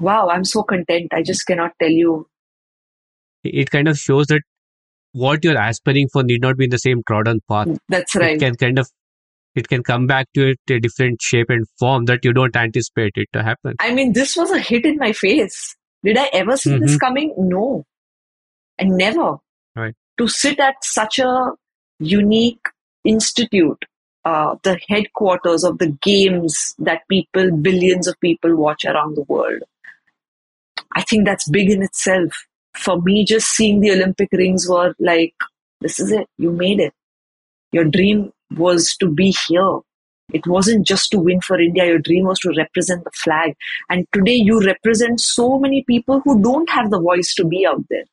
wow, 0.00 0.28
I'm 0.28 0.44
so 0.44 0.62
content. 0.62 1.08
I 1.12 1.22
just 1.22 1.46
cannot 1.46 1.72
tell 1.80 1.90
you. 1.90 2.26
It 3.42 3.70
kind 3.70 3.88
of 3.88 3.98
shows 3.98 4.26
that 4.28 4.40
what 5.12 5.44
you're 5.44 5.60
aspiring 5.60 6.08
for 6.12 6.22
need 6.22 6.40
not 6.40 6.56
be 6.56 6.64
in 6.64 6.70
the 6.70 6.78
same 6.78 7.02
trodden 7.06 7.40
path. 7.48 7.68
That's 7.88 8.14
right. 8.16 8.36
It 8.36 8.40
can 8.40 8.54
kind 8.56 8.78
of 8.78 8.88
it 9.54 9.68
can 9.68 9.82
come 9.84 10.06
back 10.06 10.26
to 10.34 10.48
it 10.48 10.58
a 10.70 10.80
different 10.80 11.22
shape 11.22 11.46
and 11.48 11.64
form 11.78 12.06
that 12.06 12.24
you 12.24 12.32
don't 12.32 12.56
anticipate 12.56 13.12
it 13.16 13.28
to 13.34 13.42
happen. 13.42 13.74
I 13.78 13.92
mean, 13.94 14.12
this 14.12 14.36
was 14.36 14.50
a 14.50 14.58
hit 14.58 14.84
in 14.84 14.96
my 14.96 15.12
face. 15.12 15.76
Did 16.02 16.18
I 16.18 16.28
ever 16.32 16.56
see 16.56 16.76
this 16.78 16.96
Mhm. 16.96 17.00
coming? 17.00 17.34
No. 17.38 17.84
and 18.76 18.96
never. 18.96 19.36
Right. 19.76 19.94
To 20.18 20.26
sit 20.26 20.58
at 20.58 20.74
such 20.82 21.20
a 21.20 21.52
unique 22.00 22.66
institute, 23.04 23.84
uh, 24.24 24.56
the 24.62 24.78
headquarters 24.88 25.64
of 25.64 25.78
the 25.78 25.88
games 26.02 26.74
that 26.78 27.06
people, 27.08 27.50
billions 27.56 28.06
of 28.06 28.18
people 28.20 28.56
watch 28.56 28.84
around 28.84 29.16
the 29.16 29.22
world. 29.22 29.62
I 30.92 31.02
think 31.02 31.26
that's 31.26 31.48
big 31.48 31.70
in 31.70 31.82
itself. 31.82 32.32
For 32.74 33.00
me, 33.02 33.24
just 33.24 33.48
seeing 33.50 33.80
the 33.80 33.92
Olympic 33.92 34.30
rings 34.32 34.68
were 34.68 34.94
like, 34.98 35.34
this 35.80 36.00
is 36.00 36.10
it. 36.10 36.26
You 36.38 36.50
made 36.50 36.80
it. 36.80 36.94
Your 37.72 37.84
dream 37.84 38.32
was 38.56 38.96
to 38.96 39.08
be 39.08 39.34
here. 39.48 39.80
It 40.32 40.46
wasn't 40.46 40.86
just 40.86 41.10
to 41.10 41.18
win 41.18 41.40
for 41.40 41.60
India. 41.60 41.84
Your 41.84 41.98
dream 41.98 42.24
was 42.24 42.38
to 42.40 42.54
represent 42.56 43.04
the 43.04 43.10
flag. 43.10 43.54
And 43.90 44.06
today 44.12 44.36
you 44.36 44.64
represent 44.64 45.20
so 45.20 45.58
many 45.58 45.84
people 45.84 46.20
who 46.24 46.40
don't 46.42 46.68
have 46.70 46.90
the 46.90 47.00
voice 47.00 47.34
to 47.34 47.44
be 47.44 47.66
out 47.66 47.84
there, 47.90 48.04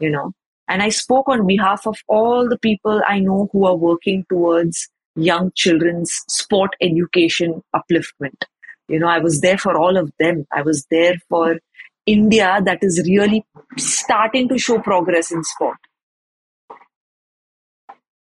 you 0.00 0.10
know. 0.10 0.32
And 0.66 0.82
I 0.82 0.88
spoke 0.88 1.28
on 1.28 1.46
behalf 1.46 1.86
of 1.86 1.98
all 2.08 2.48
the 2.48 2.58
people 2.58 3.00
I 3.06 3.20
know 3.20 3.48
who 3.52 3.64
are 3.66 3.76
working 3.76 4.24
towards 4.28 4.88
young 5.16 5.52
children's 5.54 6.12
sport 6.28 6.70
education 6.80 7.62
upliftment. 7.74 8.44
You 8.88 8.98
know, 8.98 9.08
I 9.08 9.18
was 9.18 9.40
there 9.40 9.58
for 9.58 9.78
all 9.78 9.96
of 9.96 10.10
them. 10.18 10.46
I 10.52 10.62
was 10.62 10.86
there 10.90 11.14
for 11.28 11.58
India 12.06 12.60
that 12.64 12.78
is 12.82 13.02
really 13.06 13.44
starting 13.76 14.48
to 14.48 14.58
show 14.58 14.78
progress 14.78 15.30
in 15.30 15.44
sport. 15.44 15.76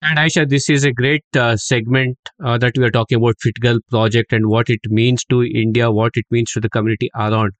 And 0.04 0.18
Aisha, 0.18 0.50
this 0.50 0.70
is 0.70 0.84
a 0.84 0.92
great 0.92 1.24
uh, 1.36 1.56
segment 1.58 2.18
uh, 2.44 2.58
that 2.58 2.76
we 2.76 2.84
are 2.84 2.92
talking 2.92 3.18
about 3.18 3.36
Fit 3.40 3.60
Girl 3.60 3.80
project 3.90 4.34
and 4.34 4.48
what 4.48 4.70
it 4.70 4.80
means 4.86 5.24
to 5.26 5.44
India, 5.44 5.92
what 5.92 6.14
it 6.16 6.26
means 6.32 6.52
to 6.54 6.60
the 6.60 6.70
community 6.70 7.10
around. 7.16 7.52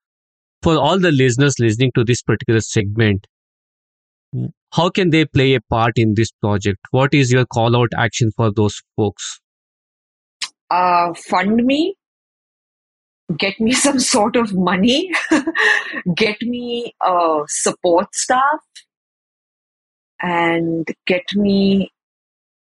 For 0.64 0.76
all 0.78 1.00
the 1.00 1.12
listeners 1.12 1.56
listening 1.60 1.92
to 1.96 2.04
this 2.04 2.22
particular 2.22 2.60
segment, 2.60 3.28
how 4.74 4.90
can 4.90 5.10
they 5.10 5.26
play 5.26 5.54
a 5.54 5.62
part 5.62 5.94
in 5.98 6.14
this 6.16 6.32
project? 6.32 6.80
What 6.92 7.14
is 7.14 7.32
your 7.32 7.46
call 7.46 7.76
out 7.76 7.90
action 7.98 8.32
for 8.36 8.52
those 8.52 8.82
folks? 8.96 9.42
uh, 10.72 11.14
fund 11.14 11.58
me, 11.66 11.96
get 13.38 13.60
me 13.60 13.72
some 13.86 14.00
sort 14.00 14.36
of 14.36 14.54
money, 14.54 15.12
get 16.16 16.42
me 16.42 16.96
uh, 17.02 17.44
support 17.48 18.16
staff, 18.16 18.62
and 20.22 20.88
get 21.06 21.26
me 21.36 21.92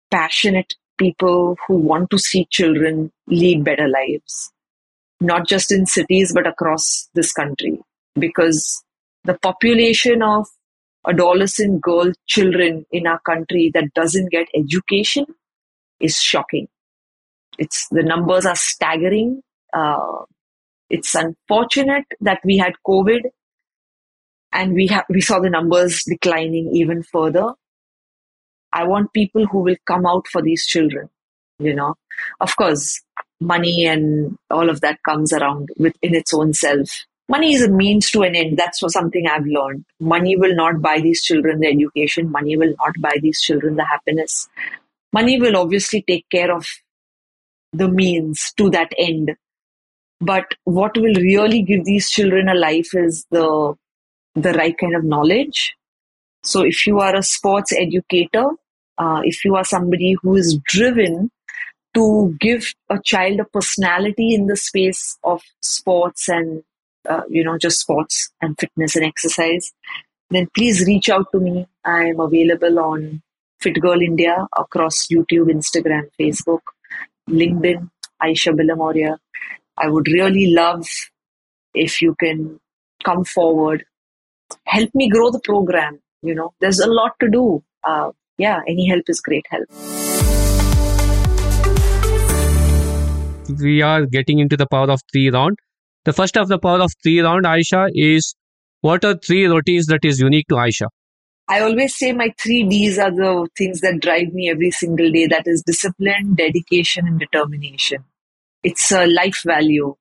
passionate 0.09 0.73
people 0.97 1.55
who 1.67 1.77
want 1.77 2.09
to 2.09 2.17
see 2.17 2.45
children 2.51 3.11
lead 3.27 3.63
better 3.63 3.87
lives, 3.87 4.51
not 5.19 5.47
just 5.47 5.71
in 5.71 5.85
cities 5.85 6.33
but 6.33 6.47
across 6.47 7.09
this 7.13 7.31
country. 7.31 7.79
Because 8.15 8.83
the 9.23 9.35
population 9.35 10.21
of 10.21 10.47
adolescent 11.07 11.81
girl 11.81 12.11
children 12.27 12.85
in 12.91 13.07
our 13.07 13.19
country 13.19 13.71
that 13.73 13.93
doesn't 13.93 14.31
get 14.31 14.47
education 14.55 15.25
is 15.99 16.17
shocking. 16.17 16.67
It's 17.57 17.87
the 17.89 18.03
numbers 18.03 18.45
are 18.45 18.55
staggering. 18.55 19.41
Uh, 19.73 20.25
it's 20.89 21.15
unfortunate 21.15 22.05
that 22.21 22.39
we 22.43 22.57
had 22.57 22.73
COVID 22.85 23.21
and 24.51 24.73
we 24.73 24.87
ha- 24.87 25.05
we 25.09 25.21
saw 25.21 25.39
the 25.39 25.49
numbers 25.49 26.03
declining 26.03 26.71
even 26.73 27.03
further. 27.03 27.53
I 28.73 28.85
want 28.85 29.13
people 29.13 29.45
who 29.47 29.59
will 29.59 29.75
come 29.85 30.05
out 30.05 30.27
for 30.27 30.41
these 30.41 30.65
children. 30.65 31.09
You 31.59 31.75
know, 31.75 31.95
of 32.39 32.55
course, 32.55 33.01
money 33.39 33.85
and 33.85 34.37
all 34.49 34.69
of 34.69 34.81
that 34.81 34.99
comes 35.03 35.31
around 35.33 35.69
within 35.77 36.15
its 36.15 36.33
own 36.33 36.53
self. 36.53 36.89
Money 37.31 37.53
is 37.53 37.61
a 37.63 37.69
means 37.69 38.11
to 38.11 38.23
an 38.23 38.35
end. 38.35 38.57
That's 38.57 38.81
something 38.91 39.25
I've 39.25 39.45
learned. 39.45 39.85
Money 40.01 40.35
will 40.35 40.53
not 40.53 40.81
buy 40.81 40.99
these 40.99 41.23
children 41.23 41.61
the 41.61 41.67
education. 41.67 42.29
Money 42.29 42.57
will 42.57 42.73
not 42.77 42.93
buy 42.99 43.15
these 43.21 43.41
children 43.41 43.77
the 43.77 43.85
happiness. 43.85 44.49
Money 45.13 45.39
will 45.39 45.55
obviously 45.55 46.01
take 46.05 46.25
care 46.29 46.53
of 46.53 46.67
the 47.71 47.87
means 47.87 48.51
to 48.57 48.69
that 48.71 48.91
end. 48.97 49.31
But 50.19 50.55
what 50.65 50.97
will 50.97 51.15
really 51.15 51.61
give 51.61 51.85
these 51.85 52.09
children 52.09 52.49
a 52.49 52.53
life 52.53 52.93
is 52.93 53.25
the 53.31 53.75
the 54.35 54.51
right 54.51 54.77
kind 54.77 54.97
of 54.97 55.05
knowledge. 55.05 55.73
So 56.43 56.63
if 56.63 56.85
you 56.85 56.99
are 56.99 57.15
a 57.15 57.23
sports 57.23 57.71
educator, 57.71 58.47
uh, 58.97 59.21
if 59.23 59.45
you 59.45 59.55
are 59.55 59.63
somebody 59.63 60.17
who 60.21 60.35
is 60.35 60.59
driven 60.65 61.31
to 61.93 62.35
give 62.41 62.73
a 62.89 62.99
child 63.01 63.39
a 63.39 63.45
personality 63.45 64.33
in 64.33 64.47
the 64.47 64.57
space 64.57 65.17
of 65.23 65.41
sports 65.61 66.27
and 66.27 66.63
uh, 67.09 67.21
you 67.29 67.43
know 67.43 67.57
just 67.57 67.79
sports 67.79 68.31
and 68.41 68.57
fitness 68.59 68.95
and 68.95 69.05
exercise, 69.05 69.71
then 70.29 70.47
please 70.55 70.85
reach 70.85 71.09
out 71.09 71.27
to 71.31 71.39
me. 71.39 71.67
I 71.85 72.05
am 72.05 72.19
available 72.19 72.79
on 72.79 73.21
Fit 73.59 73.79
Girl 73.79 74.01
India 74.01 74.47
across 74.57 75.07
YouTube, 75.07 75.51
Instagram, 75.51 76.09
Facebook, 76.19 76.61
LinkedIn, 77.29 77.89
Aisha 78.21 78.53
Billimoria. 78.53 79.17
I 79.77 79.87
would 79.89 80.07
really 80.07 80.53
love 80.53 80.87
if 81.73 82.01
you 82.01 82.15
can 82.19 82.59
come 83.03 83.23
forward, 83.23 83.85
help 84.65 84.89
me 84.93 85.09
grow 85.09 85.31
the 85.31 85.39
program. 85.39 85.99
You 86.21 86.35
know, 86.35 86.53
there's 86.59 86.79
a 86.79 86.87
lot 86.87 87.13
to 87.19 87.29
do. 87.29 87.63
Uh, 87.83 88.11
yeah, 88.37 88.59
any 88.67 88.87
help 88.87 89.03
is 89.07 89.21
great 89.21 89.45
help. 89.49 89.65
We 93.59 93.81
are 93.81 94.05
getting 94.05 94.39
into 94.39 94.55
the 94.55 94.67
power 94.67 94.89
of 94.89 95.01
three 95.11 95.29
round. 95.29 95.57
The 96.03 96.13
first 96.13 96.35
of 96.35 96.47
the 96.47 96.57
power 96.57 96.81
of 96.81 96.91
three 97.03 97.19
round, 97.19 97.45
Aisha, 97.45 97.89
is 97.93 98.35
what 98.81 99.05
are 99.05 99.15
three 99.15 99.45
routines 99.45 99.85
that 99.87 100.03
is 100.03 100.19
unique 100.19 100.47
to 100.49 100.55
Aisha? 100.55 100.87
I 101.47 101.59
always 101.59 101.95
say 101.95 102.13
my 102.13 102.33
three 102.41 102.63
D's 102.63 102.97
are 102.97 103.11
the 103.11 103.47
things 103.57 103.81
that 103.81 103.99
drive 103.99 104.33
me 104.33 104.49
every 104.49 104.71
single 104.71 105.11
day. 105.11 105.27
That 105.27 105.43
is 105.45 105.61
discipline, 105.63 106.33
dedication, 106.33 107.05
and 107.05 107.19
determination. 107.19 108.05
It's 108.63 108.91
a 108.91 109.05
life 109.05 109.41
value. 109.45 109.95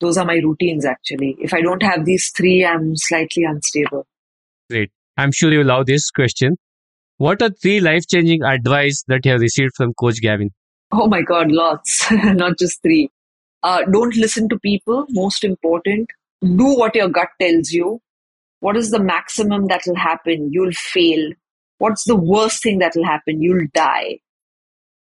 Those 0.00 0.16
are 0.16 0.24
my 0.24 0.36
routines 0.42 0.84
actually. 0.84 1.36
If 1.38 1.52
I 1.54 1.60
don't 1.60 1.82
have 1.82 2.04
these 2.04 2.32
three, 2.34 2.64
I'm 2.64 2.96
slightly 2.96 3.44
unstable. 3.44 4.06
Great. 4.68 4.90
I'm 5.16 5.32
sure 5.32 5.52
you 5.52 5.62
love 5.62 5.86
this 5.86 6.10
question. 6.10 6.56
What 7.18 7.42
are 7.42 7.50
three 7.50 7.80
life 7.80 8.04
changing 8.08 8.42
advice 8.42 9.04
that 9.06 9.26
you 9.26 9.32
have 9.32 9.42
received 9.42 9.72
from 9.76 9.92
Coach 9.94 10.20
Gavin? 10.22 10.50
Oh 10.90 11.06
my 11.06 11.22
God, 11.22 11.52
lots, 11.52 12.10
not 12.10 12.58
just 12.58 12.82
three. 12.82 13.10
Uh, 13.62 13.82
don't 13.84 14.16
listen 14.16 14.48
to 14.48 14.58
people, 14.58 15.06
most 15.10 15.44
important. 15.44 16.08
Do 16.42 16.76
what 16.76 16.94
your 16.94 17.08
gut 17.08 17.28
tells 17.40 17.70
you. 17.70 18.00
What 18.60 18.76
is 18.76 18.90
the 18.90 19.00
maximum 19.00 19.66
that 19.66 19.82
will 19.86 19.96
happen? 19.96 20.52
You'll 20.52 20.72
fail. 20.72 21.32
What's 21.78 22.04
the 22.04 22.16
worst 22.16 22.62
thing 22.62 22.78
that 22.78 22.92
will 22.94 23.04
happen? 23.06 23.42
You'll 23.42 23.66
die. 23.74 24.18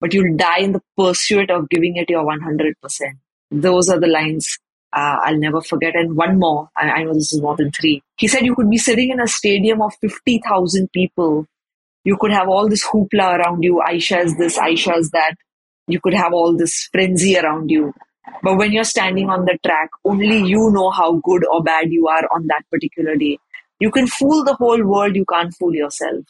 But 0.00 0.14
you'll 0.14 0.36
die 0.36 0.60
in 0.60 0.72
the 0.72 0.82
pursuit 0.96 1.50
of 1.50 1.68
giving 1.68 1.96
it 1.96 2.08
your 2.08 2.24
100%. 2.24 2.74
Those 3.50 3.88
are 3.88 3.98
the 3.98 4.06
lines 4.06 4.58
uh, 4.92 5.16
I'll 5.22 5.38
never 5.38 5.60
forget. 5.60 5.94
And 5.94 6.16
one 6.16 6.38
more, 6.38 6.68
I, 6.76 6.90
I 6.90 7.04
know 7.04 7.14
this 7.14 7.32
is 7.32 7.42
more 7.42 7.56
than 7.56 7.70
three. 7.70 8.02
He 8.16 8.28
said 8.28 8.44
you 8.44 8.54
could 8.54 8.70
be 8.70 8.78
sitting 8.78 9.10
in 9.10 9.20
a 9.20 9.28
stadium 9.28 9.82
of 9.82 9.94
50,000 10.00 10.92
people. 10.92 11.46
You 12.04 12.16
could 12.16 12.32
have 12.32 12.48
all 12.48 12.68
this 12.68 12.86
hoopla 12.86 13.38
around 13.38 13.62
you. 13.62 13.82
Aisha 13.86 14.24
is 14.24 14.36
this, 14.38 14.58
Aisha 14.58 14.96
is 14.96 15.10
that. 15.10 15.34
You 15.86 16.00
could 16.00 16.14
have 16.14 16.32
all 16.32 16.56
this 16.56 16.88
frenzy 16.92 17.38
around 17.38 17.70
you. 17.70 17.92
But 18.42 18.56
when 18.56 18.72
you're 18.72 18.84
standing 18.84 19.28
on 19.28 19.44
the 19.44 19.58
track, 19.64 19.90
only 20.04 20.42
you 20.46 20.70
know 20.70 20.90
how 20.90 21.20
good 21.24 21.44
or 21.52 21.62
bad 21.62 21.90
you 21.90 22.08
are 22.08 22.28
on 22.34 22.46
that 22.46 22.62
particular 22.70 23.16
day. 23.16 23.38
You 23.80 23.90
can 23.90 24.06
fool 24.06 24.44
the 24.44 24.54
whole 24.54 24.82
world, 24.84 25.16
you 25.16 25.24
can't 25.32 25.54
fool 25.54 25.74
yourself. 25.74 26.24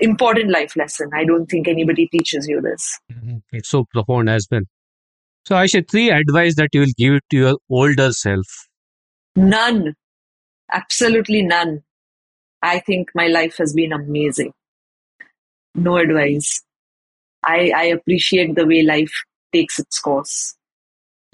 Important 0.00 0.50
life 0.50 0.76
lesson. 0.76 1.10
I 1.14 1.24
don't 1.24 1.46
think 1.46 1.68
anybody 1.68 2.08
teaches 2.08 2.46
you 2.48 2.60
this. 2.60 2.98
Mm-hmm. 3.12 3.36
It's 3.52 3.70
so 3.70 3.86
profound 3.92 4.28
as 4.28 4.46
well. 4.50 4.62
So, 5.46 5.54
Aisha, 5.54 5.88
three 5.88 6.10
advice 6.10 6.56
that 6.56 6.70
you 6.72 6.80
will 6.80 6.94
give 6.98 7.20
to 7.30 7.36
your 7.36 7.58
older 7.70 8.12
self. 8.12 8.46
None. 9.34 9.94
Absolutely 10.70 11.42
none. 11.42 11.82
I 12.62 12.80
think 12.80 13.08
my 13.14 13.28
life 13.28 13.56
has 13.58 13.72
been 13.72 13.92
amazing. 13.92 14.52
No 15.74 15.96
advice. 15.96 16.62
I, 17.42 17.72
I 17.74 17.84
appreciate 17.84 18.56
the 18.56 18.66
way 18.66 18.82
life 18.82 19.12
takes 19.52 19.78
its 19.78 19.98
course. 20.00 20.54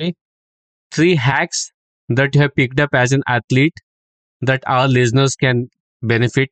Okay. 0.01 0.15
Three 0.91 1.15
hacks 1.15 1.73
that 2.09 2.35
you 2.35 2.41
have 2.43 2.55
picked 2.55 2.81
up 2.81 2.91
as 2.93 3.13
an 3.13 3.23
athlete 3.27 3.75
that 4.43 4.63
our 4.67 4.89
listeners 4.89 5.37
can 5.37 5.71
benefit. 6.03 6.51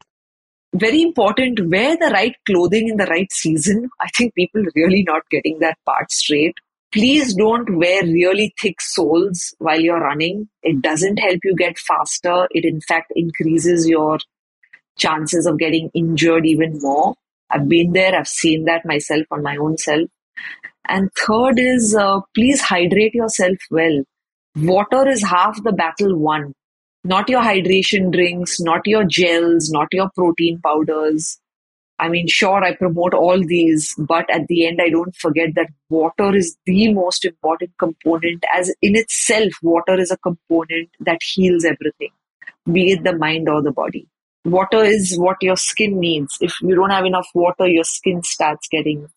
Very 0.74 1.02
important. 1.02 1.60
Wear 1.68 1.96
the 1.96 2.10
right 2.12 2.34
clothing 2.46 2.88
in 2.88 2.96
the 2.96 3.06
right 3.06 3.30
season. 3.30 3.90
I 4.00 4.08
think 4.16 4.34
people 4.34 4.62
really 4.74 5.02
not 5.02 5.22
getting 5.30 5.58
that 5.58 5.76
part 5.84 6.10
straight. 6.10 6.54
Please 6.92 7.34
don't 7.34 7.76
wear 7.76 8.02
really 8.02 8.54
thick 8.58 8.80
soles 8.80 9.54
while 9.58 9.80
you're 9.80 10.00
running. 10.00 10.48
It 10.62 10.82
doesn't 10.82 11.18
help 11.18 11.40
you 11.44 11.54
get 11.56 11.78
faster. 11.78 12.48
It 12.50 12.64
in 12.64 12.80
fact 12.80 13.12
increases 13.14 13.86
your 13.86 14.18
chances 14.96 15.46
of 15.46 15.58
getting 15.58 15.90
injured 15.94 16.46
even 16.46 16.78
more. 16.80 17.14
I've 17.50 17.68
been 17.68 17.92
there. 17.92 18.14
I've 18.14 18.28
seen 18.28 18.64
that 18.64 18.86
myself 18.86 19.26
on 19.30 19.42
my 19.42 19.56
own 19.56 19.76
self. 19.76 20.08
And 20.88 21.10
third 21.26 21.58
is 21.58 21.94
uh, 21.94 22.20
please 22.34 22.60
hydrate 22.60 23.14
yourself 23.14 23.58
well. 23.70 24.02
Water 24.56 25.08
is 25.08 25.24
half 25.24 25.62
the 25.62 25.72
battle 25.72 26.18
won. 26.18 26.52
Not 27.04 27.28
your 27.28 27.42
hydration 27.42 28.12
drinks, 28.12 28.60
not 28.60 28.86
your 28.86 29.04
gels, 29.04 29.70
not 29.70 29.88
your 29.92 30.10
protein 30.14 30.60
powders. 30.62 31.38
I 31.98 32.08
mean, 32.08 32.26
sure, 32.26 32.62
I 32.64 32.74
promote 32.74 33.14
all 33.14 33.40
these, 33.40 33.94
but 33.96 34.28
at 34.28 34.46
the 34.48 34.66
end, 34.66 34.80
I 34.82 34.88
don't 34.88 35.14
forget 35.16 35.54
that 35.54 35.68
water 35.88 36.34
is 36.34 36.56
the 36.66 36.92
most 36.92 37.24
important 37.24 37.70
component, 37.78 38.44
as 38.54 38.74
in 38.82 38.96
itself, 38.96 39.52
water 39.62 39.98
is 39.98 40.10
a 40.10 40.16
component 40.16 40.90
that 41.00 41.20
heals 41.22 41.64
everything, 41.64 42.10
be 42.70 42.92
it 42.92 43.04
the 43.04 43.16
mind 43.16 43.48
or 43.48 43.62
the 43.62 43.72
body. 43.72 44.08
Water 44.44 44.82
is 44.82 45.16
what 45.16 45.36
your 45.40 45.56
skin 45.56 46.00
needs. 46.00 46.36
If 46.40 46.60
you 46.60 46.74
don't 46.74 46.90
have 46.90 47.04
enough 47.04 47.28
water, 47.34 47.68
your 47.68 47.84
skin 47.84 48.22
starts 48.24 48.66
getting 48.68 49.08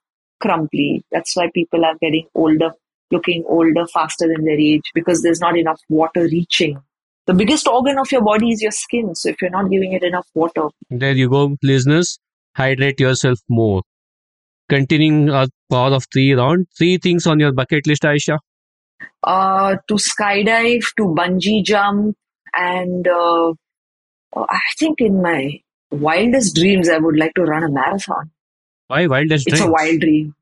crumbly. 0.41 1.03
That's 1.11 1.36
why 1.36 1.49
people 1.53 1.86
are 1.86 1.95
getting 2.01 2.27
older, 2.36 2.71
looking 3.11 3.43
older 3.47 3.86
faster 3.88 4.27
than 4.27 4.45
their 4.45 4.59
age 4.59 4.91
because 4.93 5.21
there's 5.21 5.39
not 5.39 5.57
enough 5.57 5.81
water 5.89 6.23
reaching. 6.23 6.79
The 7.27 7.33
biggest 7.33 7.67
organ 7.67 7.97
of 7.97 8.11
your 8.11 8.21
body 8.21 8.51
is 8.51 8.61
your 8.61 8.71
skin. 8.71 9.15
So 9.15 9.29
if 9.29 9.41
you're 9.41 9.49
not 9.49 9.71
giving 9.71 9.93
it 9.93 10.03
enough 10.03 10.27
water, 10.36 10.67
there 10.89 11.13
you 11.13 11.29
go, 11.29 11.57
listeners. 11.63 12.19
Hydrate 12.55 12.99
yourself 12.99 13.39
more. 13.49 13.81
Continuing 14.69 15.29
our 15.29 15.47
power 15.69 15.93
of 15.93 16.05
three 16.11 16.33
round, 16.33 16.67
three 16.77 16.97
things 16.97 17.27
on 17.27 17.39
your 17.39 17.51
bucket 17.51 17.88
list, 17.88 18.03
Aisha. 18.03 18.39
Uh, 19.23 19.75
to 19.88 19.95
skydive, 19.95 20.83
to 20.97 21.03
bungee 21.03 21.63
jump, 21.63 22.15
and 22.53 23.07
uh, 23.07 23.53
I 24.36 24.59
think 24.77 25.01
in 25.01 25.21
my 25.21 25.59
wildest 25.91 26.55
dreams, 26.55 26.89
I 26.89 26.97
would 26.97 27.17
like 27.17 27.33
to 27.36 27.43
run 27.43 27.63
a 27.63 27.69
marathon. 27.69 28.31
Why 28.88 29.07
wildest 29.07 29.47
It's 29.47 29.61
a 29.61 29.69
wild 29.69 29.99
dream. 29.99 30.36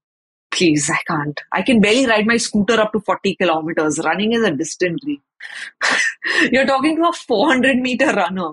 Please, 0.51 0.89
I 0.89 0.99
can't. 1.07 1.39
I 1.51 1.61
can 1.61 1.81
barely 1.81 2.05
ride 2.05 2.27
my 2.27 2.37
scooter 2.37 2.79
up 2.79 2.91
to 2.93 2.99
40 2.99 3.35
kilometers. 3.35 3.99
Running 4.03 4.33
is 4.33 4.43
a 4.43 4.51
distant 4.51 5.01
dream. 5.01 5.21
You're 6.51 6.65
talking 6.65 6.95
to 6.97 7.09
a 7.09 7.13
400 7.13 7.77
meter 7.77 8.07
runner. 8.07 8.51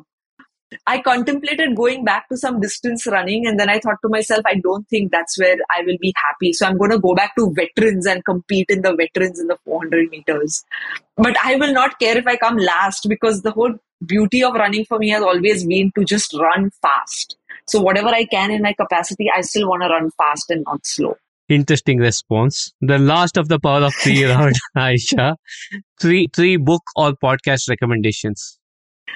I 0.86 1.00
contemplated 1.00 1.74
going 1.74 2.04
back 2.04 2.28
to 2.28 2.36
some 2.36 2.60
distance 2.60 3.04
running, 3.06 3.46
and 3.46 3.58
then 3.58 3.68
I 3.68 3.80
thought 3.80 3.96
to 4.02 4.08
myself, 4.08 4.42
I 4.46 4.54
don't 4.54 4.88
think 4.88 5.10
that's 5.10 5.36
where 5.38 5.56
I 5.70 5.82
will 5.84 5.98
be 6.00 6.14
happy. 6.16 6.52
So 6.52 6.64
I'm 6.64 6.78
going 6.78 6.92
to 6.92 6.98
go 6.98 7.14
back 7.14 7.34
to 7.36 7.52
veterans 7.52 8.06
and 8.06 8.24
compete 8.24 8.66
in 8.70 8.82
the 8.82 8.94
veterans 8.94 9.40
in 9.40 9.48
the 9.48 9.58
400 9.64 10.10
meters. 10.10 10.64
But 11.16 11.36
I 11.44 11.56
will 11.56 11.72
not 11.72 11.98
care 11.98 12.16
if 12.16 12.26
I 12.26 12.36
come 12.36 12.56
last 12.56 13.08
because 13.08 13.42
the 13.42 13.50
whole 13.50 13.74
beauty 14.06 14.44
of 14.44 14.54
running 14.54 14.84
for 14.84 14.98
me 14.98 15.10
has 15.10 15.22
always 15.22 15.66
been 15.66 15.90
to 15.96 16.04
just 16.04 16.32
run 16.34 16.70
fast. 16.80 17.36
So 17.70 17.80
whatever 17.80 18.08
I 18.08 18.24
can 18.24 18.50
in 18.50 18.62
my 18.62 18.72
capacity, 18.72 19.28
I 19.34 19.42
still 19.42 19.68
want 19.68 19.82
to 19.82 19.88
run 19.88 20.10
fast 20.18 20.50
and 20.50 20.64
not 20.66 20.84
slow. 20.84 21.14
Interesting 21.48 21.98
response. 21.98 22.72
The 22.80 22.98
last 22.98 23.36
of 23.36 23.48
the 23.48 23.60
power 23.60 23.82
of 23.82 23.94
three 23.94 24.24
round, 24.32 24.56
Aisha. 24.76 25.36
Three 26.00 26.26
three 26.32 26.56
book 26.56 26.82
or 26.96 27.12
podcast 27.12 27.68
recommendations. 27.68 28.58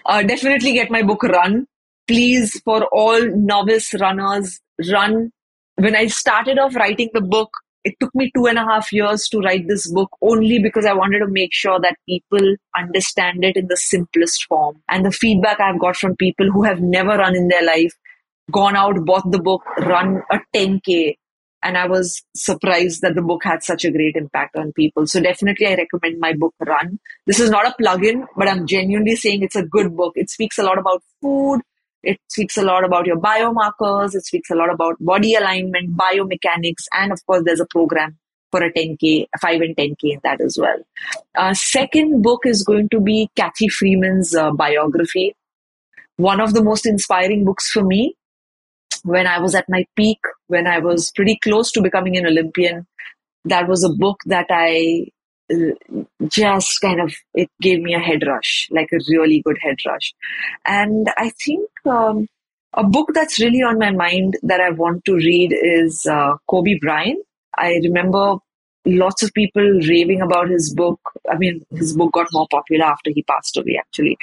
Uh, 0.07 0.22
definitely 0.22 0.72
get 0.72 0.90
my 0.90 1.02
book 1.02 1.24
Run. 1.24 1.66
Please, 2.07 2.61
for 2.64 2.84
all 2.92 3.20
novice 3.34 3.92
runners, 4.00 4.61
run. 4.92 5.30
When 5.76 5.96
I 5.96 6.07
started 6.07 6.59
off 6.59 6.76
writing 6.76 7.11
the 7.12 7.22
book, 7.22 7.50
it 7.84 7.94
took 8.00 8.14
me 8.14 8.30
two 8.34 8.46
and 8.46 8.59
a 8.59 8.64
half 8.64 8.92
years 8.92 9.28
to 9.28 9.40
write 9.40 9.66
this 9.68 9.90
book 9.92 10.11
only 10.22 10.59
because 10.59 10.86
I 10.86 10.94
wanted 10.94 11.18
to 11.20 11.28
make 11.28 11.52
sure 11.52 11.80
that 11.80 11.96
people 12.09 12.57
understand 12.76 13.44
it 13.44 13.57
in 13.57 13.66
the 13.68 13.76
simplest 13.76 14.44
form. 14.44 14.80
And 14.88 15.05
the 15.05 15.12
feedback 15.12 15.61
I've 15.61 15.80
got 15.80 15.96
from 15.96 16.16
people 16.16 16.50
who 16.50 16.62
have 16.62 16.80
never 16.80 17.11
run 17.11 17.36
in 17.36 17.48
their 17.48 17.64
life, 17.64 17.92
gone 18.51 18.76
out, 18.76 19.05
bought 19.05 19.30
the 19.30 19.38
book, 19.38 19.62
run 19.78 20.22
a 20.30 20.38
10K, 20.55 21.16
and 21.64 21.78
I 21.78 21.86
was 21.86 22.22
surprised 22.36 23.01
that 23.01 23.14
the 23.14 23.22
book 23.22 23.42
had 23.42 23.62
such 23.62 23.84
a 23.86 23.90
great 23.90 24.16
impact 24.16 24.55
on 24.55 24.72
people. 24.74 25.07
So 25.07 25.20
definitely 25.20 25.66
I 25.66 25.74
recommend 25.76 26.20
my 26.20 26.34
book 26.34 26.55
Run. 26.61 26.99
This 27.26 27.40
is 27.40 27.49
not 27.49 27.66
a 27.66 27.74
plug-in, 27.80 28.26
but 28.36 28.49
I'm 28.49 28.66
genuinely 28.66 29.16
saying 29.16 29.42
it's 29.42 29.57
a 29.57 29.64
good 29.64 29.97
book. 29.97 30.12
It 30.14 30.28
speaks 30.28 30.59
a 30.59 30.62
lot 30.62 30.78
about 30.78 31.03
food. 31.22 31.62
It 32.03 32.18
speaks 32.28 32.59
a 32.59 32.62
lot 32.62 32.84
about 32.84 33.07
your 33.07 33.18
biomarkers. 33.18 34.14
It 34.14 34.26
speaks 34.26 34.51
a 34.51 34.55
lot 34.55 34.70
about 34.70 34.97
body 35.01 35.34
alignment, 35.34 35.97
biomechanics, 35.97 36.84
and 36.92 37.12
of 37.12 37.24
course 37.24 37.42
there's 37.47 37.61
a 37.61 37.66
program 37.70 38.18
for 38.51 38.62
a 38.62 38.70
10K, 38.70 39.26
a 39.34 39.38
5 39.38 39.61
and 39.62 39.74
10K 39.74 39.97
in 40.03 40.20
that 40.22 40.42
as 40.42 40.59
well. 40.61 40.76
Uh, 41.34 41.55
second 41.55 42.20
book 42.22 42.42
is 42.45 42.62
going 42.62 42.90
to 42.90 43.01
be 43.01 43.30
Cathy 43.36 43.68
Freeman's 43.68 44.34
uh, 44.34 44.51
biography. 44.51 45.34
One 46.18 46.40
of 46.40 46.53
the 46.53 46.62
most 46.62 46.84
inspiring 46.86 47.47
books 47.47 47.70
for 47.70 47.82
me 47.82 48.14
when 49.05 49.26
I 49.26 49.38
was 49.38 49.55
at 49.55 49.68
my 49.68 49.84
peak, 49.96 50.18
when 50.48 50.66
I 50.66 50.78
was 50.78 51.12
pretty 51.14 51.38
close 51.42 51.70
to 51.72 51.82
becoming 51.82 52.16
an 52.16 52.26
Olympian, 52.26 52.86
that 53.44 53.68
was 53.68 53.84
a 53.84 53.90
book 53.90 54.20
that 54.26 54.46
I 54.50 55.07
uh, 55.52 56.02
just 56.26 56.80
kind 56.80 57.00
of 57.00 57.14
it 57.34 57.50
gave 57.61 57.80
me 57.82 57.94
a 57.94 57.98
head 57.98 58.26
rush, 58.26 58.68
like 58.70 58.88
a 58.92 59.00
really 59.11 59.42
good 59.44 59.59
head 59.61 59.76
rush. 59.86 60.14
And 60.64 61.09
I 61.18 61.30
think 61.44 61.68
um, 61.84 62.26
a 62.72 62.82
book 62.82 63.11
that's 63.12 63.38
really 63.38 63.62
on 63.62 63.78
my 63.78 63.90
mind 63.90 64.38
that 64.42 64.61
I 64.61 64.70
want 64.70 65.05
to 65.05 65.14
read 65.14 65.52
is 65.52 66.07
uh, 66.11 66.36
Kobe 66.48 66.78
Bryant. 66.80 67.22
I 67.57 67.78
remember 67.84 68.36
lots 68.86 69.22
of 69.22 69.32
people 69.34 69.62
raving 69.62 70.22
about 70.22 70.48
his 70.48 70.72
book. 70.74 70.98
I 71.30 71.36
mean, 71.36 71.62
his 71.70 71.94
book 71.94 72.12
got 72.14 72.26
more 72.32 72.46
popular 72.50 72.86
after 72.86 73.11
he 73.14 73.22
passed 73.22 73.59
away, 73.59 73.76
actually 73.78 74.16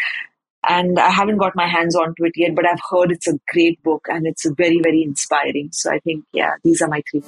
and 0.67 0.99
I 0.99 1.09
haven't 1.09 1.37
got 1.37 1.55
my 1.55 1.67
hands 1.67 1.95
onto 1.95 2.25
it 2.25 2.33
yet, 2.35 2.55
but 2.55 2.67
I've 2.67 2.79
heard 2.89 3.11
it's 3.11 3.27
a 3.27 3.39
great 3.51 3.81
book 3.83 4.05
and 4.09 4.27
it's 4.27 4.45
very, 4.57 4.79
very 4.83 5.03
inspiring. 5.03 5.69
So 5.71 5.91
I 5.91 5.99
think, 5.99 6.25
yeah, 6.33 6.51
these 6.63 6.81
are 6.81 6.87
my 6.87 7.01
three. 7.09 7.21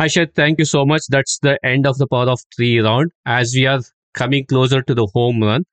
Aisha, 0.00 0.26
thank 0.34 0.58
you 0.58 0.64
so 0.64 0.84
much. 0.84 1.02
That's 1.08 1.38
the 1.38 1.58
end 1.64 1.86
of 1.86 1.98
the 1.98 2.08
power 2.08 2.28
of 2.28 2.40
three 2.56 2.80
round. 2.80 3.12
As 3.24 3.52
we 3.54 3.66
are 3.66 3.80
coming 4.12 4.44
closer 4.46 4.82
to 4.82 4.94
the 4.94 5.06
home 5.14 5.42
run, 5.42 5.64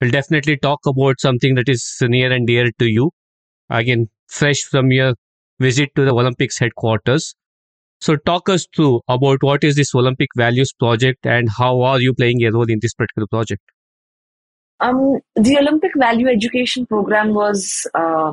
we'll 0.00 0.10
definitely 0.10 0.56
talk 0.56 0.80
about 0.86 1.20
something 1.20 1.54
that 1.56 1.68
is 1.68 1.96
near 2.00 2.32
and 2.32 2.46
dear 2.46 2.70
to 2.78 2.86
you. 2.86 3.10
Again, 3.68 4.08
fresh 4.28 4.62
from 4.62 4.90
your 4.90 5.14
visit 5.60 5.90
to 5.96 6.04
the 6.04 6.12
Olympics 6.12 6.58
headquarters. 6.58 7.34
So, 8.02 8.16
talk 8.16 8.48
us 8.48 8.66
through 8.74 9.00
about 9.06 9.44
what 9.44 9.62
is 9.62 9.76
this 9.76 9.94
Olympic 9.94 10.30
Values 10.36 10.72
Project 10.76 11.24
and 11.24 11.48
how 11.56 11.82
are 11.82 12.00
you 12.00 12.12
playing 12.12 12.42
a 12.42 12.50
role 12.50 12.68
in 12.68 12.80
this 12.82 12.94
particular 12.94 13.28
project? 13.28 13.62
Um, 14.80 15.20
the 15.36 15.56
Olympic 15.58 15.92
Value 15.96 16.26
Education 16.26 16.84
Program 16.84 17.32
was 17.32 17.86
uh, 17.94 18.32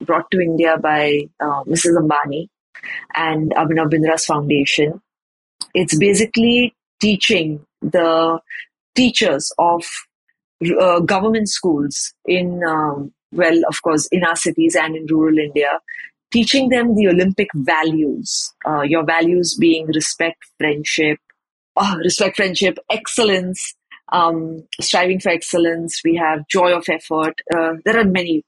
brought 0.00 0.28
to 0.32 0.40
India 0.40 0.76
by 0.76 1.28
uh, 1.38 1.62
Mrs. 1.68 2.00
Ambani 2.02 2.48
and 3.14 3.52
Abhinav 3.52 3.92
Bindra's 3.92 4.24
Foundation. 4.24 5.00
It's 5.72 5.96
basically 5.96 6.74
teaching 7.00 7.64
the 7.82 8.40
teachers 8.96 9.54
of 9.56 9.84
uh, 10.80 10.98
government 10.98 11.48
schools 11.48 12.12
in, 12.26 12.60
um, 12.66 13.12
well, 13.30 13.60
of 13.68 13.80
course, 13.82 14.08
in 14.10 14.24
our 14.24 14.34
cities 14.34 14.74
and 14.74 14.96
in 14.96 15.06
rural 15.06 15.38
India, 15.38 15.78
teaching 16.30 16.68
them 16.68 16.94
the 16.94 17.08
Olympic 17.08 17.48
values. 17.54 18.52
Uh, 18.66 18.82
your 18.82 19.04
values 19.04 19.56
being 19.58 19.86
respect, 19.86 20.38
friendship, 20.58 21.18
uh, 21.76 21.96
respect, 22.02 22.36
friendship, 22.36 22.78
excellence, 22.90 23.74
um, 24.12 24.62
striving 24.80 25.20
for 25.20 25.30
excellence. 25.30 26.00
We 26.04 26.16
have 26.16 26.46
joy 26.48 26.74
of 26.76 26.88
effort. 26.88 27.34
Uh, 27.54 27.74
there 27.84 27.98
are 27.98 28.04
many, 28.04 28.44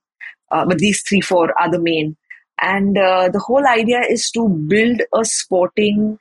uh, 0.51 0.66
but 0.66 0.78
these 0.78 1.03
three, 1.03 1.20
four 1.20 1.53
are 1.61 1.70
the 1.70 1.80
main. 1.80 2.16
And 2.61 2.97
uh, 2.97 3.28
the 3.28 3.41
whole 3.41 3.66
idea 3.66 4.03
is 4.09 4.30
to 4.33 4.49
build 4.49 5.01
a 5.14 5.24
sporting 5.24 6.18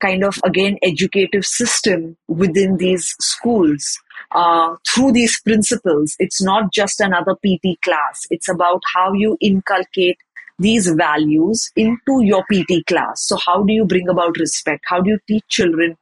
kind 0.00 0.22
of, 0.22 0.38
again, 0.44 0.78
educative 0.82 1.44
system 1.44 2.16
within 2.28 2.76
these 2.76 3.16
schools 3.20 3.98
uh, 4.32 4.76
through 4.88 5.12
these 5.12 5.40
principles. 5.40 6.14
It's 6.18 6.42
not 6.42 6.72
just 6.72 7.00
another 7.00 7.34
PT 7.34 7.80
class. 7.82 8.26
It's 8.30 8.48
about 8.48 8.82
how 8.94 9.12
you 9.12 9.36
inculcate 9.40 10.18
these 10.58 10.90
values 10.90 11.70
into 11.76 12.22
your 12.22 12.44
PT 12.52 12.86
class. 12.86 13.22
So, 13.26 13.36
how 13.36 13.62
do 13.62 13.72
you 13.72 13.84
bring 13.84 14.08
about 14.08 14.38
respect? 14.38 14.84
How 14.86 15.00
do 15.00 15.10
you 15.10 15.18
teach 15.26 15.44
children 15.48 15.96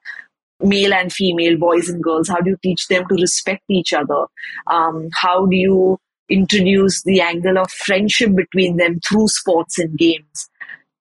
male 0.61 0.95
and 0.95 1.13
female, 1.13 1.59
boys 1.59 1.89
and 1.89 2.03
girls? 2.03 2.29
How 2.29 2.41
do 2.41 2.51
you 2.51 2.59
teach 2.63 2.89
them 2.89 3.07
to 3.09 3.15
respect 3.15 3.63
each 3.69 3.93
other? 3.93 4.27
Um, 4.67 5.11
how 5.13 5.47
do 5.47 5.57
you 5.57 5.99
introduce 6.29 7.03
the 7.03 7.21
angle 7.21 7.59
of 7.59 7.71
friendship 7.71 8.35
between 8.35 8.77
them 8.77 9.01
through 9.01 9.29
sports 9.29 9.79
and 9.79 9.97
games? 9.97 10.49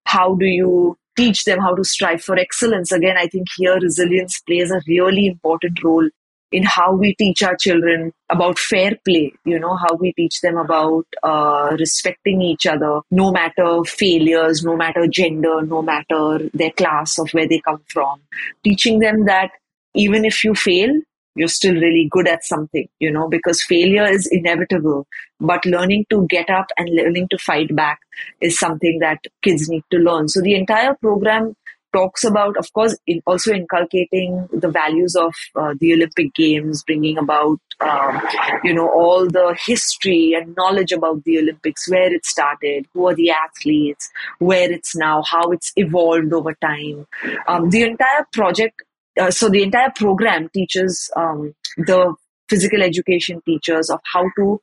How 0.06 0.36
do 0.36 0.46
you 0.46 0.98
teach 1.16 1.46
them 1.46 1.60
how 1.60 1.74
to 1.76 1.84
strive 1.84 2.22
for 2.22 2.38
excellence? 2.38 2.92
Again, 2.92 3.16
I 3.18 3.28
think 3.28 3.48
here 3.58 3.80
resilience 3.80 4.40
plays 4.42 4.72
a 4.72 4.82
really 4.88 5.28
important 5.28 5.82
role 5.84 6.10
in 6.56 6.64
how 6.64 6.94
we 6.94 7.14
teach 7.16 7.44
our 7.44 7.56
children 7.58 8.14
about 8.30 8.58
fair 8.58 8.92
play, 9.04 9.34
you 9.44 9.60
know, 9.60 9.76
how 9.76 9.94
we 9.96 10.14
teach 10.14 10.40
them 10.40 10.56
about 10.56 11.06
uh, 11.22 11.76
respecting 11.78 12.42
each 12.42 12.66
other, 12.66 13.02
no 13.12 13.30
matter 13.30 13.84
failures, 13.84 14.64
no 14.64 14.78
matter 14.78 15.06
gender, 15.06 15.62
no 15.64 15.82
matter 15.82 16.50
their 16.54 16.72
class 16.72 17.20
of 17.20 17.30
where 17.32 17.48
they 17.48 17.60
come 17.60 17.82
from. 17.90 18.22
Teaching 18.64 19.00
them 19.00 19.26
that 19.26 19.52
even 19.96 20.24
if 20.24 20.46
you 20.46 20.56
fail, 20.56 20.94
you're 21.36 21.50
still 21.50 21.76
really 21.76 22.08
good 22.10 22.28
at 22.30 22.46
something, 22.46 22.88
you 23.00 23.12
know, 23.12 23.28
because 23.28 23.62
failure 23.62 24.06
is 24.06 24.26
inevitable. 24.32 25.06
But 25.42 25.66
learning 25.66 26.06
to 26.10 26.26
get 26.28 26.50
up 26.50 26.68
and 26.78 26.90
learning 26.90 27.28
to 27.32 27.38
fight 27.38 27.76
back 27.76 28.00
is 28.40 28.58
something 28.58 29.00
that 29.00 29.20
kids 29.42 29.68
need 29.68 29.84
to 29.92 29.98
learn. 29.98 30.30
So 30.30 30.42
the 30.42 30.56
entire 30.56 30.96
program 31.02 31.54
talks 31.96 32.24
about, 32.24 32.58
of 32.58 32.72
course, 32.74 32.98
in 33.08 33.22
also 33.26 33.54
inculcating 33.54 34.50
the 34.52 34.70
values 34.70 35.16
of 35.16 35.34
uh, 35.56 35.74
the 35.80 35.94
Olympic 35.94 36.34
Games, 36.34 36.84
bringing 36.84 37.18
about, 37.18 37.60
um, 37.80 38.22
you 38.64 38.74
know, 38.74 38.90
all 38.90 39.28
the 39.28 39.58
history 39.66 40.34
and 40.38 40.56
knowledge 40.58 40.92
about 40.92 41.24
the 41.24 41.38
Olympics, 41.40 41.90
where 41.90 42.14
it 42.14 42.26
started, 42.26 42.88
who 42.94 43.08
are 43.08 43.16
the 43.16 43.32
athletes, 43.32 44.10
where 44.40 44.70
it's 44.72 44.96
now, 44.96 45.24
how 45.24 45.52
it's 45.52 45.72
evolved 45.76 46.34
over 46.34 46.54
time. 46.56 47.08
Um, 47.48 47.70
the 47.70 47.84
entire 47.84 48.28
project, 48.34 48.82
uh, 49.20 49.32
so 49.32 49.50
the 49.50 49.64
entire 49.64 49.92
program 49.96 50.50
teaches 50.54 51.10
um, 51.16 51.56
the 51.78 52.14
physical 52.50 52.84
education 52.84 53.42
teachers 53.46 53.90
of 53.90 54.00
how 54.14 54.24
to 54.38 54.62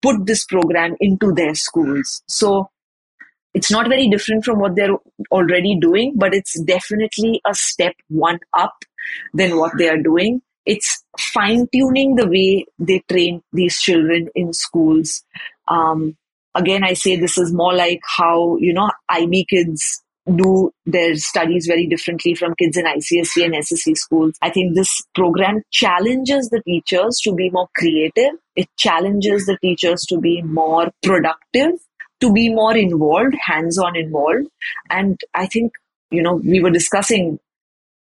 put 0.00 0.26
this 0.26 0.44
program 0.44 0.94
into 1.00 1.32
their 1.32 1.54
schools. 1.54 2.22
So 2.28 2.70
it's 3.58 3.72
not 3.72 3.88
very 3.88 4.08
different 4.08 4.44
from 4.44 4.60
what 4.60 4.76
they're 4.76 4.96
already 5.32 5.76
doing, 5.80 6.12
but 6.14 6.32
it's 6.32 6.60
definitely 6.60 7.40
a 7.44 7.52
step 7.54 7.94
one 8.06 8.38
up 8.56 8.84
than 9.34 9.56
what 9.58 9.72
they 9.76 9.88
are 9.88 10.00
doing. 10.00 10.40
It's 10.64 11.02
fine 11.18 11.66
tuning 11.74 12.14
the 12.14 12.28
way 12.28 12.66
they 12.78 13.02
train 13.10 13.42
these 13.52 13.80
children 13.80 14.28
in 14.36 14.52
schools. 14.52 15.24
Um, 15.66 16.16
again, 16.54 16.84
I 16.84 16.92
say 16.92 17.16
this 17.16 17.36
is 17.36 17.52
more 17.52 17.74
like 17.74 17.98
how, 18.04 18.58
you 18.58 18.72
know, 18.72 18.92
IB 19.08 19.46
kids 19.50 20.04
do 20.36 20.70
their 20.86 21.16
studies 21.16 21.66
very 21.66 21.88
differently 21.88 22.36
from 22.36 22.54
kids 22.54 22.76
in 22.76 22.84
ICSE 22.84 23.44
and 23.44 23.54
SSC 23.54 23.96
schools. 23.96 24.36
I 24.40 24.50
think 24.50 24.76
this 24.76 25.02
program 25.16 25.62
challenges 25.72 26.48
the 26.50 26.62
teachers 26.64 27.18
to 27.24 27.34
be 27.34 27.50
more 27.50 27.68
creative. 27.74 28.38
It 28.54 28.68
challenges 28.76 29.46
the 29.46 29.58
teachers 29.60 30.04
to 30.10 30.20
be 30.20 30.42
more 30.42 30.92
productive 31.02 31.72
to 32.20 32.32
be 32.32 32.48
more 32.48 32.76
involved, 32.76 33.34
hands 33.44 33.78
on 33.78 33.96
involved. 33.96 34.48
And 34.90 35.20
I 35.34 35.46
think, 35.46 35.72
you 36.10 36.22
know, 36.22 36.36
we 36.36 36.60
were 36.60 36.70
discussing 36.70 37.38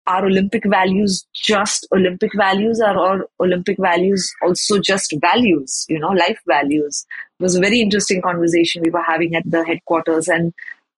are 0.07 0.27
Olympic 0.27 0.65
values 0.67 1.27
just 1.35 1.87
Olympic 1.93 2.31
values 2.37 2.81
or 2.81 2.99
are 2.99 3.27
Olympic 3.41 3.79
values 3.79 4.31
also 4.43 4.79
just 4.79 5.15
values, 5.21 5.87
you 5.89 5.99
know, 5.99 6.11
life 6.11 6.39
values? 6.47 7.07
It 7.41 7.43
was 7.43 7.57
a 7.57 7.61
very 7.61 7.81
interesting 7.81 8.21
conversation 8.21 8.83
we 8.83 8.91
were 8.91 9.03
having 9.03 9.35
at 9.35 9.51
the 9.51 9.65
headquarters 9.65 10.29
and 10.29 10.53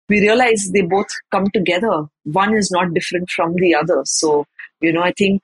we 0.08 0.20
realized 0.20 0.72
they 0.72 0.82
both 0.82 1.08
come 1.30 1.50
together. 1.52 2.06
One 2.24 2.54
is 2.54 2.70
not 2.70 2.94
different 2.94 3.30
from 3.30 3.54
the 3.54 3.74
other. 3.74 4.02
So, 4.04 4.46
you 4.80 4.92
know, 4.92 5.02
I 5.02 5.12
think 5.12 5.42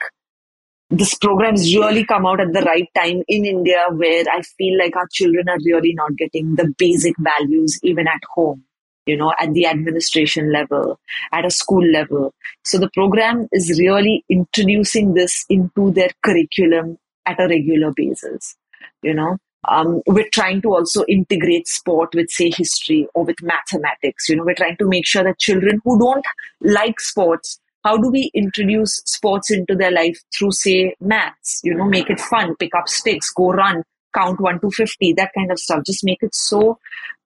this 0.92 1.14
program 1.14 1.52
has 1.52 1.74
really 1.74 2.04
come 2.04 2.26
out 2.26 2.38
at 2.38 2.52
the 2.52 2.60
right 2.62 2.88
time 2.94 3.22
in 3.26 3.46
India 3.46 3.82
where 3.92 4.24
I 4.30 4.42
feel 4.42 4.78
like 4.78 4.94
our 4.94 5.08
children 5.10 5.48
are 5.48 5.58
really 5.64 5.94
not 5.94 6.16
getting 6.16 6.54
the 6.54 6.72
basic 6.76 7.14
values 7.18 7.80
even 7.82 8.06
at 8.06 8.20
home, 8.34 8.62
you 9.06 9.16
know, 9.16 9.32
at 9.38 9.54
the 9.54 9.66
administration 9.66 10.52
level, 10.52 11.00
at 11.32 11.46
a 11.46 11.50
school 11.50 11.82
level. 11.82 12.34
So 12.64 12.78
the 12.78 12.90
program 12.92 13.48
is 13.52 13.80
really 13.80 14.22
introducing 14.28 15.14
this 15.14 15.46
into 15.48 15.92
their 15.92 16.10
curriculum 16.22 16.98
at 17.24 17.40
a 17.40 17.48
regular 17.48 17.92
basis, 17.96 18.54
you 19.02 19.14
know. 19.14 19.38
Um, 19.68 20.02
we're 20.06 20.28
trying 20.30 20.60
to 20.62 20.74
also 20.74 21.04
integrate 21.08 21.68
sport 21.68 22.14
with, 22.14 22.30
say, 22.30 22.50
history 22.50 23.06
or 23.14 23.24
with 23.24 23.36
mathematics. 23.42 24.28
You 24.28 24.36
know, 24.36 24.44
we're 24.44 24.56
trying 24.56 24.76
to 24.78 24.88
make 24.88 25.06
sure 25.06 25.22
that 25.22 25.38
children 25.38 25.80
who 25.84 25.98
don't 26.00 26.24
like 26.60 26.98
sports 26.98 27.60
how 27.84 27.96
do 27.96 28.10
we 28.10 28.30
introduce 28.34 28.96
sports 29.06 29.50
into 29.50 29.74
their 29.74 29.90
life 29.90 30.18
through 30.34 30.52
say 30.52 30.94
maths 31.00 31.60
you 31.62 31.74
know 31.74 31.84
make 31.86 32.10
it 32.10 32.20
fun 32.20 32.54
pick 32.56 32.74
up 32.74 32.88
sticks 32.88 33.32
go 33.32 33.52
run 33.52 33.82
count 34.14 34.40
1 34.40 34.60
to 34.60 34.70
50 34.70 35.14
that 35.14 35.30
kind 35.36 35.50
of 35.50 35.58
stuff. 35.58 35.84
Just 35.84 36.04
make 36.04 36.22
it 36.22 36.34
so 36.34 36.78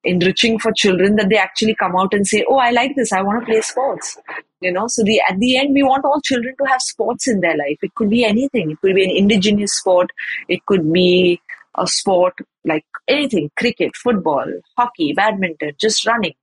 enriching 0.04 0.58
for 0.58 0.72
children 0.72 1.16
that 1.16 1.28
they 1.28 1.36
actually 1.36 1.74
come 1.74 1.96
out 1.96 2.14
and 2.14 2.26
say 2.26 2.44
oh 2.48 2.58
i 2.58 2.70
like 2.70 2.94
this. 2.94 3.12
I 3.12 3.22
want 3.22 3.40
to 3.40 3.46
play 3.46 3.60
sports 3.60 4.16
you 4.60 4.72
know? 4.72 4.86
So 4.86 5.02
the 5.02 5.20
at 5.28 5.38
the 5.38 5.56
end 5.58 5.74
we 5.74 5.82
want 5.82 6.04
all 6.04 6.20
children 6.20 6.54
to 6.58 6.64
have 6.70 6.80
sports 6.80 7.28
in 7.28 7.40
their 7.40 7.56
life. 7.56 7.78
It 7.82 7.94
could 7.94 8.10
be 8.10 8.24
anything. 8.24 8.70
It 8.70 8.80
could 8.80 8.94
be 8.94 9.04
an 9.04 9.16
indigenous 9.16 9.74
sport. 9.74 10.10
It 10.48 10.64
could 10.66 10.90
be 10.92 11.40
a 11.76 11.86
sport 11.86 12.34
like 12.64 12.86
anything 13.06 13.50
cricket 13.58 13.94
football 13.96 14.46
hockey 14.78 15.12
badminton 15.12 15.72
just 15.78 16.06
running 16.06 16.34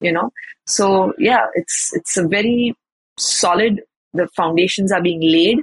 you 0.00 0.12
know? 0.12 0.30
So 0.66 1.14
yeah 1.18 1.46
it's 1.54 1.92
it's 1.94 2.16
a 2.16 2.28
very 2.28 2.76
solid. 3.18 3.80
The 4.12 4.28
foundations 4.36 4.92
are 4.92 5.02
being 5.02 5.20
laid. 5.20 5.58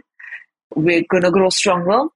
We're 0.75 1.03
going 1.09 1.23
to 1.23 1.31
grow 1.31 1.49
stronger. 1.49 2.07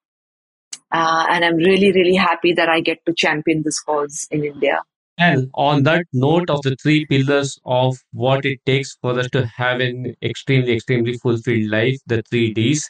Uh, 0.91 1.25
and 1.29 1.43
I'm 1.43 1.57
really, 1.57 1.91
really 1.91 2.15
happy 2.15 2.53
that 2.53 2.69
I 2.69 2.79
get 2.81 2.99
to 3.05 3.13
champion 3.13 3.61
this 3.63 3.79
cause 3.81 4.27
in 4.31 4.45
India. 4.45 4.81
And 5.17 5.49
on 5.55 5.83
that 5.83 6.05
note 6.13 6.49
of 6.49 6.61
the 6.61 6.75
three 6.81 7.05
pillars 7.07 7.59
of 7.65 7.97
what 8.11 8.45
it 8.45 8.59
takes 8.65 8.95
for 9.01 9.17
us 9.19 9.27
to 9.31 9.47
have 9.47 9.79
an 9.79 10.15
extremely, 10.21 10.73
extremely 10.73 11.13
fulfilled 11.17 11.71
life, 11.71 11.97
the 12.05 12.21
three 12.29 12.53
Ds. 12.53 12.87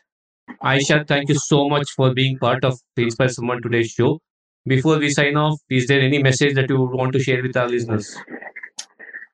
Aisha, 0.63 1.07
thank 1.07 1.29
you 1.29 1.35
so 1.35 1.69
much 1.69 1.89
for 1.95 2.13
being 2.13 2.37
part 2.37 2.65
of 2.65 2.79
Inspire 2.97 3.29
Someone 3.29 3.61
Today's 3.61 3.91
show. 3.91 4.19
Before 4.65 4.97
we 4.97 5.09
sign 5.09 5.37
off, 5.37 5.57
is 5.69 5.87
there 5.87 6.01
any 6.01 6.21
message 6.21 6.55
that 6.55 6.69
you 6.69 6.81
want 6.81 7.13
to 7.13 7.19
share 7.19 7.41
with 7.41 7.55
our 7.55 7.69
listeners? 7.69 8.13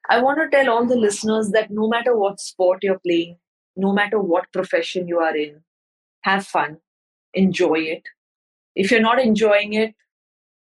I 0.10 0.22
want 0.22 0.40
to 0.40 0.50
tell 0.50 0.70
all 0.70 0.86
the 0.86 0.98
listeners 0.98 1.52
that 1.52 1.72
no 1.72 1.88
matter 1.88 2.18
what 2.18 2.40
sport 2.40 2.80
you're 2.84 3.00
playing, 3.00 3.38
no 3.76 3.94
matter 3.94 4.20
what 4.20 4.52
profession 4.52 5.08
you 5.08 5.20
are 5.20 5.36
in, 5.36 5.62
have 6.22 6.46
fun, 6.46 6.78
enjoy 7.34 7.80
it. 7.80 8.04
If 8.76 8.92
you're 8.92 9.02
not 9.02 9.20
enjoying 9.20 9.74
it, 9.74 9.94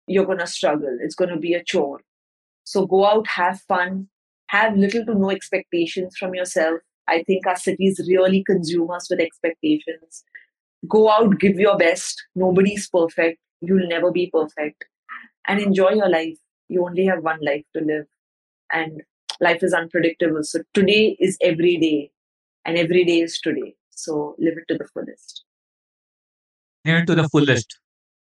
you're 0.08 0.26
going 0.26 0.40
to 0.40 0.48
struggle. 0.48 0.98
It's 1.02 1.16
going 1.16 1.30
to 1.30 1.38
be 1.38 1.54
a 1.54 1.64
chore. 1.64 2.02
So 2.64 2.86
go 2.86 3.06
out, 3.06 3.28
have 3.28 3.62
fun, 3.68 4.08
have 4.48 4.76
little 4.76 5.06
to 5.06 5.14
no 5.14 5.30
expectations 5.30 6.16
from 6.18 6.34
yourself. 6.34 6.80
I 7.08 7.24
think 7.24 7.46
our 7.48 7.56
cities 7.56 8.04
really 8.08 8.44
consume 8.44 8.90
us 8.92 9.10
with 9.10 9.20
expectations. 9.20 10.24
Go 10.90 11.10
out, 11.10 11.40
give 11.40 11.60
your 11.60 11.78
best. 11.78 12.22
Nobody's 12.36 12.90
perfect. 12.90 13.40
you'll 13.62 13.88
never 13.88 14.12
be 14.12 14.30
perfect. 14.32 14.86
And 15.48 15.62
enjoy 15.62 15.92
your 15.92 16.10
life. 16.10 16.38
You 16.70 16.86
only 16.86 17.06
have 17.06 17.24
one 17.24 17.40
life 17.42 17.64
to 17.76 17.84
live. 17.84 18.06
And 18.72 19.02
life 19.42 19.64
is 19.64 19.74
unpredictable. 19.74 20.44
So 20.44 20.60
today 20.74 21.18
is 21.20 21.38
every 21.42 21.78
day, 21.78 22.12
and 22.66 22.78
every 22.78 23.04
day 23.04 23.22
is 23.22 23.40
today. 23.40 23.76
So 23.92 24.36
live 24.40 24.58
it 24.58 24.68
to 24.70 24.78
the 24.78 24.88
fullest. 24.94 25.44
Live 26.86 27.04
it 27.04 27.06
to 27.08 27.16
the 27.16 27.30
fullest. 27.30 27.80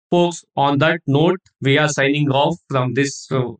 Folks, 0.09 0.45
on 0.55 0.77
that 0.79 1.01
note, 1.05 1.39
we 1.61 1.77
are 1.77 1.89
signing 1.89 2.29
off 2.31 2.55
from 2.69 2.93
this 2.93 3.29
uh, 3.31 3.51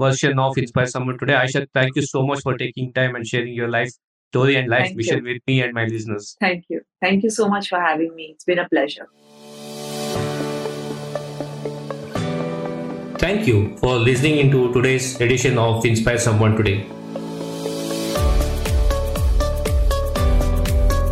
version 0.00 0.38
of 0.38 0.58
Inspire 0.58 0.86
Someone 0.86 1.18
today. 1.18 1.34
Aisha, 1.34 1.66
thank 1.72 1.96
you 1.96 2.02
so 2.02 2.26
much 2.26 2.42
for 2.42 2.56
taking 2.56 2.92
time 2.92 3.14
and 3.14 3.26
sharing 3.26 3.54
your 3.54 3.68
life 3.68 3.92
story 4.30 4.56
and 4.56 4.68
life 4.68 4.86
Thank 4.86 4.96
mission 4.96 5.24
with 5.24 5.42
me 5.46 5.62
and 5.62 5.72
my 5.72 5.84
listeners. 5.84 6.36
Thank 6.40 6.64
you. 6.68 6.80
Thank 7.00 7.22
you 7.22 7.30
so 7.30 7.48
much 7.48 7.68
for 7.68 7.80
having 7.80 8.14
me. 8.14 8.32
It's 8.34 8.44
been 8.44 8.58
a 8.58 8.68
pleasure. 8.68 9.08
Thank 13.26 13.48
you 13.48 13.76
for 13.78 13.96
listening 13.98 14.36
into 14.38 14.72
today's 14.72 15.20
edition 15.20 15.58
of 15.58 15.84
Inspire 15.84 16.16
Someone 16.16 16.54
Today. 16.56 16.86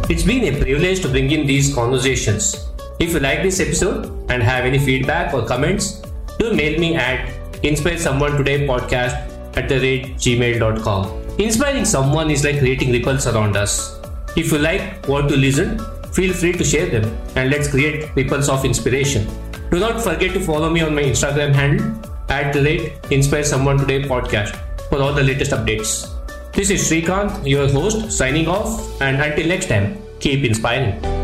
It's 0.08 0.22
been 0.22 0.44
a 0.44 0.52
privilege 0.60 1.00
to 1.02 1.08
bring 1.08 1.32
in 1.32 1.44
these 1.44 1.74
conversations. 1.74 2.68
If 3.00 3.14
you 3.14 3.18
like 3.18 3.42
this 3.42 3.58
episode 3.58 4.30
and 4.30 4.44
have 4.44 4.64
any 4.64 4.78
feedback 4.78 5.34
or 5.34 5.44
comments, 5.44 6.02
do 6.38 6.54
mail 6.54 6.78
me 6.78 6.94
at 6.94 7.34
inspire 7.64 7.98
someone 7.98 8.36
today 8.36 8.64
podcast 8.64 9.56
at 9.56 9.68
the 9.68 9.80
rate 9.80 10.14
gmail.com. 10.14 11.40
Inspiring 11.40 11.84
someone 11.84 12.30
is 12.30 12.44
like 12.44 12.60
creating 12.60 12.92
ripples 12.92 13.26
around 13.26 13.56
us. 13.56 13.98
If 14.36 14.52
you 14.52 14.58
like 14.58 15.04
what 15.08 15.28
to 15.30 15.36
listen, 15.36 15.80
feel 16.12 16.32
free 16.32 16.52
to 16.52 16.62
share 16.62 16.86
them 16.86 17.12
and 17.34 17.50
let's 17.50 17.66
create 17.66 18.14
ripples 18.14 18.48
of 18.48 18.64
inspiration. 18.64 19.26
Do 19.74 19.80
not 19.80 20.00
forget 20.00 20.32
to 20.34 20.38
follow 20.38 20.70
me 20.70 20.82
on 20.82 20.94
my 20.94 21.02
Instagram 21.02 21.52
handle 21.52 21.90
at 22.28 22.52
the 22.52 22.62
rate 22.62 22.92
Inspire 23.10 23.42
Someone 23.42 23.76
Today 23.76 24.02
podcast 24.04 24.54
for 24.88 25.02
all 25.02 25.12
the 25.12 25.24
latest 25.24 25.50
updates. 25.50 26.14
This 26.52 26.70
is 26.70 26.88
Srikanth, 26.88 27.44
your 27.44 27.68
host, 27.68 28.12
signing 28.12 28.46
off, 28.46 29.02
and 29.02 29.20
until 29.20 29.48
next 29.48 29.66
time, 29.66 29.98
keep 30.20 30.44
inspiring. 30.44 31.23